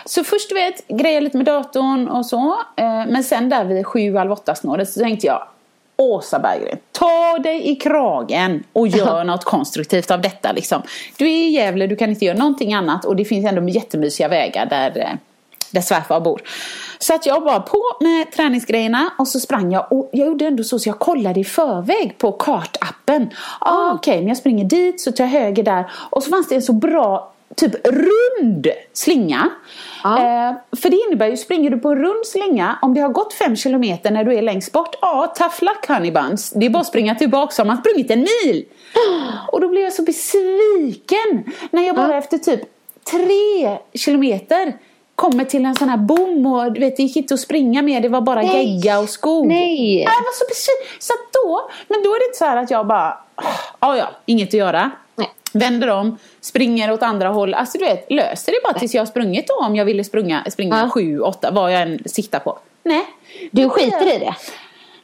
Så 0.05 0.23
först 0.23 0.49
du 0.49 0.55
vet, 0.55 0.87
grejer 0.87 1.21
lite 1.21 1.37
med 1.37 1.45
datorn 1.45 2.07
och 2.07 2.25
så. 2.25 2.51
Eh, 2.77 3.05
men 3.07 3.23
sen 3.23 3.49
där 3.49 3.65
vid 3.65 3.85
7, 3.85 4.15
halv 4.15 4.31
8 4.31 4.55
snåret 4.55 4.89
så 4.89 4.99
tänkte 4.99 5.27
jag 5.27 5.47
Åsa 5.95 6.39
Berggren, 6.39 6.77
ta 6.91 7.37
dig 7.37 7.69
i 7.71 7.75
kragen 7.75 8.63
och 8.73 8.87
gör 8.97 9.23
något 9.23 9.43
konstruktivt 9.43 10.11
av 10.11 10.21
detta. 10.21 10.51
Liksom. 10.51 10.81
Du 11.17 11.25
är 11.25 11.47
i 11.47 11.49
Gävle, 11.49 11.87
du 11.87 11.95
kan 11.95 12.09
inte 12.09 12.25
göra 12.25 12.37
någonting 12.37 12.73
annat 12.73 13.05
och 13.05 13.15
det 13.15 13.25
finns 13.25 13.45
ändå 13.45 13.69
jättemysiga 13.69 14.27
vägar 14.27 14.65
där, 14.65 14.99
eh, 14.99 15.09
där 15.71 15.81
svärfar 15.81 16.19
bor. 16.19 16.41
Så 16.99 17.15
att 17.15 17.25
jag 17.25 17.41
var 17.41 17.59
på 17.59 17.83
med 17.99 18.31
träningsgrejerna 18.31 19.13
och 19.17 19.27
så 19.27 19.39
sprang 19.39 19.71
jag 19.71 19.91
och 19.91 20.09
jag 20.13 20.27
gjorde 20.27 20.45
ändå 20.45 20.63
så 20.63 20.79
så 20.79 20.89
jag 20.89 20.99
kollade 20.99 21.39
i 21.39 21.43
förväg 21.43 22.15
på 22.17 22.31
kartappen. 22.31 23.29
Ah, 23.59 23.91
Okej, 23.91 24.11
okay, 24.11 24.19
men 24.19 24.27
jag 24.27 24.37
springer 24.37 24.65
dit 24.65 25.01
så 25.01 25.11
tar 25.11 25.23
jag 25.23 25.31
höger 25.31 25.63
där 25.63 25.91
och 26.09 26.23
så 26.23 26.29
fanns 26.29 26.47
det 26.47 26.55
en 26.55 26.61
så 26.61 26.73
bra 26.73 27.31
typ 27.55 27.87
rund 27.87 28.67
slinga. 28.93 29.49
Ja. 30.03 30.17
Eh, 30.17 30.55
för 30.81 30.89
det 30.89 30.97
innebär 31.07 31.27
ju, 31.27 31.37
springer 31.37 31.69
du 31.69 31.77
på 31.77 31.89
en 31.89 31.97
rund 31.97 32.25
slinga, 32.25 32.79
om 32.81 32.93
det 32.93 33.01
har 33.01 33.09
gått 33.09 33.33
fem 33.33 33.55
kilometer 33.55 34.11
när 34.11 34.23
du 34.23 34.35
är 34.35 34.41
längst 34.41 34.71
bort, 34.71 34.95
ja, 35.01 35.33
tough 35.37 35.63
luck 35.63 35.87
honey 35.87 36.11
buns. 36.11 36.49
Det 36.49 36.65
är 36.65 36.69
bara 36.69 36.79
att 36.79 36.87
springa 36.87 37.15
tillbaka 37.15 37.53
har 37.57 37.65
man 37.65 37.77
sprungit 37.77 38.11
en 38.11 38.19
mil. 38.19 38.65
Och 39.51 39.61
då 39.61 39.67
blev 39.67 39.83
jag 39.83 39.93
så 39.93 40.03
besviken 40.03 41.51
när 41.71 41.87
jag 41.87 41.95
bara 41.95 42.11
ja. 42.11 42.17
efter 42.17 42.37
typ 42.37 42.61
tre 43.11 43.77
kilometer 43.93 44.73
kommer 45.21 45.45
till 45.45 45.65
en 45.65 45.75
sån 45.75 45.89
här 45.89 45.97
bom 45.97 46.45
och 46.45 46.71
du 46.71 46.79
vet, 46.79 46.97
det 46.97 47.03
gick 47.03 47.15
inte 47.15 47.33
att 47.33 47.39
springa 47.39 47.81
mer, 47.81 48.01
det 48.01 48.09
var 48.09 48.21
bara 48.21 48.41
Nej. 48.41 48.65
gegga 48.65 48.99
och 48.99 49.09
skog. 49.09 49.47
Nej. 49.47 49.99
Jag 49.99 50.09
var 50.09 50.33
så 50.39 50.45
besviken. 50.49 50.97
Så 50.99 51.13
då, 51.31 51.69
men 51.87 52.03
då 52.03 52.09
är 52.09 52.19
det 52.19 52.25
inte 52.25 52.37
så 52.37 52.45
här 52.45 52.57
att 52.57 52.71
jag 52.71 52.87
bara, 52.87 53.17
ja 53.79 53.97
ja, 53.97 54.09
inget 54.25 54.47
att 54.47 54.53
göra. 54.53 54.91
Nej. 55.15 55.29
Vänder 55.53 55.87
om, 55.87 56.17
springer 56.41 56.91
åt 56.91 57.03
andra 57.03 57.29
håll. 57.29 57.53
Alltså 57.53 57.77
du 57.77 57.85
vet, 57.85 58.11
löser 58.11 58.51
det 58.51 58.57
bara 58.63 58.79
tills 58.79 58.93
jag 58.93 59.01
har 59.01 59.05
sprungit 59.05 59.47
då 59.47 59.65
om 59.65 59.75
jag 59.75 59.85
ville 59.85 60.03
springa, 60.03 60.45
springa 60.49 60.79
ja. 60.79 60.89
sju, 60.89 61.19
åtta, 61.19 61.51
vad 61.51 61.73
jag 61.73 61.81
än 61.81 61.99
siktar 62.05 62.39
på. 62.39 62.59
Nej. 62.83 63.05
Du 63.51 63.69
skiter 63.69 64.15
i 64.15 64.19
det? 64.19 64.35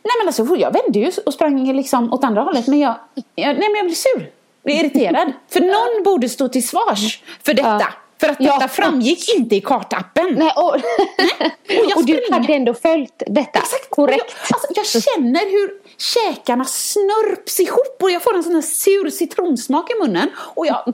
Nej 0.04 0.14
men 0.20 0.28
alltså 0.28 0.56
jag 0.56 0.74
vände 0.74 1.00
ju 1.00 1.12
och 1.26 1.34
sprang 1.34 1.74
liksom 1.74 2.14
åt 2.14 2.24
andra 2.24 2.42
hållet 2.42 2.68
men 2.68 2.80
jag, 2.80 2.96
jag 3.36 3.58
nej 3.58 3.70
men 3.70 3.76
jag 3.76 3.86
blir 3.86 3.96
sur. 3.96 4.20
Jag 4.20 4.30
blir 4.64 4.76
irriterad. 4.76 5.34
För 5.50 5.60
någon 5.60 6.04
borde 6.04 6.30
stå 6.30 6.48
till 6.48 6.68
svars 6.68 7.24
för 7.44 7.54
detta. 7.54 7.78
Ja. 7.80 8.07
För 8.20 8.30
att 8.30 8.38
detta 8.38 8.58
ja. 8.62 8.68
framgick 8.68 9.36
inte 9.36 9.56
i 9.56 9.62
kartappen. 9.62 10.36
Nej, 10.38 10.54
och, 10.56 10.76
Nej. 11.18 11.80
och, 11.80 11.92
och 11.98 12.06
du 12.06 12.28
hade 12.32 12.54
ändå 12.54 12.74
följt 12.74 13.24
detta 13.28 13.60
Exakt. 13.60 13.90
korrekt. 13.90 14.36
Jag, 14.50 14.58
alltså, 14.58 14.68
jag 14.76 15.04
känner 15.04 15.52
hur 15.52 15.72
käkarna 15.98 16.66
snörps 16.66 17.60
ihop 17.60 17.98
och 18.02 18.12
jag 18.12 18.24
får 18.24 18.36
en 18.36 18.44
sån 18.44 18.54
här 18.56 18.62
sur 18.62 19.10
citronsmak 19.10 19.92
i 19.92 19.94
munnen. 20.02 20.30
Och 20.38 20.68
jag 20.68 20.84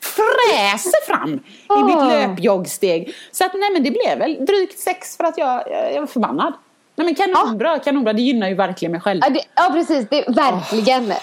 fräser 0.00 1.06
fram 1.06 1.40
oh. 1.68 1.80
i 1.80 1.84
mitt 1.84 1.96
ah. 1.96 2.08
löpjoggsteg. 2.08 3.14
Så 3.32 3.44
att 3.44 3.54
nej 3.54 3.70
men 3.72 3.82
det 3.82 3.90
blev 3.90 4.18
väl 4.18 4.44
drygt 4.46 4.78
sex 4.78 5.16
för 5.16 5.24
att 5.24 5.38
jag, 5.38 5.62
jag 5.94 6.00
var 6.00 6.06
förbannad. 6.06 6.52
Nej 6.96 7.04
men 7.04 7.14
kanonbra, 7.14 7.68
ja. 7.68 7.78
kanonbra. 7.78 8.12
Det 8.12 8.22
gynnar 8.22 8.48
ju 8.48 8.54
verkligen 8.54 8.92
mig 8.92 9.00
själv. 9.00 9.20
Ja, 9.24 9.30
det, 9.30 9.40
ja 9.54 9.70
precis, 9.72 10.06
det, 10.10 10.24
verkligen. 10.28 11.04
Oh. 11.12 11.16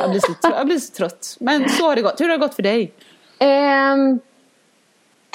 Jag, 0.00 0.10
blir 0.10 0.20
så, 0.20 0.32
jag 0.42 0.66
blir 0.66 0.78
så 0.78 0.92
trött. 0.92 1.36
Men 1.40 1.68
så 1.68 1.84
har 1.84 1.96
det 1.96 2.02
gått. 2.02 2.20
Hur 2.20 2.28
har 2.28 2.38
det 2.38 2.46
gått 2.46 2.54
för 2.54 2.62
dig? 2.62 2.92
Um, 3.40 4.20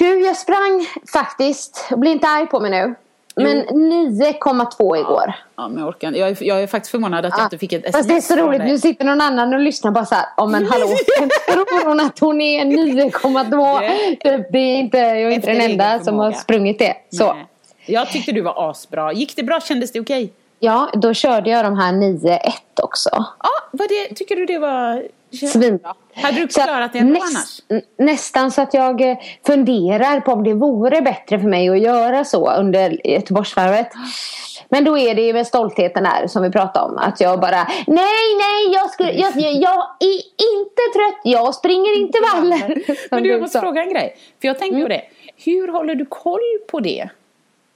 du, 0.00 0.20
jag 0.20 0.36
sprang 0.36 0.86
faktiskt. 1.12 1.88
Bli 1.96 2.10
inte 2.10 2.28
arg 2.28 2.46
på 2.46 2.60
mig 2.60 2.70
nu. 2.70 2.94
Men 3.34 3.64
9,2 3.64 4.96
igår. 4.96 5.32
Ja, 5.56 5.68
men 5.68 5.78
jag 5.78 5.88
orkar 5.88 6.12
Jag 6.12 6.28
är, 6.28 6.44
jag 6.44 6.62
är 6.62 6.66
faktiskt 6.66 6.90
förvånad 6.90 7.26
att 7.26 7.32
ja. 7.32 7.38
jag 7.38 7.46
inte 7.46 7.58
fick 7.58 7.72
ett 7.72 7.84
sms 7.84 7.96
Fast 7.96 8.08
det 8.08 8.16
är 8.16 8.20
så 8.20 8.36
roligt. 8.36 8.64
Nu 8.64 8.78
sitter 8.78 9.04
någon 9.04 9.20
annan 9.20 9.54
och 9.54 9.60
lyssnar 9.60 9.90
bara 9.90 10.04
så 10.04 10.14
här. 10.14 10.24
Ja 10.36 10.46
men 10.46 10.66
hallå. 10.66 10.86
Tror 11.52 11.88
hon 11.88 12.00
att 12.00 12.18
hon 12.18 12.40
är 12.40 12.64
9,2? 12.64 14.50
Det 14.52 14.58
är 14.58 14.78
inte, 14.78 14.98
jag 14.98 15.20
är 15.20 15.30
inte 15.30 15.52
den 15.52 15.70
enda 15.70 15.98
som 15.98 16.18
har 16.18 16.32
sprungit 16.32 16.78
det. 16.78 16.96
Så. 17.10 17.36
Jag 17.86 18.10
tyckte 18.10 18.32
du 18.32 18.40
var 18.40 18.70
asbra. 18.70 19.12
Gick 19.12 19.36
det 19.36 19.42
bra? 19.42 19.60
Kändes 19.60 19.92
det 19.92 20.00
okej? 20.00 20.24
Okay? 20.24 20.34
Ja, 20.58 20.90
då 20.94 21.14
körde 21.14 21.50
jag 21.50 21.64
de 21.64 21.78
här 21.78 21.92
9-1 21.92 22.38
också. 22.82 23.10
Ja, 23.12 23.50
vad 23.70 23.88
det, 23.88 24.14
tycker 24.14 24.36
du 24.36 24.46
det 24.46 24.58
var 24.58 25.02
Svinbra. 25.32 25.94
Hade 26.14 26.40
du 26.40 26.48
klarat 26.48 26.92
det 26.92 26.98
ändå 26.98 27.12
näst, 27.12 27.64
annars? 27.70 27.82
Nästan 27.98 28.50
så 28.50 28.62
att 28.62 28.74
jag 28.74 29.10
eh, 29.10 29.16
funderar 29.46 30.20
på 30.20 30.32
om 30.32 30.44
det 30.44 30.54
vore 30.54 31.02
bättre 31.02 31.38
för 31.40 31.48
mig 31.48 31.68
att 31.68 31.80
göra 31.80 32.24
så 32.24 32.52
under 32.52 33.06
Göteborgsvarvet. 33.06 33.88
Men 34.68 34.84
då 34.84 34.98
är 34.98 35.14
det 35.14 35.22
ju 35.22 35.32
med 35.32 35.46
stoltheten 35.46 36.04
där 36.04 36.26
som 36.26 36.42
vi 36.42 36.50
pratade 36.50 36.86
om. 36.86 36.98
Att 36.98 37.20
jag 37.20 37.40
bara 37.40 37.64
Nej, 37.86 38.34
nej, 38.38 38.72
jag, 38.72 38.90
skulle, 38.90 39.12
jag, 39.12 39.32
jag 39.36 39.86
är 40.00 40.14
inte 40.52 40.82
trött. 40.94 41.20
Jag 41.24 41.54
springer 41.54 42.00
intervaller. 42.00 42.82
Men 43.10 43.22
du, 43.22 43.28
jag 43.28 43.40
måste 43.40 43.60
fråga 43.60 43.82
en 43.82 43.90
grej. 43.90 44.16
För 44.40 44.48
jag 44.48 44.58
tänkte 44.58 44.76
mm. 44.76 44.84
på 44.84 44.88
det. 44.88 45.02
Hur 45.44 45.68
håller 45.68 45.94
du 45.94 46.06
koll 46.06 46.58
på 46.70 46.80
det? 46.80 47.08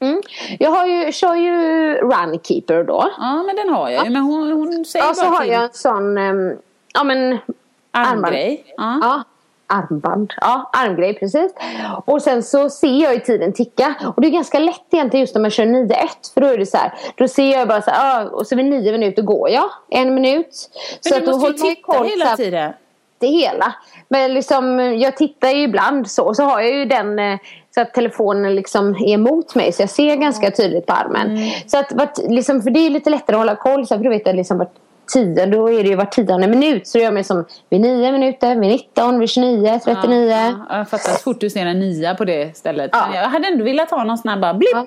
Mm. 0.01 0.23
Jag 0.59 0.71
har 0.71 0.87
ju, 0.87 1.13
kör 1.13 1.35
ju 1.35 1.95
Runkeeper 1.95 2.85
då. 2.85 3.11
Ja, 3.19 3.43
men 3.43 3.57
den 3.57 3.69
har 3.69 3.91
jag 3.91 4.05
ju. 4.05 4.11
Men 4.11 4.23
hon, 4.23 4.53
hon 4.53 4.85
säger 4.85 5.05
ja, 5.05 5.09
bara 5.09 5.15
så 5.15 5.25
har 5.25 5.45
jag 5.45 5.65
en 5.65 5.71
sån 5.73 6.19
um, 6.19 6.59
ja 6.95 7.05
men 7.05 7.39
armgrej. 7.91 8.65
Ja. 8.77 8.99
ja. 9.03 9.23
Armband, 9.67 10.33
ja 10.41 10.71
armgrej 10.73 11.15
precis. 11.15 11.55
Och 12.05 12.23
sen 12.23 12.43
så 12.43 12.71
ser 12.71 13.03
jag 13.03 13.15
ju 13.15 13.21
tiden 13.21 13.53
ticka. 13.53 13.95
Och 14.17 14.21
det 14.23 14.29
är 14.29 14.31
ganska 14.31 14.59
lätt 14.59 14.85
egentligen 14.91 15.21
just 15.21 15.35
när 15.35 15.43
man 15.43 15.51
kör 15.51 15.65
9-1. 15.65 15.95
För 16.35 16.41
då 16.41 16.47
är 16.47 16.59
det 16.59 16.67
så 16.67 16.77
här. 16.77 16.95
Då 17.17 17.29
ser 17.29 17.53
jag 17.53 17.69
bara 17.69 17.83
så 17.83 17.91
här, 17.91 18.23
ah, 18.23 18.29
och 18.29 18.47
så 18.47 18.57
vid 18.57 18.65
9 18.65 18.93
minuter 18.93 19.23
går 19.23 19.51
jag. 19.51 19.71
En 19.91 20.15
minut. 20.15 20.71
Men 21.05 21.13
så 21.13 21.19
du 21.19 21.27
måste 21.27 21.47
ju 21.47 21.75
titta 21.75 21.93
koll, 21.93 22.07
hela 22.07 22.37
tiden. 22.37 22.73
Det 23.19 23.27
hela. 23.27 23.75
Men 24.09 24.35
liksom 24.35 24.81
jag 24.81 25.17
tittar 25.17 25.51
ju 25.51 25.63
ibland 25.63 26.11
så. 26.11 26.25
Och 26.25 26.37
så 26.37 26.43
har 26.43 26.61
jag 26.61 26.73
ju 26.75 26.85
den 26.85 27.19
eh, 27.19 27.39
så 27.75 27.81
att 27.81 27.95
telefonen 27.95 28.55
liksom 28.55 28.95
är 28.95 29.15
emot 29.15 29.55
mig 29.55 29.73
så 29.73 29.83
jag 29.83 29.91
ser 29.91 30.17
ganska 30.17 30.51
tydligt 30.51 30.87
på 30.87 30.93
armen. 30.93 31.31
Mm. 31.31 31.51
Så 31.67 31.79
att, 31.79 32.19
liksom, 32.29 32.63
för 32.63 32.71
det 32.71 32.81
är 32.81 32.91
lite 32.91 33.11
lättare 33.11 33.37
att 33.37 33.41
hålla 33.41 33.57
koll. 33.57 33.87
Så 33.87 33.97
för 33.97 34.05
då 34.05 34.11
vet 34.11 34.27
jag 34.27 34.37
liksom 34.37 34.59
vart 34.59 34.75
tio, 35.07 35.47
då 35.47 35.71
är 35.71 35.83
det 35.83 35.89
ju 35.89 35.97
var 35.97 36.05
tionde 36.05 36.47
minut. 36.49 36.89
Så 36.89 36.99
då 36.99 37.05
gör 37.05 37.13
man 37.13 37.25
som 37.25 37.45
vid 37.71 37.81
nio 37.81 38.13
minuter, 38.13 38.57
vid 38.57 38.71
19, 38.71 39.19
vid 39.19 39.29
29, 39.29 39.81
39. 39.85 40.31
Ja, 40.31 40.37
ja, 40.69 40.79
jag 40.79 40.91
fattar. 40.91 41.13
Så 41.13 41.19
fort 41.19 41.41
du 41.41 41.51
ser 41.51 41.67
en 41.67 41.81
nia 41.81 42.15
på 42.15 42.25
det 42.25 42.57
stället. 42.57 42.91
Ja. 42.93 43.09
jag 43.15 43.29
hade 43.29 43.49
ändå 43.49 43.65
velat 43.65 43.91
ha 43.91 44.05
någon 44.05 44.19
sån 44.19 44.29
här 44.29 44.41
bara 44.41 44.55
blipp. 44.55 44.71
Ja. 44.73 44.87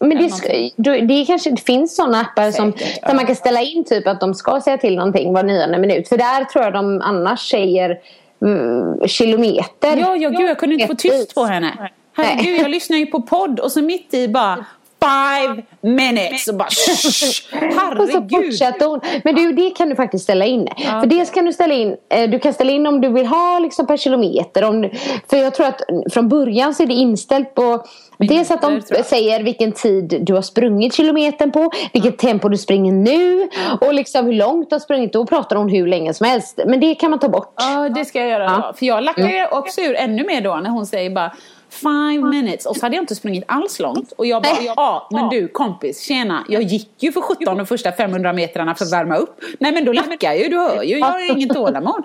Men 0.00 0.18
det, 0.18 0.30
det, 0.76 1.00
det 1.00 1.24
kanske 1.26 1.50
det 1.50 1.60
finns 1.60 1.96
sådana 1.96 2.20
appar 2.20 2.50
som, 2.50 2.72
ja. 2.78 3.08
där 3.08 3.14
man 3.14 3.26
kan 3.26 3.36
ställa 3.36 3.60
in 3.60 3.84
typ 3.84 4.06
att 4.06 4.20
de 4.20 4.34
ska 4.34 4.60
säga 4.60 4.78
till 4.78 4.96
någonting 4.96 5.32
var 5.32 5.42
nionde 5.42 5.78
minut. 5.78 6.08
För 6.08 6.16
där 6.16 6.44
tror 6.44 6.64
jag 6.64 6.72
de 6.72 7.00
annars 7.00 7.50
säger 7.50 7.98
mm, 8.42 9.08
kilometer. 9.08 9.96
Ja, 9.96 10.16
ja, 10.16 10.28
gud 10.28 10.48
jag 10.48 10.58
kunde 10.58 10.74
inte 10.74 10.86
få 10.86 10.94
tyst 10.94 11.34
på 11.34 11.44
henne. 11.44 11.90
Herregud, 12.16 12.60
jag 12.60 12.70
lyssnar 12.70 12.96
ju 12.96 13.06
på 13.06 13.22
podd 13.22 13.60
och 13.60 13.72
så 13.72 13.82
mitt 13.82 14.14
i 14.14 14.28
bara 14.28 14.64
five 15.04 15.62
minutes 15.80 16.48
och 16.48 16.54
bara 16.54 16.68
shh, 16.70 17.56
Och 18.00 18.08
så 18.08 18.18
herregud. 18.18 18.44
fortsätter 18.44 18.86
hon. 18.86 19.00
Men 19.24 19.34
du, 19.34 19.52
det 19.52 19.70
kan 19.70 19.88
du 19.88 19.96
faktiskt 19.96 20.24
ställa 20.24 20.44
in. 20.44 20.68
För 21.00 21.06
dels 21.06 21.30
kan 21.30 21.44
du 21.44 21.52
ställa 21.52 21.74
in, 21.74 21.96
eh, 22.14 22.30
du 22.30 22.38
kan 22.38 22.52
ställa 22.52 22.72
in 22.72 22.86
om 22.86 23.00
du 23.00 23.08
vill 23.08 23.26
ha 23.26 23.58
liksom 23.58 23.86
per 23.86 23.96
kilometer. 23.96 24.64
Om 24.64 24.82
du, 24.82 24.90
för 25.30 25.36
jag 25.36 25.54
tror 25.54 25.66
att 25.66 25.82
från 26.12 26.28
början 26.28 26.74
så 26.74 26.82
är 26.82 26.86
det 26.86 26.94
inställt 26.94 27.54
på 27.54 27.84
Dels 28.28 28.50
att 28.50 28.62
de 28.62 28.72
Minuter, 28.72 29.02
säger 29.02 29.42
vilken 29.42 29.72
tid 29.72 30.18
du 30.20 30.34
har 30.34 30.42
sprungit 30.42 30.94
kilometern 30.94 31.52
på, 31.52 31.70
vilket 31.92 32.18
tempo 32.18 32.48
du 32.48 32.56
springer 32.56 32.92
nu 32.92 33.48
och 33.80 33.94
liksom 33.94 34.26
hur 34.26 34.32
långt 34.32 34.70
du 34.70 34.74
har 34.74 34.80
sprungit. 34.80 35.12
Då 35.12 35.26
pratar 35.26 35.56
hon 35.56 35.68
hur 35.68 35.86
länge 35.86 36.14
som 36.14 36.26
helst. 36.26 36.60
Men 36.66 36.80
det 36.80 36.94
kan 36.94 37.10
man 37.10 37.18
ta 37.18 37.28
bort. 37.28 37.54
Ja, 37.56 37.88
det 37.88 38.04
ska 38.04 38.18
jag 38.18 38.28
göra 38.28 38.48
då. 38.48 38.72
För 38.76 38.86
jag 38.86 39.02
lackar 39.02 39.28
ju 39.28 39.46
också 39.46 39.80
ur 39.80 39.94
ännu 39.96 40.24
mer 40.24 40.40
då 40.40 40.56
när 40.56 40.70
hon 40.70 40.86
säger 40.86 41.10
bara 41.10 41.32
Five 41.70 42.24
minutes 42.30 42.66
och 42.66 42.76
så 42.76 42.86
hade 42.86 42.96
jag 42.96 43.02
inte 43.02 43.14
sprungit 43.14 43.44
alls 43.48 43.78
långt 43.78 44.12
och 44.12 44.26
jag 44.26 44.42
bara, 44.42 44.62
ja 44.76 45.08
men 45.10 45.28
du 45.28 45.48
kompis, 45.48 46.02
tjena, 46.02 46.44
jag 46.48 46.62
gick 46.62 47.02
ju 47.02 47.12
för 47.12 47.20
17 47.20 47.56
de 47.56 47.66
första 47.66 47.92
500 47.92 48.32
metrarna 48.32 48.74
för 48.74 48.84
att 48.84 48.92
värma 48.92 49.16
upp. 49.16 49.40
Nej 49.58 49.72
men 49.72 49.84
då 49.84 49.92
lackar 49.92 50.28
jag 50.28 50.38
ju, 50.38 50.48
du 50.48 50.58
hör 50.58 50.82
ju, 50.82 50.98
jag 50.98 51.06
har 51.06 51.30
ingen 51.30 51.48
tålamod. 51.48 52.02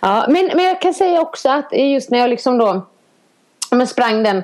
Ja, 0.00 0.26
men, 0.28 0.50
men 0.54 0.64
jag 0.64 0.80
kan 0.80 0.94
säga 0.94 1.20
också 1.20 1.48
att 1.48 1.68
just 1.72 2.10
när 2.10 2.18
jag 2.18 2.30
liksom 2.30 2.58
då 2.58 2.86
men 3.70 3.86
sprang 3.86 4.22
den 4.22 4.42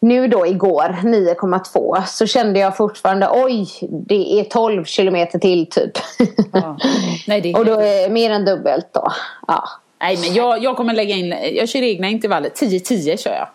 nu 0.00 0.28
då 0.28 0.46
igår 0.46 0.96
9,2 1.02 2.02
så 2.06 2.26
kände 2.26 2.60
jag 2.60 2.76
fortfarande 2.76 3.28
oj 3.32 3.68
det 3.80 4.40
är 4.40 4.44
12 4.44 4.84
kilometer 4.84 5.38
till 5.38 5.66
typ. 5.70 5.92
Nej, 7.26 7.40
det 7.40 7.50
är 7.52 7.56
Och 7.58 7.64
då 7.64 7.80
är 7.80 8.10
mer 8.10 8.30
än 8.30 8.44
dubbelt 8.44 8.88
då. 8.92 9.12
Ja. 9.46 9.68
Nej 10.00 10.16
men 10.20 10.34
jag, 10.34 10.62
jag 10.62 10.76
kommer 10.76 10.94
lägga 10.94 11.14
in, 11.14 11.34
jag 11.52 11.68
kör 11.68 11.82
egna 11.82 12.08
intervaller, 12.08 12.48
10-10 12.50 13.16
kör 13.16 13.30
jag. 13.34 13.48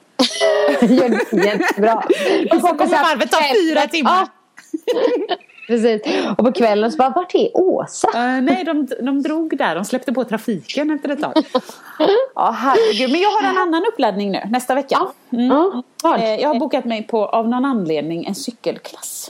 Jättebra. 1.45 2.03
Och 2.51 2.61
så 2.61 2.67
kommer 2.67 3.03
varvet 3.03 3.31
ta 3.31 3.37
fyra 3.53 3.87
timmar. 3.87 4.27
Precis. 5.67 6.01
Och 6.37 6.45
på 6.45 6.51
kvällen 6.51 6.91
så 6.91 6.97
bara, 6.97 7.09
vart 7.09 7.35
är 7.35 7.57
Åsa? 7.57 8.07
Eh, 8.15 8.41
nej, 8.41 8.63
de, 8.63 8.87
de 9.05 9.21
drog 9.21 9.57
där. 9.57 9.75
De 9.75 9.85
släppte 9.85 10.13
på 10.13 10.23
trafiken 10.23 10.91
efter 10.91 11.09
ett 11.09 11.21
tag. 11.21 11.33
Ja, 12.35 12.51
herregud. 12.51 13.11
Men 13.11 13.21
jag 13.21 13.29
har 13.29 13.49
en 13.49 13.57
annan 13.57 13.83
uppladdning 13.93 14.31
nu, 14.31 14.41
nästa 14.49 14.75
vecka. 14.75 14.99
Mm. 15.33 15.51
Eh, 16.19 16.35
Jag 16.41 16.49
har 16.49 16.59
bokat 16.59 16.85
mig 16.85 17.03
på, 17.07 17.25
av 17.25 17.49
någon 17.49 17.65
anledning, 17.65 18.25
en 18.25 18.35
cykelklass. 18.35 19.22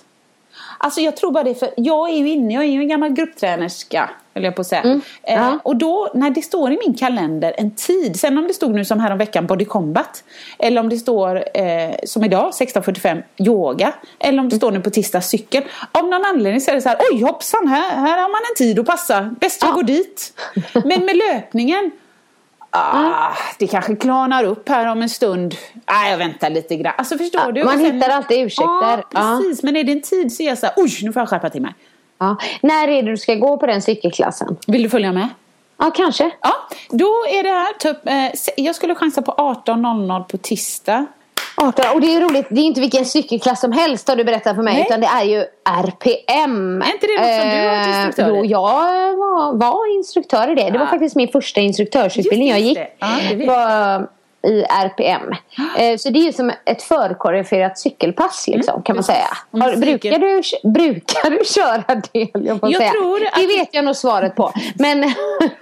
Alltså 0.84 1.02
jag 1.02 1.18
tror 1.18 1.32
bara 1.32 1.44
det 1.44 1.56
för, 1.56 1.70
jag 1.78 2.10
är 2.10 2.14
ju 2.18 2.30
inne, 2.30 2.54
jag 2.54 2.64
är 2.64 2.68
ju 2.68 2.80
en 2.80 2.88
gammal 2.88 3.10
grupptränerska, 3.10 4.10
höll 4.34 4.44
jag 4.44 4.56
på 4.56 4.62
att 4.62 4.68
säga. 4.68 4.82
Mm. 4.82 5.02
Eh, 5.24 5.34
Ja. 5.36 5.60
och 5.64 5.76
då, 5.76 6.12
när 6.14 6.30
det 6.30 6.42
står 6.42 6.72
i 6.72 6.78
min 6.86 6.94
kalender 6.94 7.54
en 7.58 7.72
tid, 7.76 8.20
sen 8.20 8.38
om 8.38 8.48
det 8.48 8.54
stod 8.54 8.74
nu 8.76 8.86
som 8.86 9.00
här 9.00 9.12
om 9.12 9.18
veckan 9.18 9.48
Body 9.48 9.66
Combat, 9.66 10.24
eller 10.60 10.82
om 10.82 10.90
det 10.90 10.98
står 10.98 11.36
eh, 11.58 11.96
som 12.04 12.24
idag 12.24 12.52
16.45 12.52 13.24
yoga, 13.38 13.94
eller 14.20 14.40
om 14.40 14.50
det 14.50 14.56
står 14.56 14.72
nu 14.72 14.80
på 14.82 14.90
tisdag 14.90 15.22
cykel. 15.22 15.64
Av 15.92 16.04
någon 16.06 16.26
anledning 16.26 16.62
så 16.62 16.72
är 16.72 16.76
det 16.76 16.82
så 16.82 16.90
här, 16.90 16.98
oj 17.12 17.22
hoppsan, 17.24 17.68
här, 17.68 17.96
här 17.96 18.18
har 18.22 18.30
man 18.30 18.42
en 18.52 18.56
tid 18.58 18.80
att 18.80 18.86
passa, 18.86 19.36
bäst 19.42 19.62
jag 19.62 19.70
Ja. 19.72 19.76
går 19.76 19.84
dit. 19.84 20.34
Men 20.74 21.06
med 21.06 21.16
löpningen, 21.18 21.92
Ah, 22.76 23.32
det 23.60 23.68
kanske 23.68 23.96
klarnar 23.96 24.44
upp 24.44 24.70
här 24.70 24.86
om 24.92 25.02
en 25.02 25.10
stund. 25.10 25.56
Ah, 25.86 26.10
jag 26.10 26.18
väntar 26.18 26.50
lite 26.50 26.76
grann. 26.76 26.94
Alltså 26.98 27.18
förstår 27.18 27.42
Ja, 27.46 27.52
du? 27.52 27.64
man 27.64 27.78
sen- 27.80 27.96
hittar 27.96 28.10
alltid 28.10 28.46
ursäkter. 28.46 28.64
Ja, 28.66 29.00
precis. 29.40 29.64
Men 29.64 29.76
är 29.76 29.84
det 29.84 29.92
en 29.92 30.02
tid 30.02 30.34
så 30.36 30.44
är 30.44 30.48
jag 30.48 30.58
så 30.58 30.66
här, 30.66 30.74
oj, 30.78 30.92
nu 31.04 31.14
får 31.14 31.22
jag 31.22 31.30
skärpa 31.30 31.50
till 31.50 31.62
mig. 31.62 31.74
Ja. 32.20 32.38
När 32.62 32.88
är 32.88 33.02
det 33.04 33.12
du 33.12 33.18
ska 33.18 33.36
gå 33.36 33.58
på 33.58 33.66
den 33.66 33.82
cykelklassen? 33.82 34.58
Vill 34.68 34.84
du 34.84 34.90
följa 34.90 35.12
med? 35.12 35.30
Ja, 35.78 35.92
kanske. 35.96 36.32
Ja, 36.42 36.54
då 36.90 37.06
är 37.30 37.44
det 37.44 37.50
här 37.50 37.74
typ, 37.74 38.08
eh, 38.08 38.64
jag 38.66 38.76
skulle 38.76 38.96
chansa 38.96 39.22
på 39.22 39.32
18.00 39.32 40.24
på 40.24 40.38
tisdag. 40.38 41.06
18. 41.68 41.86
Och 41.94 42.02
det 42.02 42.16
är 42.16 42.22
roligt, 42.22 42.46
det 42.50 42.62
är 42.62 42.66
inte 42.66 42.82
vilken 42.82 43.06
cykelklass 43.06 43.62
som 43.62 43.72
helst 43.72 44.08
har 44.08 44.16
du 44.16 44.24
berättat 44.24 44.56
för 44.56 44.64
mig. 44.64 44.74
Nej. 44.74 44.84
Utan 44.88 45.02
det 45.02 45.08
är 45.08 45.24
ju 45.24 45.46
RPM. 45.84 46.82
Är 46.82 46.94
inte 46.94 47.08
det 47.08 47.20
något 47.20 47.42
som 47.42 47.50
du 47.50 47.58
har 47.58 47.76
varit 47.76 47.88
instruktör 47.88 48.36
i? 48.36 48.38
Jo, 48.38 48.46
jag 48.46 49.18
var, 49.18 49.54
var 49.54 49.96
instruktör 49.98 50.52
i 50.52 50.56
det. 50.56 50.70
Det 50.70 50.78
var 50.78 50.86
Ja. 50.86 50.90
faktiskt 50.90 51.16
min 51.16 51.28
första 51.28 51.62
instruktörsutbildning 51.62 52.50
jag 52.50 52.60
gick. 52.60 52.78
vet 52.78 53.48
var 53.48 54.08
i 54.48 54.64
RPM. 54.64 55.22
Eh, 55.78 55.98
Så 55.98 56.10
det 56.10 56.20
är 56.20 56.24
ju 56.24 56.34
som 56.34 56.52
ett 56.66 56.84
förkoreograferat 56.84 57.80
cykelpass 57.80 58.48
liksom, 58.48 58.84
kan 58.84 58.96
man 58.96 59.04
säga. 59.04 59.28
Har, 59.52 59.76
brukar, 59.78 60.20
du, 60.20 60.42
brukar 60.70 61.30
du 61.30 61.46
köra 61.46 61.84
det? 62.14 62.28
Jag, 62.34 62.60
Jag 62.62 62.76
säga. 62.76 62.92
tror 62.92 63.26
att- 63.26 63.36
Det 63.40 63.48
vet 63.48 63.70
jag 63.72 63.86
nog 63.86 63.96
svaret 63.96 64.36
på. 64.36 64.52
Men 64.76 65.14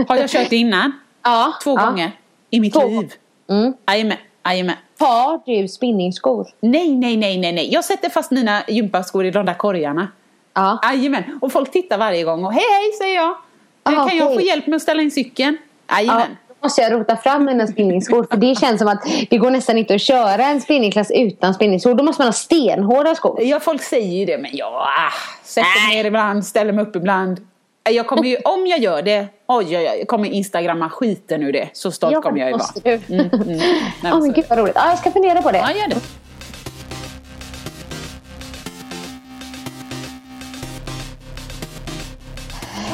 Har 0.08 0.16
jag 0.16 0.30
kört 0.30 0.50
det 0.50 0.56
innan? 0.56 0.92
ja, 1.24 1.54
Två 1.64 1.76
gånger 1.76 2.12
i 2.50 2.60
mitt 2.60 2.74
Två 2.74 2.88
liv. 2.88 3.12
Mm. 3.50 3.74
Jajamän. 3.88 4.76
Har 5.02 5.42
du 5.46 5.68
spinningskor? 5.68 6.48
Nej, 6.60 6.96
nej, 6.96 7.18
nej, 7.18 7.38
nej, 7.38 7.52
nej. 7.52 7.74
Jag 7.74 7.86
sätter 7.86 8.10
fast 8.10 8.32
mina 8.32 8.64
gympaskor 8.68 9.26
i 9.26 9.32
de 9.32 9.46
där 9.46 9.54
korgarna. 9.54 10.08
Ja. 10.54 10.80
Jajamän. 10.84 11.40
Och 11.42 11.52
folk 11.52 11.72
tittar 11.72 11.98
varje 11.98 12.24
gång 12.24 12.46
och 12.46 12.54
hej, 12.54 12.64
hej, 12.64 12.92
säger 12.98 13.16
jag. 13.16 13.36
Aha, 13.84 14.08
kan 14.08 14.18
jag 14.18 14.34
få 14.34 14.42
hjälp 14.42 14.68
med 14.68 14.76
att 14.76 14.82
ställa 14.82 15.02
in 15.02 15.12
cykeln? 15.12 15.58
Ja, 15.88 15.96
Jajamän. 15.96 16.38
då 16.48 16.54
måste 16.62 16.82
jag 16.82 16.94
rota 16.94 17.18
fram 17.18 17.46
mina 17.46 17.68
spinningskor. 17.68 18.28
För 18.32 18.38
det 18.38 18.60
känns 18.60 18.80
som 18.80 18.88
att 18.88 19.04
det 19.30 19.38
går 19.38 19.52
nästan 19.52 19.78
inte 19.78 19.96
att 19.96 20.02
köra 20.02 20.46
en 20.46 20.62
spinningklass 20.62 21.12
utan 21.12 21.54
spinningskor. 21.54 21.94
Då 21.96 22.04
måste 22.04 22.22
man 22.22 22.28
ha 22.28 22.34
stenhårda 22.34 23.16
skor. 23.16 23.42
Ja, 23.42 23.60
folk 23.60 23.82
säger 23.82 24.18
ju 24.20 24.26
det, 24.26 24.38
men 24.38 24.52
jag 24.54 24.74
ah, 24.74 25.14
sätter 25.44 25.88
mig 25.88 25.98
ner 25.98 26.06
ibland, 26.06 26.46
ställer 26.46 26.74
mig 26.74 26.84
upp 26.86 26.96
ibland. 26.96 27.48
Jag 27.90 28.08
kommer 28.08 28.24
ju, 28.24 28.38
om 28.38 28.68
jag 28.68 28.80
gör 28.80 29.02
det, 29.02 29.28
oj, 29.48 29.66
oj, 29.66 29.78
oj, 29.78 29.96
jag 30.00 30.08
kommer 30.08 30.30
instagramma 30.30 30.90
skiten 30.90 31.44
ur 31.44 31.54
det. 31.54 31.70
Så 31.74 31.92
stolt 31.92 32.22
kommer 32.22 32.40
jag 32.40 32.50
ju 32.50 32.58
vara. 32.58 32.68
du. 32.84 33.16
Mm, 33.16 33.30
mm. 33.34 33.60
Ja, 33.60 33.64
men 34.02 34.22
så- 34.22 34.32
gud 34.32 34.46
vad 34.50 34.60
roligt. 34.60 34.76
Ja, 34.76 34.90
jag 34.90 34.98
ska 35.00 35.12
fundera 35.12 35.42
på 35.42 35.52
det. 35.52 35.58
Ja, 35.58 35.72
gör 35.72 35.88
det. 35.88 35.96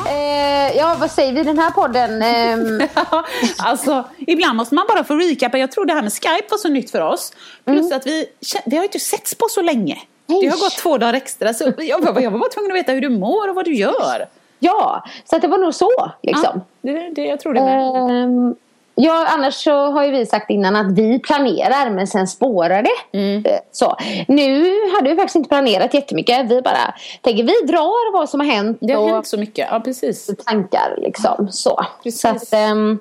Eh, 0.10 0.78
ja, 0.78 0.96
vad 1.00 1.12
säger 1.12 1.34
vi 1.34 1.40
i 1.40 1.44
den 1.44 1.60
här 1.60 1.72
podden? 1.72 2.22
Ehm, 2.22 2.82
alltså, 3.58 4.04
ibland 4.28 4.58
måste 4.58 4.76
man 4.76 4.86
bara 4.90 5.04
få 5.04 5.16
recapa. 5.16 5.58
Jag 5.58 5.72
tror 5.72 5.86
det 5.86 5.94
här 5.94 6.02
med 6.02 6.14
Skype 6.14 6.48
var 6.52 6.58
så 6.58 6.68
nytt 6.70 6.92
för 6.92 7.02
oss. 7.02 7.34
Plus 7.66 7.92
att 7.92 8.08
vi, 8.08 8.26
vi 8.66 8.76
har 8.76 8.84
ju 8.84 8.88
inte 8.88 9.00
setts 9.00 9.36
på 9.36 9.46
så 9.50 9.62
länge. 9.62 9.98
Det 10.28 10.34
har 10.48 10.60
gått 10.60 10.78
två 10.78 10.98
dagar 10.98 11.14
extra. 11.14 11.54
Så 11.54 11.72
jag, 11.78 12.02
var- 12.14 12.22
jag 12.22 12.32
var 12.32 12.40
bara 12.40 12.50
tvungen 12.50 12.72
att 12.72 12.78
veta 12.78 12.92
hur 12.92 13.02
du 13.02 13.10
mår 13.10 13.48
och 13.50 13.56
vad 13.56 13.66
du 13.66 13.76
gör. 13.76 14.28
Ja, 14.60 15.04
så 15.26 15.38
det 15.38 15.48
var 15.48 15.58
nog 15.58 15.74
så. 15.74 16.12
Liksom. 16.24 16.62
Ja, 16.82 16.92
det, 16.94 17.10
det, 17.16 17.26
jag 17.26 17.40
tror 17.40 17.54
det 17.54 17.62
med. 17.62 18.24
Ehm, 18.24 18.56
ja, 18.96 19.28
annars 19.30 19.54
så 19.54 19.92
har 19.92 20.06
ju 20.06 20.12
vi 20.12 20.26
sagt 20.26 20.50
innan 20.50 20.76
att 20.76 20.92
vi 20.92 21.20
planerar 21.20 21.90
men 21.90 22.08
sen 22.08 22.28
spårar 22.28 22.84
det. 22.84 23.18
Mm. 23.18 23.46
Eh, 23.46 23.60
Så. 23.72 23.96
Nu 24.28 24.74
hade 24.96 25.10
vi 25.10 25.16
faktiskt 25.16 25.36
inte 25.36 25.50
planerat 25.50 25.94
jättemycket. 25.94 26.52
Vi 26.52 26.62
bara 26.62 26.94
tänker 27.22 27.44
vi 27.44 27.72
drar 27.72 28.14
vad 28.14 28.30
som 28.30 28.40
har 28.40 28.48
hänt. 28.48 28.78
Det 28.82 28.94
har 28.94 29.04
och 29.04 29.10
hänt 29.10 29.28
så 29.28 29.38
mycket. 29.38 29.68
Ja, 29.72 29.80
precis. 29.80 30.30
tankar 30.46 30.96
liksom. 30.98 31.48
Så, 31.52 31.86
Precis. 32.04 32.22
så 32.22 32.28
att, 32.28 32.54
ehm, 32.54 33.00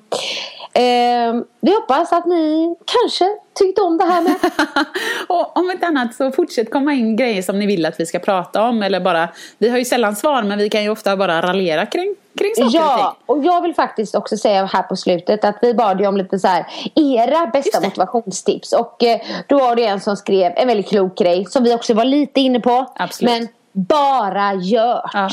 ehm, 0.73 1.43
vi 1.67 1.75
hoppas 1.75 2.13
att 2.13 2.25
ni 2.25 2.75
kanske 2.85 3.25
tyckte 3.59 3.81
om 3.81 3.97
det 3.97 4.03
här 4.05 4.21
med. 4.21 4.35
och 5.27 5.57
om 5.57 5.71
inte 5.71 5.87
annat 5.87 6.15
så 6.15 6.31
fortsätt 6.31 6.71
komma 6.71 6.93
in 6.93 7.15
grejer 7.15 7.41
som 7.41 7.59
ni 7.59 7.65
vill 7.65 7.85
att 7.85 7.99
vi 7.99 8.05
ska 8.05 8.19
prata 8.19 8.63
om. 8.63 8.83
Eller 8.83 8.99
bara, 8.99 9.29
vi 9.57 9.69
har 9.69 9.77
ju 9.77 9.85
sällan 9.85 10.15
svar 10.15 10.43
men 10.43 10.59
vi 10.59 10.69
kan 10.69 10.83
ju 10.83 10.89
ofta 10.89 11.17
bara 11.17 11.41
raljera 11.41 11.85
kring, 11.85 12.15
kring 12.37 12.55
saker 12.55 12.77
Ja, 12.77 13.17
och 13.25 13.43
jag 13.43 13.61
vill 13.61 13.73
faktiskt 13.73 14.15
också 14.15 14.37
säga 14.37 14.65
här 14.65 14.83
på 14.83 14.95
slutet 14.95 15.45
att 15.45 15.57
vi 15.61 15.73
bad 15.73 16.01
ju 16.01 16.07
om 16.07 16.17
lite 16.17 16.39
så 16.39 16.47
här 16.47 16.65
era 16.95 17.47
bästa 17.47 17.81
motivationstips. 17.81 18.73
Och 18.73 19.03
eh, 19.03 19.19
då 19.47 19.59
var 19.59 19.75
det 19.75 19.85
en 19.85 19.99
som 20.01 20.17
skrev 20.17 20.53
en 20.55 20.67
väldigt 20.67 20.89
klok 20.89 21.17
grej 21.17 21.45
som 21.45 21.63
vi 21.63 21.73
också 21.75 21.93
var 21.93 22.05
lite 22.05 22.39
inne 22.39 22.59
på. 22.59 22.93
Absolut. 22.95 23.33
Men 23.33 23.47
bara 23.73 24.53
gjort. 24.53 25.11
Ja. 25.13 25.29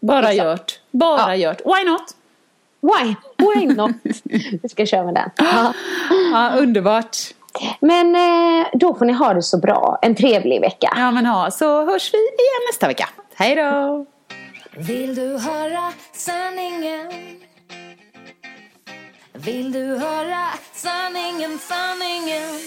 Bara 0.00 0.32
Exakt. 0.32 0.48
gjort. 0.48 0.80
Bara 0.90 1.36
Ja. 1.36 1.50
gjort. 1.50 1.60
Why 1.64 1.90
not? 1.90 2.02
Why? 2.86 3.14
Why 3.38 3.66
not? 3.66 3.90
vi 4.62 4.68
ska 4.68 4.86
köra 4.86 5.04
med 5.04 5.14
den. 5.14 5.30
Ja. 5.36 5.72
Ja, 6.32 6.50
underbart. 6.58 7.16
Men 7.80 8.14
eh, 8.14 8.66
då 8.72 8.94
får 8.94 9.04
ni 9.04 9.12
ha 9.12 9.34
det 9.34 9.42
så 9.42 9.58
bra. 9.58 9.98
En 10.02 10.14
trevlig 10.14 10.60
vecka. 10.60 10.92
Ja 10.96 11.10
men 11.10 11.26
ha, 11.26 11.50
så 11.50 11.84
hörs 11.84 12.14
vi 12.14 12.18
igen 12.18 12.62
nästa 12.72 12.86
vecka. 12.86 13.08
Hej 13.34 13.54
då! 13.56 14.06
Vill 14.76 15.14
du 15.14 15.38
höra 15.38 15.92
sanningen? 16.12 17.12
Vill 19.32 19.72
du 19.72 19.84
höra 19.84 20.44
sanningen, 20.72 21.58
sanningen? 21.58 22.60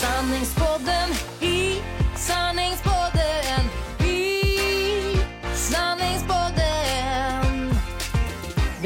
Sanningspodden 0.00 1.10
i 1.40 1.80
sanningspodden 2.16 3.62
i 4.08 4.42
sanningspodden 5.54 6.55